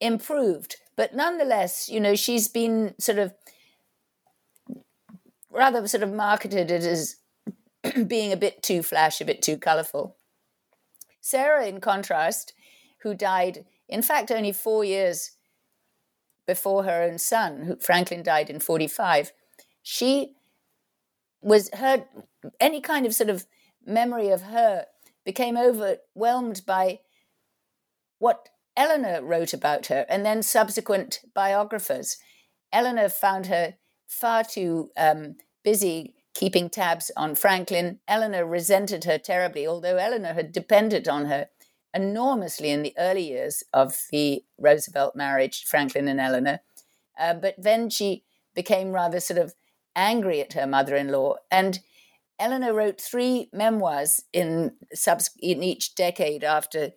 improved, 0.02 0.76
but 0.96 1.16
nonetheless, 1.16 1.88
you 1.88 2.00
know, 2.00 2.16
she's 2.16 2.48
been 2.48 2.94
sort 3.00 3.18
of 3.18 3.34
rather 5.50 5.88
sort 5.88 6.04
of 6.04 6.12
marketed 6.12 6.70
it 6.70 6.84
as 6.84 7.16
being 8.08 8.32
a 8.32 8.38
bit 8.38 8.62
too 8.62 8.84
flash, 8.84 9.22
a 9.22 9.26
bit 9.26 9.42
too 9.42 9.58
colorful. 9.58 10.18
Sara, 11.22 11.66
in 11.66 11.80
contrast, 11.80 12.54
who 13.02 13.16
died, 13.16 13.66
in 13.88 14.02
fact, 14.02 14.32
only 14.32 14.52
four 14.52 14.84
years 14.84 15.32
before 16.46 16.84
her 16.84 17.02
own 17.02 17.18
son, 17.18 17.64
who 17.64 17.76
Franklin 17.78 18.22
died 18.22 18.50
in 18.50 18.60
45, 18.60 19.32
she 19.82 20.36
was 21.46 21.70
her, 21.76 22.06
any 22.60 22.82
kind 22.82 23.06
of 23.06 23.14
sort 23.14 23.30
of 23.30 23.46
memory 23.86 24.30
of 24.30 24.42
her 24.42 24.88
became 25.24 25.56
overwhelmed 25.56 26.64
by 26.66 27.00
what 28.18 28.50
Eleanor 28.76 29.22
wrote 29.24 29.54
about 29.54 29.86
her, 29.86 30.08
and 30.10 30.26
then 30.26 30.42
subsequent 30.42 31.22
biographers. 31.36 32.18
Eleanor 32.74 33.10
found 33.10 33.46
her 33.46 33.76
far 34.08 34.44
too 34.44 34.90
um, 34.98 35.36
busy 35.64 36.16
keeping 36.34 36.68
tabs 36.68 37.12
on 37.16 37.36
Franklin. 37.36 38.00
Eleanor 38.08 38.46
resented 38.46 39.04
her 39.04 39.20
terribly, 39.20 39.68
although 39.68 39.98
Eleanor 39.98 40.34
had 40.34 40.52
depended 40.52 41.08
on 41.08 41.26
her 41.26 41.48
enormously 41.94 42.72
in 42.72 42.82
the 42.82 42.96
early 42.98 43.30
years 43.30 43.64
of 43.72 43.96
the 44.12 44.44
Roosevelt 44.58 45.16
marriage, 45.16 45.64
Franklin 45.64 46.08
and 46.08 46.20
Eleanor. 46.20 46.62
Uh, 47.18 47.36
but 47.36 47.54
then 47.58 47.90
she 47.92 48.24
became 48.56 48.92
rather 48.92 49.20
sort 49.20 49.38
of 49.38 49.54
angry 49.96 50.42
at 50.42 50.54
her 50.54 50.68
mother 50.68 50.96
in 50.96 51.10
law. 51.10 51.36
And 51.52 51.80
Eleanor 52.40 52.74
wrote 52.74 53.00
three 53.00 53.50
memoirs 53.54 54.22
in, 54.34 54.74
in 55.40 55.64
each 55.64 55.96
decade 55.96 56.44
after 56.44 56.92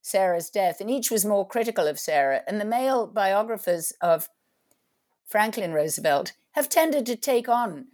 Sara's 0.00 0.50
death, 0.50 0.80
and 0.80 0.90
each 0.90 1.10
was 1.10 1.24
more 1.24 1.46
critical 1.46 1.86
of 1.86 1.98
Sara. 1.98 2.42
And 2.46 2.60
the 2.60 2.64
male 2.64 3.06
biographers 3.06 3.92
of 4.00 4.28
Franklin 5.26 5.72
Roosevelt 5.72 6.32
have 6.52 6.68
tended 6.68 7.04
to 7.06 7.16
take 7.16 7.48
on 7.48 7.86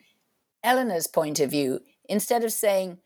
Eleanor's 0.62 1.06
point 1.06 1.40
of 1.40 1.50
view 1.50 1.80
instead 2.08 2.44
of 2.44 2.52
saying 2.52 2.98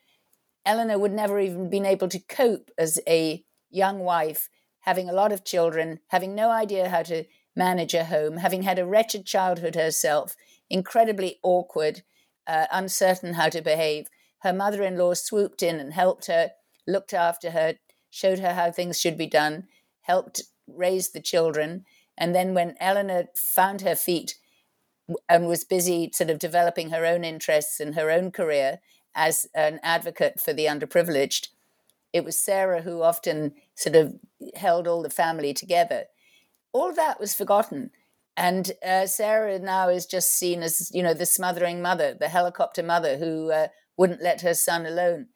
Eleanor 0.67 0.99
would 0.99 1.13
never 1.13 1.39
even 1.39 1.71
been 1.71 1.87
able 1.87 2.09
to 2.09 2.19
cope 2.19 2.71
as 2.77 2.99
a 3.09 3.45
young 3.71 4.01
wife, 4.01 4.49
having 4.81 5.09
a 5.09 5.15
lot 5.15 5.33
of 5.33 5.45
children, 5.45 6.01
having 6.09 6.35
no 6.35 6.51
idea 6.51 6.89
how 6.89 7.03
to 7.05 7.25
manage 7.57 7.95
a 7.95 8.05
home, 8.05 8.37
having 8.37 8.63
had 8.63 8.79
a 8.79 8.87
wretched 8.87 9.27
childhood 9.27 9.75
herself, 9.75 10.37
incredibly 10.69 11.39
awkward, 11.43 12.03
uh, 12.47 12.67
uncertain 12.71 13.35
how 13.35 13.49
to 13.49 13.63
behave. 13.63 14.09
Her 14.41 14.53
mother 14.53 14.83
in 14.83 14.97
law 14.97 15.15
swooped 15.15 15.63
in 15.63 15.81
and 15.81 15.93
helped 15.93 16.27
her, 16.27 16.51
looked 16.87 17.15
after 17.15 17.51
her, 17.51 17.75
showed 18.11 18.39
her 18.39 18.55
how 18.55 18.71
things 18.71 19.01
should 19.01 19.19
be 19.19 19.27
done, 19.27 19.65
helped 20.03 20.43
raise 20.67 21.11
the 21.11 21.21
children. 21.21 21.85
And 22.17 22.35
then 22.35 22.55
when 22.55 22.77
Eleanor 22.79 23.27
found 23.35 23.81
her 23.81 23.97
feet 23.97 24.37
and 25.29 25.47
was 25.47 25.65
busy 25.65 26.11
sort 26.13 26.31
of 26.31 26.39
developing 26.39 26.91
her 26.91 27.07
own 27.07 27.25
interests 27.25 27.81
and 27.81 27.95
her 27.95 28.11
own 28.11 28.31
career 28.31 28.81
as 29.15 29.47
an 29.55 29.81
advocate 29.83 30.41
for 30.41 30.53
the 30.53 30.67
underprivileged, 30.67 31.49
it 32.13 32.25
was 32.25 32.39
Sara 32.39 32.83
who 32.83 33.03
often 33.03 33.53
sort 33.75 33.97
of 33.97 34.15
held 34.55 34.87
all 34.87 35.03
the 35.03 35.11
family 35.11 35.53
together. 35.53 36.05
All 36.77 36.93
that 36.93 37.19
was 37.19 37.35
forgotten. 37.35 37.91
And 38.37 38.73
uh, 38.87 39.07
Sara 39.07 39.59
now 39.59 39.89
is 39.89 40.05
just 40.05 40.31
seen 40.31 40.63
as, 40.63 40.91
you 40.93 41.03
know, 41.03 41.15
the 41.15 41.25
smothering 41.25 41.81
mother, 41.81 42.13
the 42.13 42.29
helicopter 42.29 42.83
mother 42.83 43.17
who 43.17 43.51
uh, 43.51 43.69
wouldn't 43.97 44.23
let 44.23 44.43
her 44.43 44.53
son 44.53 44.85
alone. 44.85 45.29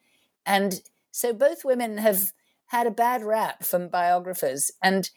And 0.44 0.82
so 1.10 1.32
both 1.32 1.64
women 1.64 1.96
have 1.96 2.32
had 2.66 2.86
a 2.86 2.90
bad 2.90 3.22
rap 3.24 3.64
from 3.64 3.88
biographers, 3.88 4.70
and 4.82 5.08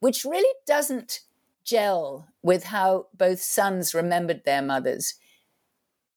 which 0.00 0.24
really 0.24 0.52
doesn't 0.66 1.20
gel 1.64 2.26
with 2.42 2.64
how 2.64 3.06
both 3.16 3.40
sons 3.40 3.94
remembered 3.94 4.42
their 4.44 4.62
mothers. 4.62 5.14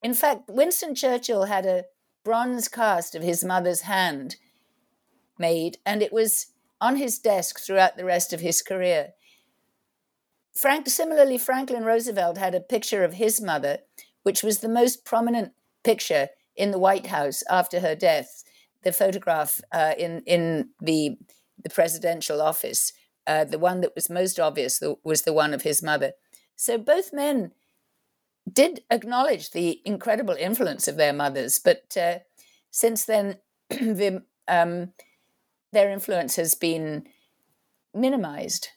In 0.02 0.12
fact, 0.12 0.48
Winston 0.48 0.96
Churchill 0.96 1.44
had 1.44 1.66
a 1.66 1.84
bronze 2.24 2.66
cast 2.66 3.14
of 3.14 3.22
his 3.22 3.44
mother's 3.44 3.82
hand 3.82 4.36
made, 5.38 5.78
and 5.86 6.02
it 6.02 6.12
was 6.12 6.48
on 6.80 6.96
his 6.96 7.20
desk 7.20 7.60
throughout 7.60 7.96
the 7.96 8.04
rest 8.04 8.32
of 8.32 8.40
his 8.40 8.60
career. 8.60 9.12
Frank, 10.54 10.88
similarly, 10.88 11.38
Franklin 11.38 11.84
Roosevelt 11.84 12.36
had 12.36 12.54
a 12.54 12.60
picture 12.60 13.04
of 13.04 13.14
his 13.14 13.40
mother, 13.40 13.78
which 14.22 14.42
was 14.42 14.58
the 14.58 14.68
most 14.68 15.04
prominent 15.04 15.52
picture 15.82 16.28
in 16.54 16.70
the 16.70 16.78
White 16.78 17.06
House 17.06 17.42
after 17.50 17.80
her 17.80 17.94
death. 17.94 18.44
The 18.82 18.92
photograph 18.92 19.60
uh, 19.72 19.94
in 19.96 20.22
in 20.26 20.70
the 20.80 21.16
the 21.62 21.70
presidential 21.70 22.42
office, 22.42 22.92
uh, 23.26 23.44
the 23.44 23.58
one 23.58 23.80
that 23.80 23.94
was 23.94 24.10
most 24.10 24.40
obvious 24.40 24.82
was 25.04 25.22
the 25.22 25.32
one 25.32 25.54
of 25.54 25.62
his 25.62 25.82
mother. 25.82 26.12
So 26.56 26.78
both 26.78 27.12
men 27.12 27.52
did 28.50 28.82
acknowledge 28.90 29.50
the 29.50 29.80
incredible 29.84 30.34
influence 30.34 30.88
of 30.88 30.96
their 30.96 31.12
mothers, 31.12 31.60
but 31.64 31.96
uh, 31.96 32.18
since 32.70 33.04
then, 33.04 33.36
the, 33.70 34.24
um, 34.48 34.92
their 35.72 35.90
influence 35.90 36.36
has 36.36 36.54
been 36.54 37.06
minimized. 37.94 38.68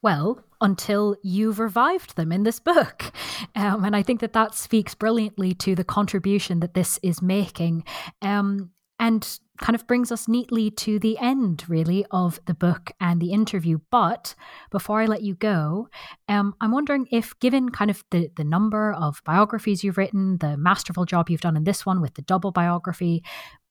Well, 0.00 0.44
until 0.64 1.16
you've 1.22 1.60
revived 1.60 2.16
them 2.16 2.32
in 2.32 2.42
this 2.42 2.60
book. 2.60 3.12
Um, 3.56 3.84
and 3.84 3.94
I 3.94 4.02
think 4.02 4.20
that 4.20 4.32
that 4.32 4.54
speaks 4.54 4.94
brilliantly 4.94 5.54
to 5.54 5.74
the 5.74 5.84
contribution 5.84 6.60
that 6.60 6.74
this 6.74 6.98
is 7.02 7.22
making. 7.22 7.84
Um, 8.22 8.70
and 8.98 9.38
kind 9.58 9.74
of 9.74 9.86
brings 9.86 10.10
us 10.10 10.28
neatly 10.28 10.70
to 10.70 10.98
the 10.98 11.18
end, 11.18 11.64
really, 11.68 12.04
of 12.10 12.40
the 12.46 12.54
book 12.54 12.90
and 13.00 13.20
the 13.20 13.32
interview. 13.32 13.78
But 13.90 14.34
before 14.70 15.00
I 15.00 15.06
let 15.06 15.22
you 15.22 15.34
go, 15.34 15.88
um, 16.28 16.54
I'm 16.60 16.72
wondering 16.72 17.06
if, 17.10 17.38
given 17.38 17.68
kind 17.70 17.90
of 17.90 18.04
the, 18.10 18.30
the 18.36 18.44
number 18.44 18.92
of 18.92 19.22
biographies 19.24 19.84
you've 19.84 19.98
written, 19.98 20.38
the 20.38 20.56
masterful 20.56 21.04
job 21.04 21.28
you've 21.28 21.40
done 21.40 21.56
in 21.56 21.64
this 21.64 21.84
one 21.84 22.00
with 22.00 22.14
the 22.14 22.22
double 22.22 22.50
biography, 22.50 23.22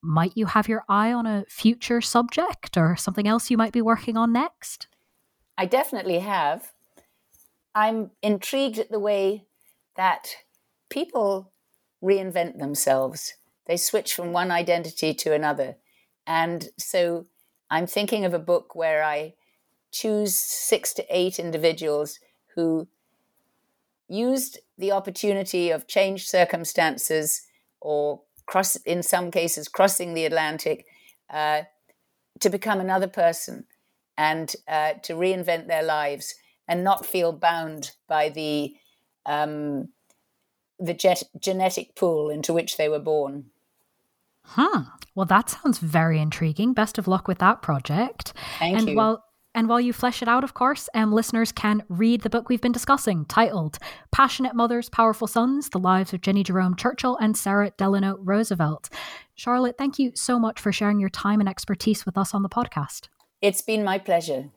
might 0.01 0.33
you 0.35 0.45
have 0.45 0.67
your 0.67 0.83
eye 0.87 1.13
on 1.13 1.25
a 1.25 1.45
future 1.47 2.01
subject 2.01 2.77
or 2.77 2.95
something 2.95 3.27
else 3.27 3.49
you 3.49 3.57
might 3.57 3.73
be 3.73 3.81
working 3.81 4.17
on 4.17 4.33
next? 4.33 4.87
I 5.57 5.65
definitely 5.65 6.19
have. 6.19 6.72
I'm 7.75 8.11
intrigued 8.21 8.77
at 8.77 8.91
the 8.91 8.99
way 8.99 9.45
that 9.95 10.35
people 10.89 11.51
reinvent 12.03 12.59
themselves. 12.59 13.33
They 13.65 13.77
switch 13.77 14.13
from 14.13 14.31
one 14.31 14.51
identity 14.51 15.13
to 15.15 15.33
another. 15.33 15.77
And 16.27 16.69
so 16.77 17.25
I'm 17.69 17.87
thinking 17.87 18.25
of 18.25 18.33
a 18.33 18.39
book 18.39 18.75
where 18.75 19.03
I 19.03 19.33
choose 19.91 20.35
six 20.35 20.93
to 20.95 21.05
eight 21.09 21.39
individuals 21.39 22.19
who 22.55 22.87
used 24.07 24.59
the 24.77 24.91
opportunity 24.91 25.69
of 25.69 25.87
changed 25.87 26.27
circumstances 26.27 27.43
or 27.79 28.21
cross 28.45 28.75
in 28.75 29.01
some 29.01 29.31
cases 29.31 29.67
crossing 29.67 30.13
the 30.13 30.25
Atlantic 30.25 30.85
uh, 31.29 31.61
to 32.39 32.49
become 32.49 32.79
another 32.79 33.07
person 33.07 33.65
and 34.17 34.55
uh, 34.67 34.93
to 35.01 35.13
reinvent 35.13 35.67
their 35.67 35.83
lives 35.83 36.35
and 36.67 36.83
not 36.83 37.05
feel 37.05 37.31
bound 37.31 37.91
by 38.07 38.29
the 38.29 38.73
um, 39.25 39.89
the 40.79 40.93
jet- 40.93 41.23
genetic 41.39 41.95
pool 41.95 42.29
into 42.29 42.53
which 42.53 42.77
they 42.77 42.89
were 42.89 42.99
born. 42.99 43.45
Huh. 44.43 44.83
Well, 45.15 45.25
that 45.27 45.49
sounds 45.49 45.79
very 45.79 46.19
intriguing. 46.19 46.73
Best 46.73 46.97
of 46.97 47.07
luck 47.07 47.27
with 47.27 47.37
that 47.39 47.61
project. 47.61 48.33
Thank 48.59 48.77
and 48.77 48.89
you. 48.89 48.95
While 48.95 49.23
and 49.55 49.69
while 49.69 49.79
you 49.79 49.93
flesh 49.93 50.23
it 50.23 50.27
out, 50.27 50.43
of 50.43 50.55
course, 50.55 50.89
um, 50.95 51.11
listeners 51.11 51.51
can 51.51 51.83
read 51.87 52.21
the 52.21 52.29
book 52.29 52.49
we've 52.49 52.61
been 52.61 52.71
discussing, 52.71 53.23
titled 53.25 53.77
Passionate 54.11 54.55
Mothers, 54.55 54.89
Powerful 54.89 55.27
Sons 55.27 55.69
The 55.69 55.77
Lives 55.77 56.11
of 56.11 56.21
Jennie 56.21 56.43
Jerome 56.43 56.75
Churchill 56.75 57.17
and 57.17 57.37
Sara 57.37 57.71
Delano 57.77 58.17
Roosevelt. 58.19 58.89
Charlotte, 59.35 59.77
thank 59.77 59.99
you 59.99 60.11
so 60.15 60.39
much 60.39 60.59
for 60.59 60.71
sharing 60.71 60.99
your 60.99 61.09
time 61.09 61.39
and 61.39 61.47
expertise 61.47 62.03
with 62.03 62.17
us 62.17 62.33
on 62.33 62.41
the 62.41 62.49
podcast. 62.49 63.09
It's 63.41 63.61
been 63.61 63.83
my 63.83 63.99
pleasure. 63.99 64.49